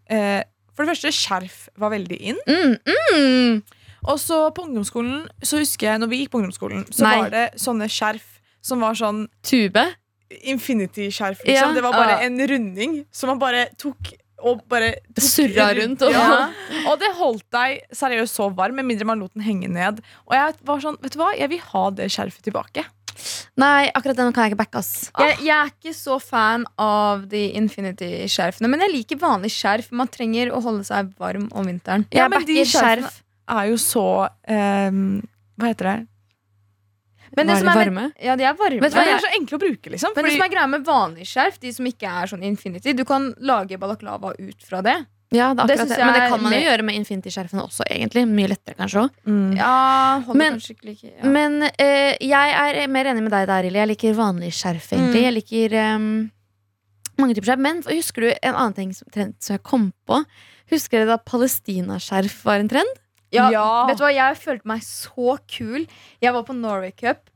eh, 0.10 0.44
For 0.76 0.86
det 0.86 0.94
første, 0.94 1.10
skjerf 1.14 1.70
var 1.78 1.90
veldig 1.90 2.18
in. 2.22 2.38
Mm, 2.48 2.78
mm. 2.86 3.64
Og 4.08 4.20
så 4.22 4.52
på 4.54 4.62
ungdomsskolen 4.68 5.26
så 5.42 5.58
husker 5.58 5.90
jeg 5.90 6.00
når 6.04 6.08
vi 6.12 6.20
gikk 6.22 6.32
på 6.36 6.38
ungdomsskolen, 6.42 6.86
så 6.94 7.02
Nei. 7.08 7.16
var 7.24 7.30
det 7.34 7.46
sånne 7.58 7.88
skjerf 7.90 8.28
som 8.62 8.80
var 8.86 8.94
sånn 8.94 9.26
Tube. 9.42 9.84
Infinity-skjerf. 10.30 11.42
Ja. 11.46 11.52
Liksom. 11.54 11.76
Det 11.76 11.82
var 11.84 11.94
bare 11.94 12.12
Ja. 12.22 12.26
en 12.26 12.40
runding 12.48 13.06
som 13.12 13.28
man 13.30 13.40
bare 13.40 13.68
tok 13.78 14.14
og 14.44 14.62
bare 14.70 14.96
Surra 15.18 15.74
rundt, 15.74 16.02
og- 16.02 16.12
Ja. 16.12 16.50
Og 16.92 17.00
det 17.00 17.10
holdt 17.16 17.44
deg 17.52 17.82
seriøst 17.92 18.36
så 18.38 18.54
varm, 18.54 18.76
med 18.76 18.86
mindre 18.86 19.06
man 19.06 19.20
lot 19.20 19.34
den 19.34 19.42
henge 19.44 19.68
ned. 19.68 20.00
Og 20.28 20.34
jeg 20.34 20.54
var 20.64 20.80
sånn, 20.80 21.02
vet 21.02 21.12
du 21.14 21.18
hva, 21.20 21.32
jeg 21.38 21.50
vil 21.50 21.60
ha 21.60 21.90
det 21.90 22.10
skjerfet 22.12 22.42
tilbake. 22.44 22.86
Nei, 23.58 23.90
akkurat 23.96 24.16
den 24.16 24.32
kan 24.32 24.44
jeg 24.44 24.54
ikke 24.54 24.58
backe, 24.64 24.76
ass. 24.78 25.10
Jeg, 25.18 25.40
jeg 25.40 25.50
er 25.50 25.72
ikke 25.72 25.96
så 25.96 26.22
fan 26.22 26.66
av 26.78 27.28
de 27.28 27.52
Infinity-skjerfene, 27.54 28.70
men 28.70 28.80
jeg 28.82 28.92
liker 28.94 29.18
vanlig 29.18 29.50
skjerf. 29.50 29.92
Man 29.92 30.08
trenger 30.08 30.52
å 30.54 30.62
holde 30.62 30.86
seg 30.86 31.16
varm 31.18 31.48
om 31.52 31.66
vinteren. 31.66 32.06
Ja, 32.12 32.28
Jeg 32.28 32.30
men 32.30 32.46
de 32.46 32.64
skjerf. 32.64 33.22
er 33.50 33.68
jo 33.70 33.76
så 33.76 34.30
um, 34.48 35.28
Hva 35.60 35.74
heter 35.74 35.84
det? 35.98 36.08
Men 37.38 37.52
det 37.52 37.60
som 37.62 37.70
er 37.72 37.80
varme? 37.82 38.06
Ja, 38.24 38.38
de 38.40 38.48
er 38.50 38.56
varme. 38.58 38.82
Du 38.82 38.96
De 38.98 39.04
er 39.04 39.22
så 39.24 39.34
enkle 39.38 39.60
å 39.60 39.62
bruke, 39.62 39.92
liksom. 39.94 40.16
Men 40.16 40.26
det 40.28 40.34
som 40.38 40.48
er 40.48 40.54
greia 40.56 40.72
med 40.72 40.88
vanlig 40.88 41.28
skjerf, 41.30 41.60
de 41.62 41.74
som 41.76 41.86
ikke 41.90 42.16
er 42.22 42.32
sånn 42.34 42.44
Infinity, 42.48 42.96
du 42.98 43.06
kan 43.08 43.30
lage 43.40 43.78
balaklava 43.82 44.34
ut 44.38 44.66
fra 44.66 44.82
det. 44.86 44.98
Ja, 45.36 45.54
det 45.54 45.68
Det 45.68 45.90
det. 45.90 45.98
Men 46.00 46.14
det 46.14 46.30
kan 46.32 46.42
man 46.42 46.54
jo 46.54 46.58
med... 46.58 46.66
gjøre 46.66 46.84
med 46.88 46.96
Infinity-skjerfene 47.02 47.64
også, 47.66 47.84
egentlig. 47.92 48.24
Mye 48.32 48.48
lettere, 48.48 48.76
kanskje. 48.80 49.10
Mm. 49.28 49.58
Ja, 49.58 50.24
Men- 50.34 50.56
ikke 50.56 51.12
ja. 51.12 51.24
Men 51.28 51.62
uh, 51.64 52.14
jeg 52.20 52.54
er 52.56 52.88
mer 52.88 53.06
enig 53.12 53.24
med 53.24 53.32
deg 53.32 53.48
der, 53.48 53.68
Ili. 53.68 53.80
Jeg 53.80 53.92
liker 53.92 54.14
vanlig 54.16 54.54
skjerf, 54.56 54.94
egentlig. 54.94 55.24
Jeg 55.24 55.34
liker 55.36 55.76
um, 55.96 56.32
mange 57.20 57.36
typer 57.36 57.52
skjerf. 57.52 57.60
Men 57.60 57.84
husker 57.90 58.22
du 58.22 58.30
en 58.32 58.56
annen 58.56 58.78
ting 58.78 58.94
som, 58.96 59.10
trend 59.12 59.36
som 59.44 59.58
jeg 59.58 59.64
kom 59.68 59.92
på? 60.08 60.24
Husker 60.72 61.04
dere 61.04 61.18
da 61.18 61.18
palestinaskjerf 61.18 62.46
var 62.48 62.64
en 62.64 62.72
trend? 62.72 62.96
Ja, 63.34 63.50
Ja. 63.52 63.66
Vet 63.90 63.98
du 64.00 64.04
hva, 64.06 64.14
jeg 64.16 64.38
følte 64.40 64.70
meg 64.70 64.86
så 64.86 65.38
kul. 65.52 65.88
Jeg 66.24 66.34
var 66.34 66.46
på 66.48 66.56
Norway 66.56 66.94
Cup 66.96 67.30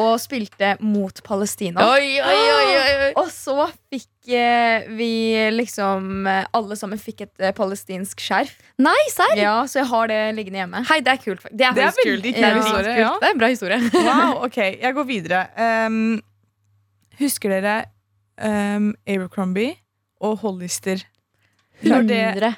og 0.00 0.14
spilte 0.16 0.70
mot 0.80 1.18
Palestina. 1.26 1.82
Oi, 1.92 2.14
oi, 2.24 2.36
oi, 2.54 2.68
oi. 2.72 3.08
Og 3.20 3.28
så 3.28 3.66
fikk 3.92 4.30
eh, 4.32 4.86
vi 4.96 5.10
liksom 5.52 6.24
eh, 6.26 6.46
Alle 6.56 6.78
sammen 6.80 6.96
fikk 7.00 7.20
et 7.26 7.44
eh, 7.44 7.52
palestinsk 7.56 8.22
skjerf. 8.24 8.54
Nei, 8.80 8.96
serr? 9.12 9.36
Ja, 9.36 9.58
Så 9.68 9.82
jeg 9.82 9.90
har 9.90 10.08
det 10.08 10.20
liggende 10.38 10.62
hjemme. 10.62 10.80
Hei, 10.88 10.98
det 11.04 11.12
er 11.12 11.20
kult. 11.20 11.44
Det 11.50 11.66
er, 11.68 11.76
Det 11.76 11.84
er 11.84 11.92
faktisk 11.92 12.08
veldig 12.08 12.32
kult. 12.32 12.46
kul 12.48 12.62
historie, 12.62 12.96
ja. 13.02 13.12
Det 13.20 13.28
er 13.28 13.36
en 13.36 13.42
bra 13.44 13.52
historie. 13.52 13.80
Wow, 14.08 14.32
ok, 14.48 14.58
jeg 14.80 14.96
går 14.96 15.08
videre. 15.12 15.42
Um, 15.60 16.00
husker 17.20 17.52
dere 17.58 17.76
um, 18.40 18.94
Abercrombie 19.04 19.76
og 20.24 20.40
Hollister? 20.46 21.04
Når 21.84 22.08
det, 22.08 22.22
100. 22.40 22.54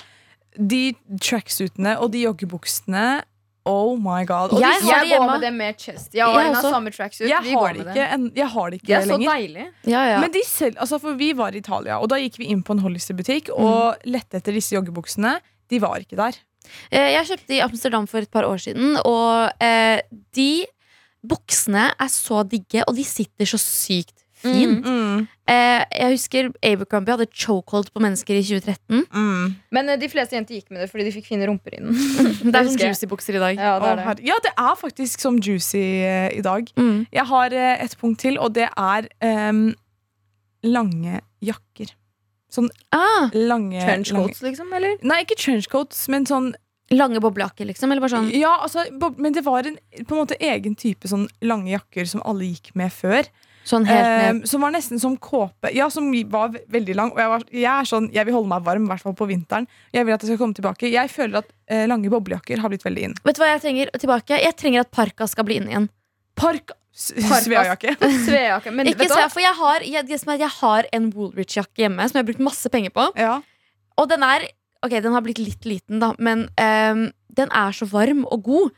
de 0.68 0.94
tracksuitene 1.23 1.96
og 2.01 2.11
de 2.12 2.27
joggebuksene 2.27 3.23
Oh 3.70 3.92
my 4.01 4.25
god. 4.25 4.55
Og 4.57 4.61
Jeg 4.62 4.81
de, 4.81 4.88
Jeg 4.88 5.09
går 5.18 5.27
med 5.31 5.40
det 5.44 5.51
med 5.53 5.75
chest. 5.79 6.14
Jeg 6.16 6.25
har, 6.25 6.33
Jeg 6.40 6.49
har 6.49 6.55
også. 6.62 6.70
samme 6.73 6.90
tracksuit. 6.90 7.29
jeg, 7.29 7.42
Vi 7.44 7.51
har 7.53 7.61
går 7.61 7.68
det 7.68 7.85
med 7.85 7.87
ikke, 7.87 7.94
det. 8.01 8.14
en, 8.14 8.33
jeg 8.37 8.49
har 8.49 8.70
det 8.70 8.79
ikke 8.81 8.94
er 8.96 9.03
så 9.05 9.11
lenger. 9.18 9.35
deilig. 9.35 9.66
Ja, 9.85 10.05
ja. 10.09 10.20
Men 10.20 10.33
de 10.33 10.42
selv, 10.49 10.77
altså 10.81 10.99
for 10.99 11.14
vi 11.20 11.29
var 11.37 11.53
i 11.53 11.59
Italia, 11.61 11.99
og 12.01 12.09
da 12.09 12.16
gikk 12.16 12.38
vi 12.40 12.49
inn 12.55 12.62
på 12.64 12.73
en 12.73 12.81
Hollister-butikk 12.81 13.51
og 13.53 13.96
lette 14.09 14.40
etter 14.40 14.53
disse 14.57 14.73
joggebuksene. 14.75 15.35
De 15.68 15.79
var 15.79 16.01
ikke 16.01 16.16
der. 16.16 16.40
Eh, 16.90 17.12
Jeg 17.12 17.27
kjøpte 17.29 17.55
i 17.55 17.61
Amsterdam 17.61 18.07
for 18.09 18.18
et 18.25 18.31
par 18.31 18.44
år 18.49 18.57
siden, 18.64 18.96
og 19.05 19.53
eh, 19.61 20.01
de 20.35 20.64
buksene 21.23 21.90
er 22.01 22.09
så 22.09 22.42
digge, 22.49 22.83
og 22.88 22.96
de 22.96 23.05
sitter 23.05 23.44
så 23.44 23.59
sykt 23.61 24.16
fint. 24.42 24.87
Mm, 24.87 25.29
Eh, 25.50 25.83
jeg 25.98 26.12
husker 26.14 26.48
Abercrombie 26.62 27.11
hadde 27.11 27.26
chokehold 27.35 27.88
på 27.90 27.98
mennesker 28.05 28.37
i 28.38 28.42
2013. 28.46 29.00
mm. 29.11 29.55
Men 29.74 29.88
eh, 29.90 29.96
de 29.98 30.07
fleste 30.12 30.37
jenter 30.37 30.55
gikk 30.55 30.70
med 30.70 30.85
det 30.85 30.87
fordi 30.92 31.09
de 31.09 31.12
fikk 31.16 31.26
fine 31.26 31.48
rumper 31.48 31.74
i 31.74 31.81
den. 31.83 31.90
Det 32.46 32.55
er 32.55 32.68
husker 32.68 32.70
sånn 32.70 32.92
juicy 32.92 33.09
bukser 33.11 33.35
i 33.35 33.42
dag. 33.42 33.59
Ja, 33.59 33.72
det 33.83 33.88
er 33.90 34.14
det. 34.14 34.26
ja, 34.29 34.37
det 34.44 34.53
er 34.55 34.76
faktisk 34.79 35.24
som 35.24 35.40
juicy 35.42 35.83
eh, 36.07 36.29
i 36.38 36.44
dag. 36.46 36.70
Mm. 36.79 37.00
Jeg 37.11 37.26
har 37.33 37.57
eh, 37.57 37.83
et 37.83 37.96
punkt 37.98 38.22
til, 38.22 38.38
og 38.38 38.55
det 38.55 38.68
er 38.70 39.11
em, 39.26 39.72
lange 40.62 41.18
jakker. 41.42 41.96
Sånn 42.50 42.70
Ah, 42.94 43.31
lange 43.35 43.83
Trenchcoats, 43.83 44.42
liksom? 44.46 44.70
Eller? 44.74 44.98
Nei, 45.07 45.23
ikke 45.25 45.38
trenchcoats, 45.38 46.06
men 46.10 46.27
sånn 46.31 46.52
lange 46.94 47.21
boblejakker, 47.23 47.67
liksom? 47.71 47.90
Eller 47.90 48.02
bare 48.02 48.17
sånn 48.17 48.31
Ja, 48.35 48.56
altså, 48.64 48.87
men 49.19 49.35
det 49.35 49.44
var 49.46 49.67
en 49.67 49.79
på 50.06 50.14
en 50.17 50.23
måte 50.25 50.38
egen 50.42 50.75
type 50.79 51.10
sånn 51.10 51.29
lange 51.42 51.71
jakker 51.75 52.06
som 52.10 52.23
alle 52.27 52.48
gikk 52.50 52.73
med 52.79 52.90
før. 52.94 53.27
Sånn 53.67 53.85
ned 53.85 54.46
som 54.48 54.63
var 54.65 54.73
nesten 54.73 55.00
som 55.02 55.15
kåpe. 55.21 55.71
Ja, 55.77 55.90
som 55.92 56.08
var 56.33 56.54
veldig 56.73 56.96
lang. 56.96 57.13
Og 57.13 57.21
jeg, 57.21 57.31
var, 57.33 57.44
jeg 57.52 57.69
er 57.69 57.88
sånn, 57.88 58.08
jeg 58.15 58.27
vil 58.27 58.37
holde 58.38 58.50
meg 58.50 58.65
varm, 58.67 58.87
i 58.88 58.92
hvert 58.92 59.04
fall 59.04 59.17
på 59.19 59.29
vinteren. 59.29 59.69
Jeg 59.94 60.08
vil 60.08 60.17
at 60.17 60.25
det 60.25 60.31
skal 60.31 60.40
komme 60.40 60.56
tilbake. 60.56 60.90
Jeg 60.90 61.13
føler 61.13 61.42
at 61.42 61.50
eh, 61.69 61.87
lange 61.90 62.11
boblejakker 62.13 62.63
har 62.63 62.73
blitt 62.73 62.87
veldig 62.87 63.08
inn. 63.11 63.17
Vet 63.27 63.37
du 63.37 63.42
hva 63.44 63.50
jeg 63.52 63.65
trenger 63.67 63.92
tilbake? 64.00 64.40
Jeg 64.40 64.56
trenger 64.58 64.87
at 64.87 64.92
parka 64.94 65.29
skal 65.31 65.46
bli 65.48 65.61
inn 65.61 65.69
igjen. 65.71 65.90
Park. 66.40 66.73
Sveajakke. 67.00 67.94
Sveajakke. 68.27 68.73
Men 68.75 68.90
Ikke 68.90 69.04
vet 69.04 69.13
du 69.13 69.19
hva? 69.19 69.29
for 69.33 69.44
jeg 69.44 69.56
har, 69.61 69.85
jeg, 69.87 70.21
jeg 70.40 70.52
har 70.56 70.88
en 70.96 71.11
Woolrich-jakke 71.15 71.85
hjemme 71.85 72.08
som 72.08 72.19
jeg 72.19 72.25
har 72.25 72.31
brukt 72.33 72.48
masse 72.50 72.73
penger 72.73 72.94
på. 72.96 73.06
Ja. 73.21 73.38
Og 74.00 74.11
den 74.11 74.25
er 74.27 74.48
Ok, 74.81 74.94
den 75.04 75.13
har 75.13 75.21
blitt 75.21 75.37
litt 75.37 75.67
liten, 75.69 75.98
da, 76.00 76.15
men 76.17 76.46
um, 76.56 77.02
den 77.37 77.50
er 77.52 77.75
så 77.77 77.85
varm 77.85 78.23
og 78.33 78.46
god. 78.46 78.71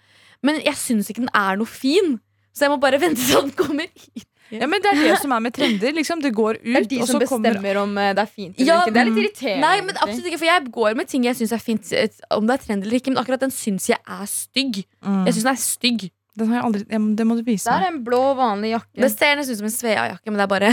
Men 0.42 0.58
jeg 0.58 0.74
syns 0.74 1.12
ikke 1.12 1.22
den 1.22 1.30
er 1.38 1.60
noe 1.60 1.70
fin, 1.70 2.16
så 2.50 2.66
jeg 2.66 2.72
må 2.72 2.80
bare 2.82 2.98
vente 3.04 3.22
til 3.22 3.38
den 3.38 3.52
kommer 3.54 3.86
hit. 3.86 4.26
Ja, 4.60 4.68
men 4.68 4.82
Det 4.84 4.92
er 4.92 5.00
det 5.00 5.18
som 5.22 5.32
er 5.32 5.42
med 5.44 5.54
trender. 5.56 5.94
Liksom, 5.96 6.22
det 6.22 6.32
går 6.36 6.58
ut, 6.60 6.64
Det 6.68 6.80
er 6.82 6.88
de 6.90 7.00
som 7.08 7.20
bestemmer 7.22 7.58
kommer 7.58 7.80
om 7.82 7.98
eh, 7.98 8.12
det 8.16 8.24
er 8.24 8.30
fint 8.30 8.56
eller 8.56 8.68
Ja, 8.68 8.78
ikke. 8.82 8.94
Det 8.94 9.00
er 9.02 9.10
litt 9.10 9.20
irriterende. 9.22 9.66
Nei, 9.66 9.74
men 9.88 10.00
absolutt 10.00 10.30
ikke, 10.30 10.40
for 10.42 10.50
jeg 10.50 10.72
går 10.78 10.96
med 11.00 11.10
ting 11.12 11.28
jeg 11.28 11.38
syns 11.40 11.54
er 11.56 11.62
fint, 11.62 11.92
om 12.36 12.48
det 12.48 12.56
er 12.58 12.64
trend 12.66 12.86
eller 12.86 12.98
ikke. 13.00 13.14
Men 13.14 13.22
akkurat 13.22 13.44
den 13.46 13.54
syns 13.54 13.88
jeg 13.90 14.00
er 14.00 14.26
stygg. 14.30 14.82
Mm. 15.04 15.22
Jeg 15.26 15.36
synes 15.38 15.46
den 15.48 15.54
er 15.54 15.62
stygg 15.66 16.08
Den 16.38 16.52
aldri 16.56 16.86
Det 16.88 17.26
må 17.28 17.36
du 17.36 17.42
vise 17.44 17.68
Det 17.68 17.74
er 17.74 17.84
meg. 17.84 17.92
en 17.92 18.02
blå, 18.06 18.22
vanlig 18.38 18.74
jakke. 18.76 19.00
Det 19.04 19.12
ser 19.12 19.36
nesten 19.36 19.56
ut 19.56 19.62
som 19.62 19.68
en 19.68 19.76
Svea-jakke, 19.76 20.26
men 20.30 20.40
det 20.40 20.46
er 20.48 20.52
bare 20.52 20.72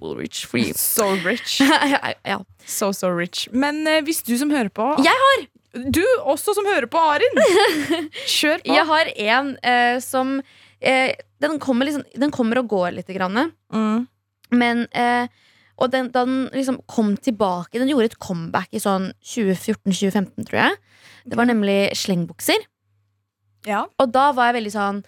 Woolrich 0.00 0.46
free. 0.46 0.72
So 0.76 1.14
rich. 1.24 1.60
ja. 2.24 2.38
So, 2.66 2.92
so 2.92 3.10
rich. 3.10 3.48
Men 3.52 3.86
uh, 3.86 4.00
hvis 4.04 4.22
du 4.26 4.36
som 4.38 4.50
hører 4.50 4.68
på 4.70 4.94
Jeg 5.04 5.14
har! 5.26 5.46
Du 5.92 6.02
også 6.24 6.54
som 6.56 6.64
hører 6.64 6.86
på, 6.88 6.96
Arin! 6.98 7.42
Kjør 8.38 8.62
på. 8.64 8.72
Jeg 8.72 8.86
har 8.88 9.10
en 9.14 9.50
uh, 9.60 9.98
som 10.00 10.40
eh, 10.80 11.14
den, 11.40 11.58
kommer 11.62 11.86
liksom, 11.88 12.04
den 12.16 12.30
kommer 12.34 12.58
og 12.62 12.68
går 12.68 12.94
litt. 12.98 13.06
Grann, 13.16 13.52
Mm. 13.72 14.06
men 14.52 14.86
eh, 14.92 15.26
Og 15.78 15.90
den, 15.92 16.06
da 16.08 16.22
den 16.24 16.46
liksom 16.54 16.78
kom 16.88 17.16
tilbake 17.20 17.76
Den 17.78 17.88
gjorde 17.90 18.06
et 18.08 18.18
comeback 18.18 18.68
i 18.72 18.78
sånn 18.80 19.10
2014-2015, 19.20 20.46
tror 20.48 20.60
jeg. 20.62 20.76
Det 21.26 21.36
var 21.36 21.44
nemlig 21.50 21.90
slengbukser. 21.98 22.62
Ja. 23.66 23.84
Og 24.00 24.12
da 24.14 24.30
var 24.32 24.52
jeg 24.52 24.62
veldig 24.62 24.72
sånn 24.72 25.02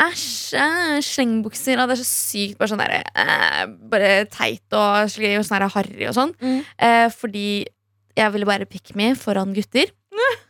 Æsj, 0.00 0.54
eh, 0.56 1.00
slengbukser. 1.04 1.76
Og 1.82 1.90
det 1.90 1.98
er 1.98 2.00
så 2.00 2.08
sykt 2.08 2.56
bare 2.56 2.70
sånn 2.72 2.80
der, 2.80 3.02
eh, 3.14 3.66
Bare 3.92 4.24
teit 4.32 4.64
og, 4.72 5.04
og 5.04 5.44
sånn 5.44 5.68
harry 5.74 6.06
og 6.08 6.14
sånn. 6.16 6.32
Mm. 6.40 6.64
Eh, 6.78 7.08
fordi 7.12 7.66
jeg 8.16 8.32
ville 8.32 8.46
bare 8.48 8.64
pick 8.66 8.94
me 8.96 9.12
foran 9.14 9.52
gutter. 9.52 9.90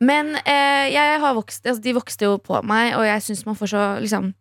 Men 0.00 0.34
eh, 0.44 0.88
jeg 0.94 1.20
har 1.22 1.36
vokst, 1.36 1.64
altså, 1.66 1.82
de 1.84 1.94
vokste 1.96 2.28
jo 2.28 2.38
på 2.42 2.62
meg, 2.66 2.94
og 2.98 3.04
jeg 3.08 3.26
syns 3.26 3.44
man 3.48 3.58
får 3.58 3.72
så 3.74 3.84
liksom 4.00 4.32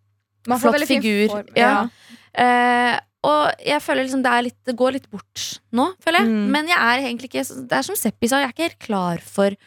Man 0.47 0.61
får 0.61 0.78
flott 0.78 0.88
figur. 0.88 1.28
form. 1.34 1.53
Ja. 1.59 1.88
Eh, 2.34 2.95
og 3.28 3.63
jeg 3.67 3.84
føler 3.84 4.05
liksom 4.05 4.22
det, 4.24 4.32
er 4.32 4.45
litt, 4.47 4.57
det 4.67 4.76
går 4.80 4.95
litt 4.95 5.09
bort 5.11 5.45
nå, 5.76 5.89
føler 6.03 6.24
jeg. 6.24 6.32
Mm. 6.32 6.45
Men 6.55 6.70
jeg 6.72 6.80
er 6.80 7.01
egentlig 7.03 7.28
ikke 7.28 7.43
Det 7.67 7.76
er 7.76 7.88
som 7.89 7.97
Seppi 7.99 8.30
sa, 8.32 8.39
jeg 8.39 8.47
er 8.47 8.55
ikke 8.55 8.70
helt 8.70 8.86
klar 8.86 9.26
for 9.26 9.57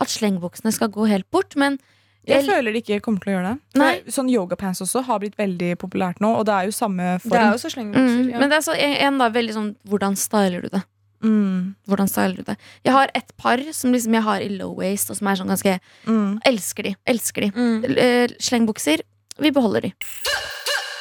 at 0.00 0.12
slengbuksene 0.12 0.70
skal 0.72 0.92
gå 0.94 1.08
helt 1.10 1.26
bort. 1.34 1.56
Men 1.58 1.80
Jeg 2.28 2.46
føler 2.46 2.70
de 2.72 2.82
ikke 2.84 3.00
kommer 3.02 3.24
til 3.24 3.32
å 3.32 3.34
gjøre 3.34 3.50
det. 3.50 3.80
Nei. 3.80 3.90
Sånn 4.12 4.30
Yogapants 4.30 4.82
også 4.84 5.02
har 5.08 5.18
blitt 5.22 5.38
veldig 5.40 5.72
populært 5.80 6.22
nå, 6.22 6.30
og 6.38 6.46
det 6.46 6.54
er 6.54 6.70
jo 6.70 6.76
samme 6.76 7.16
form. 7.24 7.34
Det 7.34 7.42
er 7.42 7.56
jo 7.56 7.62
så 7.64 7.72
mm, 7.80 8.30
ja. 8.30 8.38
Men 8.38 8.52
det 8.52 8.60
er 8.60 8.64
så, 8.68 8.76
en, 8.76 8.96
en 9.08 9.20
da, 9.24 9.30
veldig 9.34 9.56
sånn 9.56 9.70
Hvordan 9.90 10.18
styler 10.20 10.66
du 10.66 10.70
det? 10.76 10.84
Mm. 11.22 11.74
Hvordan 11.88 12.08
styler 12.10 12.36
du 12.40 12.42
det? 12.50 12.56
Jeg 12.84 12.92
har 12.96 13.12
et 13.14 13.32
par 13.38 13.62
som 13.76 13.92
liksom 13.92 14.16
jeg 14.18 14.26
har 14.26 14.44
i 14.44 14.48
low 14.56 14.74
waist, 14.78 15.10
og 15.10 15.18
som 15.18 15.28
er 15.30 15.40
sånn 15.40 15.52
ganske 15.52 15.78
Mm. 16.06 16.40
Elsker 16.46 16.82
de. 16.88 16.94
Elsker 17.06 17.46
de. 17.46 17.50
Mm. 17.54 17.84
Eh, 17.96 18.34
Slengbukser, 18.40 19.02
vi 19.38 19.50
beholder 19.50 19.88
de. 19.88 19.92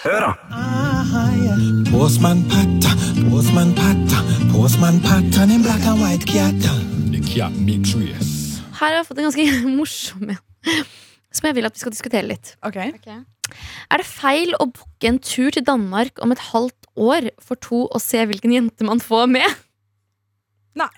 Hør, 0.04 0.30
race. 8.14 8.62
Her 8.80 8.94
har 8.94 8.98
jeg 9.00 9.08
fått 9.10 9.20
en 9.20 9.28
ganske 9.28 9.48
morsom 9.80 10.30
en. 10.36 10.40
Som 11.36 11.50
jeg 11.50 11.58
vil 11.60 11.68
at 11.68 11.76
vi 11.76 11.84
skal 11.84 11.94
diskutere 11.94 12.28
litt. 12.28 12.54
Ok. 12.66 12.80
Er 12.80 14.02
det 14.02 14.08
feil 14.08 14.54
å 14.58 14.70
booke 14.70 15.10
en 15.10 15.20
tur 15.24 15.52
til 15.54 15.66
Danmark 15.66 16.22
om 16.24 16.34
et 16.34 16.42
halvt 16.52 16.90
år 17.00 17.30
for 17.44 17.60
to 17.62 17.86
å 17.94 18.02
se 18.02 18.24
hvilken 18.30 18.54
jente 18.56 18.88
man 18.88 19.02
får 19.04 19.28
med? 19.32 19.60
Nei. 20.80 20.92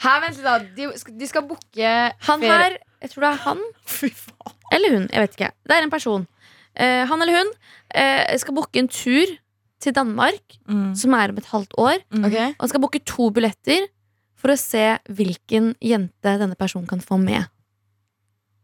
Her, 0.00 0.20
vent 0.24 0.38
litt, 0.38 0.46
da. 0.46 0.58
De, 0.76 0.86
de 1.20 1.26
skal 1.28 1.44
booke 1.48 1.90
Han 2.28 2.40
ferie- 2.40 2.56
her, 2.62 2.76
jeg 3.04 3.10
tror 3.12 3.24
det 3.26 3.30
er 3.34 3.40
han 3.44 3.60
Fy 3.98 4.08
faen. 4.16 4.54
eller 4.72 4.94
hun. 4.96 5.06
Jeg 5.12 5.24
vet 5.26 5.36
ikke. 5.38 5.50
Det 5.68 5.76
er 5.76 5.86
en 5.86 5.92
person. 5.92 6.26
Eh, 6.74 7.04
han 7.10 7.22
eller 7.22 7.36
hun 7.42 7.52
eh, 7.94 8.36
skal 8.40 8.56
booke 8.56 8.80
en 8.80 8.88
tur 8.88 9.36
til 9.80 9.94
Danmark 9.96 10.56
Mm. 10.70 10.92
som 10.94 11.14
er 11.16 11.32
om 11.32 11.38
et 11.40 11.48
halvt 11.50 11.72
år. 11.80 11.98
Mm. 12.14 12.24
Ok. 12.28 12.36
Og 12.38 12.60
han 12.64 12.68
skal 12.72 12.80
booke 12.84 13.00
to 13.08 13.30
billetter 13.34 13.86
for 14.40 14.52
å 14.54 14.56
se 14.60 14.84
hvilken 15.12 15.74
jente 15.84 16.34
denne 16.40 16.56
personen 16.56 16.86
kan 16.88 17.00
få 17.04 17.18
med. 17.20 17.44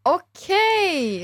Ok, 0.07 0.47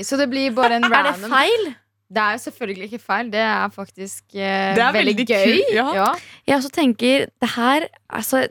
Så 0.03 0.17
det 0.19 0.27
blir 0.29 0.51
bare 0.55 0.75
en 0.77 0.83
random 0.91 1.23
Er 1.23 1.23
det 1.23 1.31
feil? 1.31 1.69
Det 2.13 2.21
er 2.21 2.35
jo 2.35 2.41
selvfølgelig 2.43 2.89
ikke 2.91 2.99
feil. 3.01 3.29
Det 3.33 3.39
er 3.41 3.69
faktisk 3.73 4.35
eh, 4.35 4.73
Det 4.75 4.83
er 4.83 4.91
veldig, 4.93 5.15
veldig 5.15 5.27
gøy. 5.29 5.53
kult, 5.55 5.95
ja. 5.97 6.09
Jeg 6.49 6.57
også 6.59 6.69
tenker 6.75 7.25
det 7.41 7.49
her 7.55 7.87
Altså, 8.09 8.43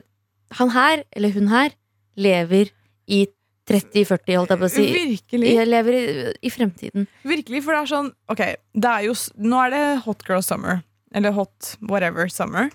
han 0.59 0.69
her, 0.75 1.03
eller 1.15 1.33
hun 1.35 1.47
her, 1.51 1.73
lever 2.17 2.69
i 3.07 3.25
30-40, 3.69 4.35
holdt 4.37 4.51
jeg 4.53 4.59
på 4.59 4.67
å 4.67 4.71
si. 4.71 4.85
Virkelig. 4.93 5.51
Jeg 5.55 5.67
lever 5.69 5.95
i, 5.97 6.05
i 6.43 6.51
fremtiden. 6.51 7.05
Virkelig, 7.23 7.61
for 7.63 7.71
det 7.75 7.81
er 7.85 7.91
sånn 7.93 8.09
Ok, 8.33 8.41
det 8.75 8.89
er 8.91 9.05
jo, 9.07 9.13
nå 9.39 9.61
er 9.65 9.69
det 9.71 9.83
hot 10.05 10.25
girl 10.27 10.43
summer. 10.43 10.81
Eller 11.15 11.31
hot 11.31 11.75
whatever 11.87 12.27
summer. 12.27 12.69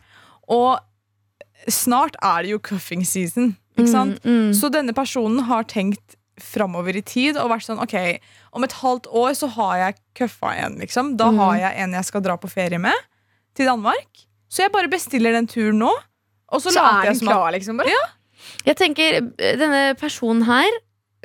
Og 0.49 0.79
snart 1.68 2.16
er 2.24 2.45
det 2.47 2.55
jo 2.55 2.61
cuffing 2.62 3.05
season. 3.07 3.53
Ikke 3.79 3.91
sant? 3.93 4.22
Mm, 4.24 4.49
mm. 4.49 4.55
Så 4.59 4.70
denne 4.74 4.95
personen 4.97 5.45
har 5.49 5.66
tenkt 5.70 6.16
framover 6.39 6.95
i 6.97 7.03
tid 7.03 7.37
og 7.37 7.51
vært 7.51 7.66
sånn 7.66 7.81
Ok, 7.83 7.95
om 8.55 8.62
et 8.64 8.74
halvt 8.81 9.09
år 9.11 9.33
så 9.35 9.49
har 9.57 9.76
jeg 9.83 9.97
cuffa 10.20 10.53
en, 10.64 10.76
liksom. 10.81 11.16
Da 11.18 11.31
Mm. 11.33 11.39
har 11.43 11.57
jeg 11.59 11.83
en 11.85 11.93
jeg 11.99 12.05
skal 12.09 12.22
dra 12.22 12.37
på 12.39 12.49
ferie 12.51 12.79
med 12.79 12.95
til 13.59 13.66
Danmark. 13.66 14.24
Så 14.49 14.62
jeg 14.64 14.72
bare 14.72 14.89
bestiller 14.89 15.33
den 15.35 15.47
turen 15.51 15.79
nå. 15.83 15.91
Og 16.49 16.62
så, 16.62 16.72
Så 16.72 16.80
later 16.82 17.01
er 17.03 17.11
jeg 17.12 17.20
som 17.20 17.28
klar, 17.28 17.51
liksom. 17.55 17.80
Bare. 17.82 17.96
Jeg 18.66 18.76
tenker, 18.80 19.18
eh, 19.38 19.57
denne 19.61 19.82
personen 19.99 20.44
her 20.49 20.68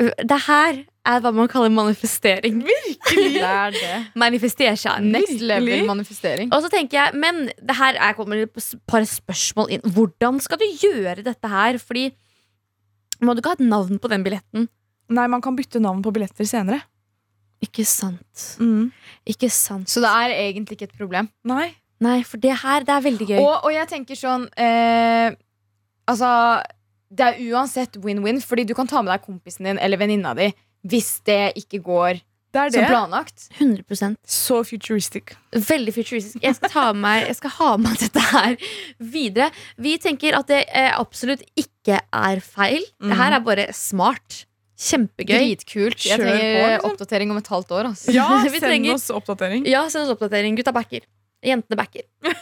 ø, 0.02 0.10
Det 0.26 0.40
her 0.48 0.82
er 1.06 1.20
hva 1.24 1.32
man 1.36 1.48
kaller 1.52 1.70
manifestering. 1.70 2.62
Virkelig! 2.64 3.34
Det 3.36 3.44
er 3.44 3.72
det. 3.76 3.96
Manifestation. 4.16 5.10
Next 5.12 5.42
level 5.44 5.86
manifestering. 5.86 6.52
Og 6.56 6.64
så 6.64 6.70
tenker 6.72 6.98
jeg, 6.98 7.16
men 7.20 7.50
det 7.60 7.76
her 7.76 8.00
er, 8.00 8.14
kommer 8.18 8.40
et 8.42 8.70
par 8.88 9.04
spørsmål 9.04 9.70
inn. 9.76 9.84
Hvordan 9.84 10.40
skal 10.42 10.62
du 10.62 10.66
gjøre 10.80 11.24
dette 11.26 11.52
her? 11.52 11.78
Fordi 11.84 12.08
må 13.22 13.36
du 13.36 13.44
ikke 13.44 13.54
ha 13.54 13.60
et 13.60 13.68
navn 13.68 14.00
på 14.00 14.10
den 14.12 14.24
billetten? 14.26 14.70
Nei, 15.14 15.28
man 15.28 15.44
kan 15.44 15.56
bytte 15.60 15.82
navn 15.84 16.02
på 16.04 16.14
billetter 16.16 16.48
senere. 16.48 16.82
Ikke 17.64 17.86
sant. 17.88 18.48
Mm. 18.60 18.90
Ikke 19.30 19.50
sant. 19.52 19.92
Så 19.92 20.02
det 20.04 20.10
er 20.10 20.34
egentlig 20.50 20.80
ikke 20.80 20.90
et 20.90 20.98
problem. 20.98 21.30
Nei. 21.48 21.70
Nei, 22.02 22.24
for 22.28 22.42
det 22.42 22.56
her, 22.64 22.84
det 22.84 22.90
er 22.96 23.04
veldig 23.06 23.28
gøy. 23.30 23.40
Og, 23.40 23.66
og 23.68 23.72
jeg 23.74 23.88
tenker 23.92 24.18
sånn 24.20 24.48
eh, 24.60 25.36
Altså, 26.10 26.30
det 27.14 27.24
er 27.30 27.40
uansett 27.54 27.96
win-win, 28.04 28.42
fordi 28.44 28.66
du 28.68 28.74
kan 28.76 28.90
ta 28.90 29.02
med 29.04 29.14
deg 29.14 29.24
kompisen 29.24 29.70
din 29.70 29.80
eller 29.80 30.02
venninna 30.02 30.34
di 30.36 30.50
hvis 30.84 31.22
det 31.24 31.54
ikke 31.62 31.80
går 31.86 32.18
Det 32.54 32.60
er 32.60 32.74
som 32.76 32.88
planlagt. 32.90 33.46
100% 33.56 34.18
Så 34.28 34.58
futuristic. 34.68 35.32
Veldig 35.56 35.94
futuristisk. 35.96 36.42
Jeg 36.44 36.58
skal, 36.58 36.70
ta 36.74 36.84
med 36.92 37.02
meg, 37.06 37.28
jeg 37.30 37.38
skal 37.40 37.54
ha 37.56 37.70
med 37.80 38.02
dette 38.04 38.24
her 38.34 38.58
videre. 39.00 39.48
Vi 39.80 39.96
tenker 40.04 40.36
at 40.38 40.52
det 40.52 40.66
eh, 40.68 40.92
absolutt 40.92 41.46
ikke 41.56 42.02
er 42.04 42.44
feil. 42.44 42.84
Det 43.00 43.16
her 43.22 43.38
er 43.40 43.46
bare 43.48 43.70
smart. 43.74 44.44
Kjempegøy. 44.84 45.38
Dritkult. 45.38 46.04
Jeg 46.04 46.20
trenger 46.20 46.44
på, 46.44 46.68
liksom. 46.68 46.92
oppdatering 46.92 47.32
om 47.32 47.40
et 47.40 47.48
halvt 47.56 47.72
år. 47.78 47.90
Altså. 47.94 48.12
Ja, 48.12 48.28
send 48.44 48.60
trenger- 48.66 48.98
oss 48.98 49.08
oppdatering. 49.14 49.64
Ja, 49.70 49.86
send 49.94 50.04
oss 50.04 50.16
oppdatering. 50.18 50.58
Gutta 50.60 50.74
backer. 50.76 51.08
Jentene 51.44 51.80
backer. 51.80 52.08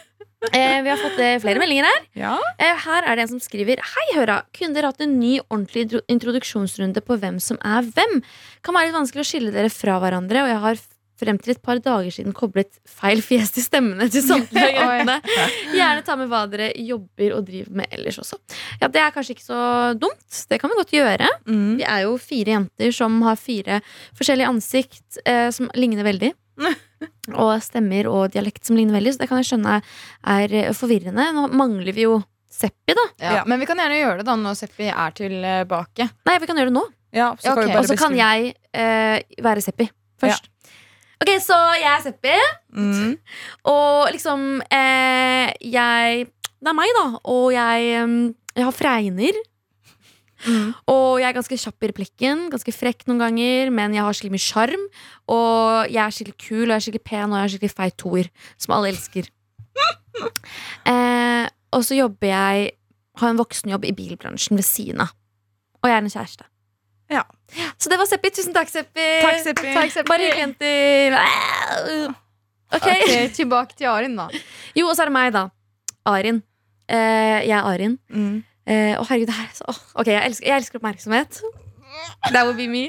Eh, 0.49 0.79
vi 0.81 0.89
har 0.89 0.97
fått 0.97 1.19
eh, 1.21 1.35
flere 1.37 1.61
meldinger 1.61 1.85
her. 1.85 2.05
Ja. 2.17 2.31
Eh, 2.57 2.79
her 2.87 3.05
er 3.05 3.13
det 3.13 3.27
en 3.27 3.29
som 3.35 3.41
skriver 3.43 3.77
Hei, 3.85 4.05
Høra. 4.15 4.39
Kunne 4.57 4.73
dere 4.73 4.89
hatt 4.89 5.03
en 5.05 5.19
ny 5.19 5.35
ordentlig 5.43 5.99
introduksjonsrunde 6.09 7.03
på 7.05 7.17
hvem 7.21 7.37
som 7.37 7.59
er 7.61 7.85
hvem? 7.85 8.23
Kan 8.65 8.73
være 8.73 8.89
litt 8.89 8.97
vanskelig 8.97 9.21
å 9.21 9.29
skille 9.29 9.53
dere 9.53 9.69
fra 9.69 9.99
hverandre, 10.01 10.41
og 10.41 10.49
jeg 10.49 10.63
har 10.65 10.81
frem 11.21 11.37
til 11.37 11.53
et 11.53 11.61
par 11.61 11.77
dager 11.85 12.09
siden 12.09 12.33
koblet 12.33 12.73
feil 12.89 13.21
fjes 13.21 13.53
til 13.53 13.67
stemmene 13.67 14.09
til 14.09 14.25
samtlige 14.25 14.73
jentene. 14.79 15.19
Gjerne 15.77 16.05
ta 16.09 16.17
med 16.17 16.33
hva 16.33 16.43
dere 16.49 16.71
jobber 16.89 17.37
og 17.37 17.45
driver 17.45 17.81
med 17.83 17.93
ellers 17.93 18.17
også. 18.25 18.41
Ja, 18.81 18.89
Det 18.89 19.05
er 19.05 19.13
kanskje 19.13 19.37
ikke 19.37 19.45
så 19.45 19.63
dumt. 20.01 20.45
Det 20.49 20.57
kan 20.57 20.73
vi 20.73 20.81
godt 20.81 20.95
gjøre. 20.97 21.29
Mm. 21.45 21.75
Vi 21.83 21.85
er 21.85 22.07
jo 22.07 22.17
fire 22.17 22.57
jenter 22.57 22.97
som 22.97 23.21
har 23.29 23.37
fire 23.37 23.83
forskjellige 24.17 24.55
ansikt 24.57 25.21
eh, 25.21 25.51
som 25.53 25.69
ligner 25.77 26.09
veldig. 26.09 26.33
Og 27.31 27.53
stemmer 27.63 28.09
og 28.11 28.33
dialekt 28.33 28.67
som 28.67 28.77
ligner 28.77 28.97
veldig, 28.97 29.15
så 29.15 29.23
det 29.23 29.29
kan 29.31 29.41
jeg 29.41 29.51
skjønne 29.51 29.77
er 30.35 30.55
eh, 30.59 30.71
forvirrende. 30.77 31.27
Nå 31.35 31.47
mangler 31.57 31.95
vi 31.95 32.07
jo 32.07 32.19
Seppi, 32.51 32.93
da. 32.97 33.05
Ja. 33.21 33.35
Ja. 33.39 33.43
Men 33.47 33.61
vi 33.61 33.67
kan 33.69 33.79
gjerne 33.79 33.99
gjøre 33.99 34.21
det 34.21 34.27
da 34.27 34.35
når 34.37 34.57
Seppi 34.59 34.89
er 34.91 35.13
tilbake. 35.17 36.09
Nei, 36.27 36.37
vi 36.43 36.49
kan 36.49 36.59
gjøre 36.59 36.71
det 36.71 36.77
nå. 36.77 36.85
Ja, 37.15 37.31
så 37.39 37.51
Ja, 37.51 37.55
kan 37.55 37.67
bare 37.71 37.79
Og 37.79 37.89
så 37.89 37.97
kan 37.99 38.15
jeg 38.15 38.53
eh, 38.71 39.21
være 39.43 39.63
Seppi 39.63 39.87
først. 40.21 40.51
Ok, 41.21 41.29
så 41.43 41.57
jeg 41.77 41.89
er 41.91 42.01
Seppi, 42.01 42.37
mm. 42.73 43.09
og 43.69 44.07
liksom 44.09 44.61
eh, 44.73 45.51
Jeg 45.61 46.23
Det 46.25 46.71
er 46.71 46.77
meg, 46.77 46.93
da. 46.97 47.19
Og 47.29 47.51
jeg, 47.53 47.91
jeg 48.57 48.65
har 48.65 48.75
fregner. 48.75 49.37
Og 50.91 51.19
jeg 51.21 51.27
er 51.29 51.35
ganske 51.37 51.57
kjapp 51.63 51.85
i 51.85 51.89
replikken, 51.91 52.47
ganske 52.53 52.73
frekk 52.75 53.05
noen 53.09 53.21
ganger, 53.21 53.71
men 53.73 53.95
jeg 53.95 54.05
har 54.05 54.17
skikkelig 54.17 54.35
mye 54.35 54.45
sjarm. 54.45 54.85
Og 55.31 55.91
jeg 55.91 56.01
er 56.03 56.15
skikkelig 56.15 56.37
kul, 56.41 56.63
og 56.65 56.73
jeg 56.73 56.79
er 56.79 56.85
skikkelig 56.87 57.05
pen, 57.07 57.27
og 57.29 57.37
jeg 57.37 57.43
er 57.43 57.53
skikkelig 57.55 57.75
feit 57.77 57.97
toer, 58.01 58.31
som 58.57 58.77
alle 58.77 58.93
elsker. 58.95 59.31
Eh, 60.91 61.45
og 61.71 61.85
så 61.87 61.95
jobber 61.95 62.27
jeg 62.27 62.71
Har 63.21 63.29
en 63.31 63.37
voksenjobb 63.39 63.85
i 63.87 63.93
bilbransjen 63.95 64.59
ved 64.59 64.65
siden 64.67 65.01
av. 65.05 65.13
Og 65.81 65.89
jeg 65.89 65.95
er 65.95 66.03
en 66.03 66.11
kjæreste. 66.11 66.45
Ja. 67.11 67.23
Så 67.79 67.89
det 67.89 67.97
var 67.99 68.07
Seppi. 68.09 68.31
Tusen 68.35 68.53
takk, 68.55 68.69
Seppi. 68.71 69.07
Takk, 69.23 69.39
Seppi. 69.45 69.73
Takk, 69.75 69.93
Seppi. 69.93 70.09
Bare 70.11 70.29
jenter. 70.37 71.17
Okay. 72.71 73.01
Ok, 73.01 73.33
tilbake 73.35 73.75
til 73.75 73.89
Arin, 73.91 74.15
da. 74.15 74.29
Jo, 74.77 74.87
og 74.87 74.95
så 74.95 75.03
er 75.03 75.11
det 75.11 75.15
meg, 75.15 75.33
da. 75.35 75.47
Arin. 76.07 76.39
Eh, 76.87 77.41
jeg 77.47 77.55
er 77.57 77.67
Arin. 77.67 77.97
Mm. 78.09 78.43
Eh, 78.67 78.93
å, 78.99 79.03
herregud, 79.09 79.27
det 79.31 79.35
her 79.35 79.47
er 79.49 79.55
så 79.57 79.65
åh, 79.71 79.79
Ok, 80.01 80.07
jeg 80.11 80.21
elsker, 80.27 80.45
jeg 80.47 80.55
elsker 80.61 80.79
oppmerksomhet. 80.81 81.39
That 82.31 82.45
would 82.45 82.55
be 82.57 82.67
me. 82.71 82.83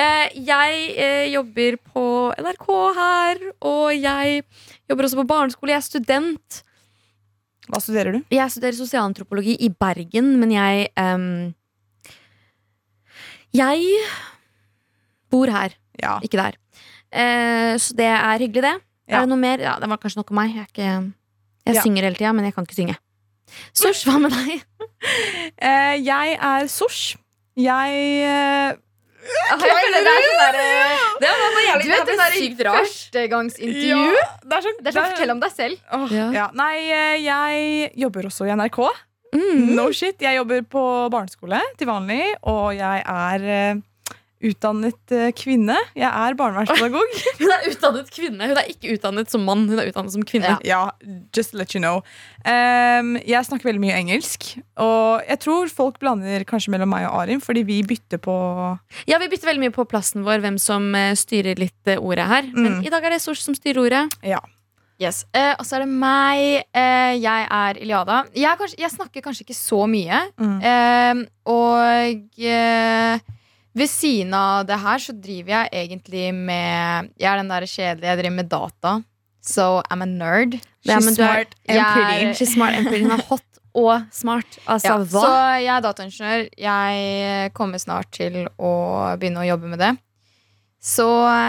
Eh, 0.00 0.30
jeg 0.48 0.78
eh, 0.98 1.26
jobber 1.30 1.76
på 1.92 2.04
NRK 2.40 2.64
her, 2.96 3.42
og 3.62 3.92
jeg 3.94 4.40
jobber 4.90 5.04
også 5.06 5.20
på 5.20 5.26
barneskole. 5.30 5.70
Jeg 5.74 5.82
er 5.82 5.86
student. 5.86 6.62
Hva 7.68 7.80
studerer 7.80 8.16
du? 8.16 8.24
Jeg 8.34 8.50
studerer 8.50 8.76
sosialantropologi 8.76 9.54
i 9.64 9.68
Bergen, 9.70 10.34
men 10.40 10.50
jeg 10.52 10.88
ehm, 11.00 11.54
Jeg 13.54 13.86
bor 15.30 15.46
her, 15.50 15.76
Ja. 16.02 16.18
ikke 16.20 16.40
der. 16.40 16.56
Eh, 17.14 17.76
så 17.78 17.94
det 17.94 18.08
er 18.10 18.38
hyggelig, 18.42 18.62
det. 18.66 18.74
Ja. 19.06 19.18
Er 19.18 19.20
det 19.20 19.28
noe 19.30 19.38
mer? 19.38 19.58
Ja, 19.62 19.78
Det 19.78 19.88
var 19.88 19.98
kanskje 19.98 20.16
noe 20.18 20.30
om 20.30 20.36
meg. 20.40 20.54
Jeg, 20.54 20.64
er 20.64 20.72
ikke, 20.72 21.12
jeg 21.66 21.74
Ja. 21.76 21.82
synger 21.82 22.02
hele 22.02 22.16
tida, 22.16 22.32
men 22.34 22.44
jeg 22.46 22.54
kan 22.54 22.64
ikke 22.66 22.74
synge. 22.74 22.96
Sosh, 23.74 24.04
hva 24.08 24.18
med 24.22 24.32
deg? 24.34 24.64
Eh, 25.58 25.94
jeg 26.04 26.38
er 26.40 26.66
sosh. 26.70 27.16
Jeg 27.56 27.98
eh, 28.24 28.74
Jeg 29.24 29.58
føler 29.60 29.94
det 29.94 30.10
er 30.10 30.24
sånn 30.24 30.40
der, 30.42 30.56
Det 31.22 31.28
var 31.30 31.42
bare 31.44 31.64
jævlig 31.68 31.84
Du 31.84 31.90
vet 31.94 32.08
det 32.10 32.16
der 32.18 32.34
sykt 32.38 32.62
rart. 32.66 32.78
førstegangsintervju? 32.80 34.14
det 34.44 34.56
er 34.58 34.64
sånn 34.66 34.78
Det 34.82 34.90
er 34.90 34.96
sånn 34.98 35.10
fortell 35.14 35.32
om 35.36 35.40
deg 35.44 35.52
selv. 35.54 35.78
Åh, 35.98 36.06
Ja. 36.12 36.26
ja. 36.34 36.46
Nei, 36.58 36.76
eh, 36.90 37.16
jeg 37.24 37.90
jobber 38.04 38.26
også 38.30 38.48
i 38.48 38.54
NRK. 38.58 38.80
Mm. 39.34 39.64
No 39.74 39.88
shit. 39.92 40.20
Jeg 40.22 40.36
jobber 40.38 40.62
på 40.70 40.82
barneskole 41.14 41.58
til 41.78 41.88
vanlig, 41.90 42.22
og 42.46 42.74
jeg 42.76 43.02
er 43.06 43.48
eh, 43.56 43.80
utdannet 44.50 45.12
eh, 45.14 45.30
kvinne. 45.36 45.76
Jeg 45.96 46.08
er 46.08 46.36
barnevernspedagog. 46.38 47.18
Hun 47.40 47.52
er 47.56 47.66
utdannet 47.70 48.10
kvinne. 48.14 48.48
Hun 48.50 48.60
er 48.60 48.70
ikke 48.72 48.94
utdannet 48.96 49.32
som 49.32 49.44
mann, 49.48 49.64
hun 49.70 49.80
er 49.82 49.88
utdannet 49.90 50.12
som 50.14 50.24
kvinne. 50.28 50.54
ja, 50.64 50.82
just 51.36 51.52
to 51.52 51.58
let 51.60 51.74
you 51.74 51.80
know. 51.82 52.02
Um, 52.44 53.14
jeg 53.24 53.44
snakker 53.48 53.70
veldig 53.70 53.82
mye 53.82 53.96
engelsk, 53.98 54.50
og 54.80 55.22
jeg 55.28 55.40
tror 55.44 55.70
folk 55.72 55.98
blander 56.02 56.44
kanskje 56.48 56.72
mellom 56.74 56.90
meg 56.92 57.06
og 57.08 57.16
Arim, 57.22 57.40
fordi 57.44 57.62
vi 57.64 57.80
bytter 57.88 58.20
på 58.22 58.34
Ja, 59.08 59.18
Vi 59.22 59.28
bytter 59.32 59.48
veldig 59.52 59.64
mye 59.66 59.74
på 59.74 59.86
plassen 59.88 60.24
vår, 60.26 60.42
hvem 60.44 60.58
som 60.60 60.90
eh, 60.98 61.14
styrer 61.16 61.56
litt 61.60 61.88
eh, 61.90 61.98
ordet 62.00 62.26
her. 62.30 62.50
Men 62.52 62.74
Mm. 62.80 62.82
i 62.86 62.90
dag 62.92 63.04
er 63.04 63.10
det 63.16 63.22
Sosh 63.22 63.40
som 63.44 63.54
styrer 63.56 63.80
ordet. 63.86 64.04
Ja. 64.26 64.40
Yes. 65.02 65.24
Eh, 65.34 65.52
og 65.58 65.66
så 65.66 65.76
er 65.76 65.82
det 65.84 65.90
meg. 65.90 66.64
Eh, 66.74 67.14
jeg 67.18 67.46
er 67.50 67.78
Iliada. 67.82 68.20
Jeg, 68.34 68.46
er 68.46 68.56
kanskje, 68.60 68.78
jeg 68.78 68.92
snakker 68.92 69.24
kanskje 69.24 69.42
ikke 69.46 69.56
så 69.58 69.80
mye. 69.90 70.20
Mm. 70.38 70.52
Eh, 70.70 71.24
og 71.50 72.44
ved 73.74 73.90
siden 73.90 74.34
av 74.38 74.66
det 74.68 74.76
her 74.78 74.98
så 75.02 75.12
driver 75.18 75.50
jeg 75.56 75.70
egentlig 75.72 76.28
med 76.34 77.10
Jeg 77.18 77.30
er 77.32 77.36
den 77.42 77.48
der 77.50 77.66
kjedelige, 77.66 78.06
jeg 78.12 78.18
driver 78.22 78.36
med 78.36 78.48
data. 78.52 78.92
So 79.44 79.82
I'm 79.90 80.02
a 80.02 80.06
nerd. 80.06 80.54
She's 80.86 80.94
er 80.94 81.00
smart 81.14 81.54
and 81.68 81.80
pretty. 81.94 82.24
er- 82.24 82.32
She's 82.38 82.54
smart 82.54 82.74
and 82.78 82.86
pretty. 82.88 83.02
Hun 83.04 83.12
er 83.18 83.24
hot 83.28 83.42
og 83.74 84.04
smart. 84.14 84.58
Altså, 84.70 84.86
Ja, 84.88 84.98
hva? 84.98 85.22
så 85.26 85.32
jeg 85.60 85.72
er 85.76 85.80
dataingeniør. 85.82 86.48
Jeg 86.56 87.52
kommer 87.52 87.78
snart 87.82 88.10
til 88.14 88.44
å 88.58 88.72
begynne 89.18 89.42
å 89.42 89.48
jobbe 89.48 89.68
med 89.74 89.78
det. 89.82 89.92
Så 90.84 91.08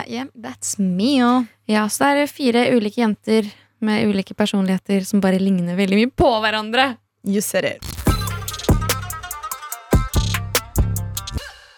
yeah, 0.10 0.26
that's 0.36 0.80
me. 0.80 1.22
og- 1.24 1.46
Ja, 1.68 1.86
så 1.88 2.00
det 2.16 2.24
er 2.24 2.28
fire 2.28 2.66
ulike 2.76 3.02
jenter 3.04 3.52
med 3.82 4.08
ulike 4.10 4.34
personligheter 4.34 5.06
som 5.06 5.22
bare 5.22 5.38
ligner 5.40 5.76
veldig 5.78 5.96
mye 6.02 6.12
på 6.16 6.32
hverandre. 6.42 6.98
You 7.24 7.42
said 7.42 7.66
it. 7.66 7.95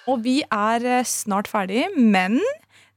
Og 0.08 0.22
vi 0.24 0.40
er 0.48 0.86
eh, 0.88 1.04
snart 1.08 1.50
ferdig, 1.52 1.86
men 1.98 2.40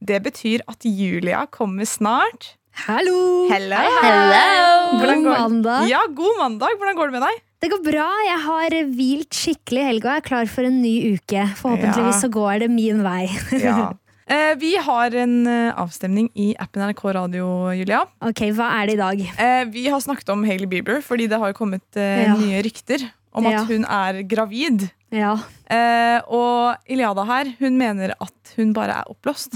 det 0.00 0.20
betyr 0.24 0.62
at 0.70 0.84
Julia 0.86 1.44
kommer 1.52 1.88
snart. 1.88 2.52
Hallo! 2.86 3.48
Hello! 3.50 3.80
God 3.80 5.00
Hvordan 5.02 5.24
går- 5.26 5.40
mandag. 5.42 5.88
Ja, 5.90 6.00
god 6.16 6.38
mandag. 6.38 6.76
Hvordan 6.78 6.96
går 7.00 7.10
det 7.10 7.16
med 7.18 7.24
deg? 7.26 7.40
Det 7.60 7.68
går 7.74 7.82
bra. 7.84 8.06
Jeg 8.24 8.38
har 8.46 8.76
hvilt 8.96 9.36
skikkelig 9.36 9.82
i 9.82 9.88
helga 9.90 10.12
og 10.14 10.20
er 10.22 10.28
klar 10.30 10.46
for 10.48 10.64
en 10.64 10.78
ny 10.80 10.94
uke. 11.16 11.42
Forhåpentligvis 11.58 12.14
Ja. 12.16 12.20
så 12.22 12.30
går 12.32 12.60
det 12.64 12.70
min 12.72 13.02
vei. 13.04 13.26
Ja. 13.66 13.90
Eh, 14.30 14.54
vi 14.54 14.76
har 14.78 15.10
en 15.18 15.32
eh, 15.50 15.74
avstemning 15.74 16.28
i 16.38 16.52
appen 16.62 16.84
NRK 16.86 17.02
Radio, 17.16 17.46
Julia. 17.74 18.04
Ok, 18.22 18.44
Hva 18.54 18.68
er 18.78 18.86
det 18.86 18.94
i 18.94 19.00
dag? 19.02 19.22
Eh, 19.42 19.64
vi 19.74 19.88
har 19.90 19.98
snakket 20.00 20.28
om 20.30 20.44
Hailey 20.46 20.70
Bieber, 20.70 21.00
fordi 21.02 21.26
det 21.26 21.40
har 21.42 21.52
kommet 21.52 21.82
eh, 21.98 22.28
Ja. 22.28 22.36
nye 22.38 22.62
rykter 22.62 23.08
om 23.32 23.46
at 23.46 23.52
Ja. 23.52 23.64
hun 23.64 23.84
er 23.84 24.22
gravid. 24.26 24.88
Ja. 25.10 25.32
Eh, 25.70 26.20
og 26.30 26.76
Iliada 26.88 27.24
her, 27.26 27.52
hun 27.58 27.76
mener 27.78 28.14
at 28.20 28.52
hun 28.56 28.72
bare 28.72 29.00
er 29.00 29.10
oppblåst. 29.10 29.52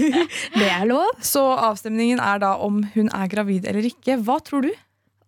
Det 0.60 0.68
er 0.68 0.84
lov. 0.88 1.08
Så 1.20 1.40
avstemningen 1.56 2.20
er 2.20 2.38
da 2.42 2.54
om 2.60 2.82
hun 2.94 3.08
er 3.12 3.28
gravid 3.32 3.66
eller 3.68 3.84
ikke. 3.88 4.18
Hva 4.24 4.38
tror 4.44 4.62
du? 4.68 4.70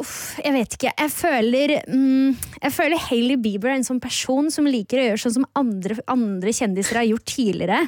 Uff, 0.03 0.36
jeg 0.42 0.53
vet 0.57 0.74
ikke. 0.76 0.90
Jeg 0.98 1.12
føler, 1.14 1.72
mm, 1.86 2.36
jeg 2.64 2.72
føler 2.74 2.98
Hailey 3.09 3.36
Bieber 3.40 3.70
er 3.70 3.78
en 3.78 3.86
sånn 3.86 4.00
person 4.03 4.50
som 4.50 4.66
liker 4.66 4.98
å 4.98 5.05
gjøre 5.11 5.22
sånn 5.22 5.36
som 5.38 5.46
andre, 5.59 5.96
andre 6.11 6.50
kjendiser 6.55 6.98
har 7.00 7.07
gjort 7.09 7.24
tidligere. 7.30 7.80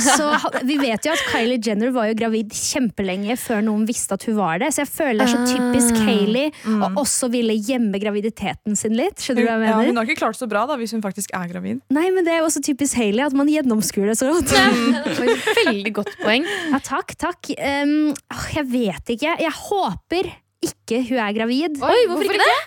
Så 0.00 0.26
Vi 0.64 0.78
vet 0.80 1.04
jo 1.04 1.12
at 1.12 1.20
Kylie 1.28 1.58
Jenner 1.62 1.90
var 1.92 2.08
jo 2.08 2.14
gravid 2.16 2.54
kjempelenge 2.56 3.36
før 3.38 3.60
noen 3.66 3.84
visste 3.86 4.16
at 4.16 4.24
hun 4.24 4.38
var 4.38 4.58
det. 4.62 4.70
Så 4.74 4.82
jeg 4.82 4.90
føler 4.90 5.20
det 5.20 5.26
er 5.28 5.34
så 5.34 5.44
typisk 5.52 5.94
Ah. 5.94 6.06
Hailey 6.08 6.50
å 6.80 6.88
også 7.04 7.28
ville 7.30 7.54
gjemme 7.60 8.00
graviditeten 8.00 8.76
sin 8.80 8.96
litt. 8.96 9.20
Skjønner 9.20 9.44
du 9.44 9.48
hva 9.50 9.58
jeg 9.60 9.68
Ja, 9.68 9.76
mener? 9.76 9.86
hun 9.92 9.96
har 10.00 10.08
ikke 10.08 10.20
klart 10.24 10.38
så 10.40 10.48
bra 10.48 10.64
da, 10.66 10.76
hvis 10.80 10.92
hun 10.96 11.02
faktisk 11.04 11.34
er 11.36 11.46
gravid. 11.52 11.80
Nei, 11.92 12.08
men 12.10 12.24
Det 12.24 12.32
er 12.32 12.38
jo 12.40 12.46
også 12.48 12.62
typisk 12.64 12.96
Hailey 12.96 13.24
at 13.26 13.36
man 13.36 13.46
gjennomskuer 13.52 14.08
det 14.10 14.16
så 14.18 14.32
godt. 14.32 14.54
Veldig 15.64 15.92
godt 16.00 16.14
poeng. 16.22 16.46
Ja, 16.72 16.80
takk, 16.82 17.14
takk. 17.20 17.52
Um, 17.58 18.14
jeg 18.54 18.66
vet 18.72 19.14
ikke. 19.16 19.36
Jeg 19.44 19.52
håper 19.68 20.32
ikke 20.68 21.02
hun 21.10 21.18
er 21.28 21.34
gravid. 21.36 21.82
Oi, 21.82 21.98
hvorfor 22.10 22.30
ikke 22.30 22.44
det? 22.44 22.62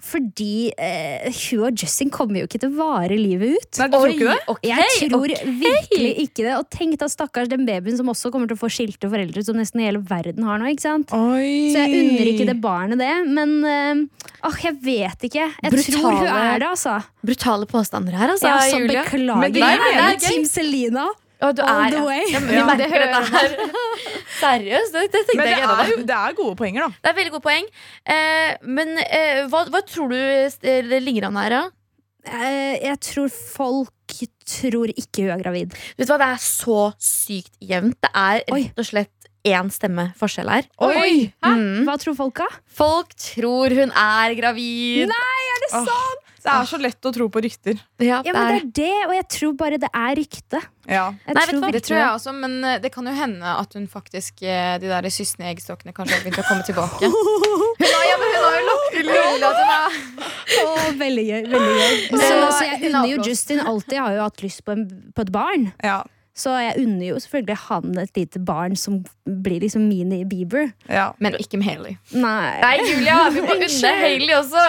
Fordi 0.00 0.70
eh, 0.80 1.26
hun 1.50 1.66
og 1.68 1.76
Justin 1.76 2.08
kommer 2.08 2.40
jo 2.40 2.46
ikke 2.48 2.58
til 2.62 2.70
å 2.72 2.76
vare 2.78 3.16
livet 3.20 3.52
ut. 3.52 3.80
Nei, 3.82 3.88
du 3.92 3.96
tror 3.98 4.12
ikke 4.14 4.28
det? 4.30 4.36
Okay, 4.48 4.70
Jeg 4.70 5.10
tror 5.12 5.26
okay. 5.34 5.50
virkelig 5.60 6.12
ikke 6.24 6.46
det. 6.46 6.54
Og 6.56 6.70
tenk 6.72 6.96
da 7.02 7.08
stakkars 7.12 7.50
den 7.52 7.66
babyen 7.68 7.98
som 7.98 8.08
også 8.08 8.30
kommer 8.32 8.48
til 8.48 8.56
å 8.56 8.62
få 8.62 8.70
skilte 8.72 9.10
foreldre, 9.12 9.44
som 9.44 9.58
nesten 9.60 9.82
hele 9.84 10.00
verden 10.08 10.46
har 10.48 10.56
nå. 10.62 10.70
ikke 10.72 10.86
sant? 10.86 11.12
Oi. 11.12 11.68
Så 11.74 11.82
jeg 11.84 12.00
unner 12.00 12.32
ikke 12.32 12.48
det 12.48 12.56
barnet 12.64 13.02
det. 13.04 13.12
Men 13.28 13.52
eh, 13.68 14.30
åh, 14.48 14.56
jeg 14.64 14.78
vet 14.88 15.28
ikke. 15.28 15.50
Jeg 15.66 15.76
tror 15.76 15.84
hun 15.84 16.16
Brutale- 16.16 16.44
er 16.48 16.64
det, 16.64 16.70
altså. 16.72 16.96
Brutale 17.20 17.68
påstander 17.76 18.16
her, 18.16 18.32
altså, 18.38 18.54
Ja, 18.54 18.58
så 18.72 18.80
Julia. 18.80 19.04
beklager. 19.04 19.40
Men 19.44 19.52
det- 19.52 19.66
jeg 19.66 19.82
Nei, 19.84 19.90
er 19.92 20.00
det 20.00 20.14
er 20.16 20.28
Team 20.30 20.48
Selina. 20.48 21.10
Å, 21.40 21.50
du 21.56 21.62
all 21.64 21.86
er, 21.86 21.94
the 21.94 22.04
way. 22.04 22.24
Ja, 22.28 22.40
men 22.44 22.50
vi 22.52 22.58
Ja, 22.58 22.74
det 22.76 22.88
her. 22.92 23.54
Seriøst? 24.40 24.92
Det, 24.92 25.06
det 25.08 25.22
tenkte 25.24 25.38
Men 25.40 25.48
det 25.48 25.56
er, 25.56 25.92
jo, 25.92 26.00
det 26.08 26.16
er 26.16 26.36
gode 26.36 26.56
poenger, 26.58 26.86
da. 26.86 27.00
Det 27.00 27.12
er 27.12 27.16
veldig 27.16 27.34
gode 27.36 27.46
poeng. 27.46 27.70
Eh, 28.16 28.50
men 28.78 28.92
eh, 29.06 29.44
hva, 29.52 29.64
hva 29.72 29.80
tror 29.88 30.12
du 30.12 30.18
det 30.18 31.00
ligger 31.04 31.30
an 31.30 31.40
her, 31.40 31.56
da? 31.56 31.62
Eh, 32.28 32.76
jeg 32.84 33.00
tror 33.06 33.32
folk 33.32 33.96
tror 34.50 34.90
ikke 34.92 35.24
hun 35.24 35.32
er 35.36 35.42
gravid. 35.44 35.78
Vet 35.96 36.08
du 36.08 36.12
hva, 36.12 36.20
Det 36.20 36.28
er 36.34 36.44
så 36.44 36.80
sykt 37.00 37.54
jevnt. 37.62 37.96
Det 38.02 38.10
er 38.12 38.44
rett 38.50 38.82
og 38.82 38.88
slett 38.88 39.30
én 39.46 39.70
stemme 39.72 40.10
forskjell 40.20 40.50
her. 40.52 40.66
Oi! 40.84 41.30
Mm. 41.40 41.86
Hva 41.88 41.96
tror 42.00 42.16
folk, 42.18 42.42
da? 42.42 42.48
Folk 42.68 43.14
tror 43.16 43.72
hun 43.72 43.94
er 43.96 44.34
gravid. 44.36 45.08
Nei, 45.08 45.38
er 45.54 45.62
det 45.64 45.70
er 46.48 46.64
så 46.70 46.78
lett 46.80 47.04
å 47.04 47.12
tro 47.12 47.26
på 47.28 47.42
rykter. 47.44 47.76
Ja, 48.00 48.22
Ja, 48.24 48.32
men 48.32 48.48
det 48.48 48.56
er 48.56 48.66
det, 48.80 49.06
og 49.08 49.14
jeg 49.14 49.26
tror 49.28 49.52
bare 49.60 49.76
det 49.82 49.90
er 49.92 50.14
rykte. 50.16 50.60
Ja. 50.88 51.10
Jeg 51.26 51.34
Nei, 51.36 51.44
vet 51.44 51.54
du 51.54 51.60
hva? 51.60 51.70
Det 51.74 51.82
tror 51.84 51.98
jeg 51.98 52.08
også, 52.14 52.32
men 52.34 52.64
eh, 52.64 52.78
det 52.80 52.90
kan 52.94 53.06
jo 53.06 53.12
hende 53.14 53.44
at 53.60 53.74
hun 53.76 53.84
faktisk 53.86 54.42
eh, 54.42 54.78
De 54.80 54.88
der 54.88 55.08
sysne 55.12 55.50
eggstokkene 55.52 55.92
kanskje 55.94 56.16
har 56.16 56.24
begynt 56.24 56.40
å 56.40 56.46
komme 56.48 56.64
tilbake. 56.66 57.10
Hun 57.80 57.86
har, 57.88 58.04
ja, 58.04 58.16
men 58.20 58.32
hun 58.34 58.42
har 58.44 58.56
jo 58.56 58.64
lagt 58.66 58.90
til 58.92 59.10
at 59.10 59.60
hun 59.60 59.68
er 59.74 60.00
Oh, 60.60 60.88
veldig 61.00 61.22
gøy. 61.24 61.42
veldig 61.48 61.74
gøy 61.80 61.94
Så, 62.10 62.18
Så 62.20 62.30
altså, 62.44 62.64
jeg 62.64 62.74
er 62.80 62.86
unner 62.90 63.08
jo. 63.08 63.20
Justin 63.24 63.60
alltid 63.60 63.98
har 64.02 64.16
jo 64.16 64.24
hatt 64.26 64.42
lyst 64.44 64.64
på, 64.66 64.74
en, 64.76 64.82
på 65.16 65.22
et 65.24 65.30
barn. 65.32 65.68
Ja. 65.84 66.00
Så 66.40 66.54
jeg 66.56 66.76
unner 66.80 67.04
jo 67.10 67.18
selvfølgelig 67.20 67.56
han 67.66 67.98
et 68.00 68.16
lite 68.16 68.40
barn 68.48 68.76
som 68.80 69.00
blir 69.28 69.60
liksom 69.60 69.82
mini-Bieber. 69.90 70.70
ja. 70.88 71.10
Men 71.20 71.36
ikke 71.36 71.58
med 71.60 71.68
Hailey. 71.68 71.96
Nei. 72.16 72.54
Nei, 72.62 72.76
Julia, 72.88 73.18
vi 73.34 73.42
må 73.44 73.56
unne 73.58 73.90
Hailey 74.00 74.32
også. 74.38 74.62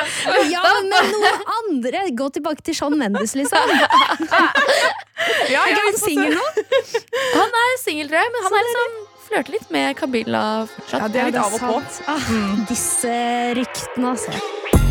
Ja, 0.52 0.66
men 0.68 0.92
noen 0.92 1.46
andre! 1.58 2.04
Gå 2.20 2.28
tilbake 2.36 2.66
til 2.68 2.76
Sean 2.76 2.98
Mendes, 3.00 3.36
liksom. 3.40 3.72
ja, 3.72 4.44
Er 5.22 5.54
ja, 5.54 5.64
ikke 5.70 5.86
han 5.88 5.98
singel 6.02 6.36
nå? 6.36 6.46
Han 7.38 7.58
er 7.64 7.74
singel, 7.86 8.12
tror 8.12 8.20
jeg, 8.26 8.34
men 8.36 8.48
han 8.50 8.58
er 8.60 8.68
liksom 8.70 9.00
flørter 9.32 9.56
litt 9.56 9.70
med 9.72 9.96
Kabila 9.96 10.44
fortsatt. 10.68 11.00
ja, 11.00 11.08
det 11.14 11.22
er 11.24 11.30
litt 11.32 11.40
av 11.40 11.56
og 11.56 11.62
på. 11.64 11.78
Ah, 12.12 12.32
disse 12.68 13.16
ryktene, 13.62 14.12
altså. 14.12 14.91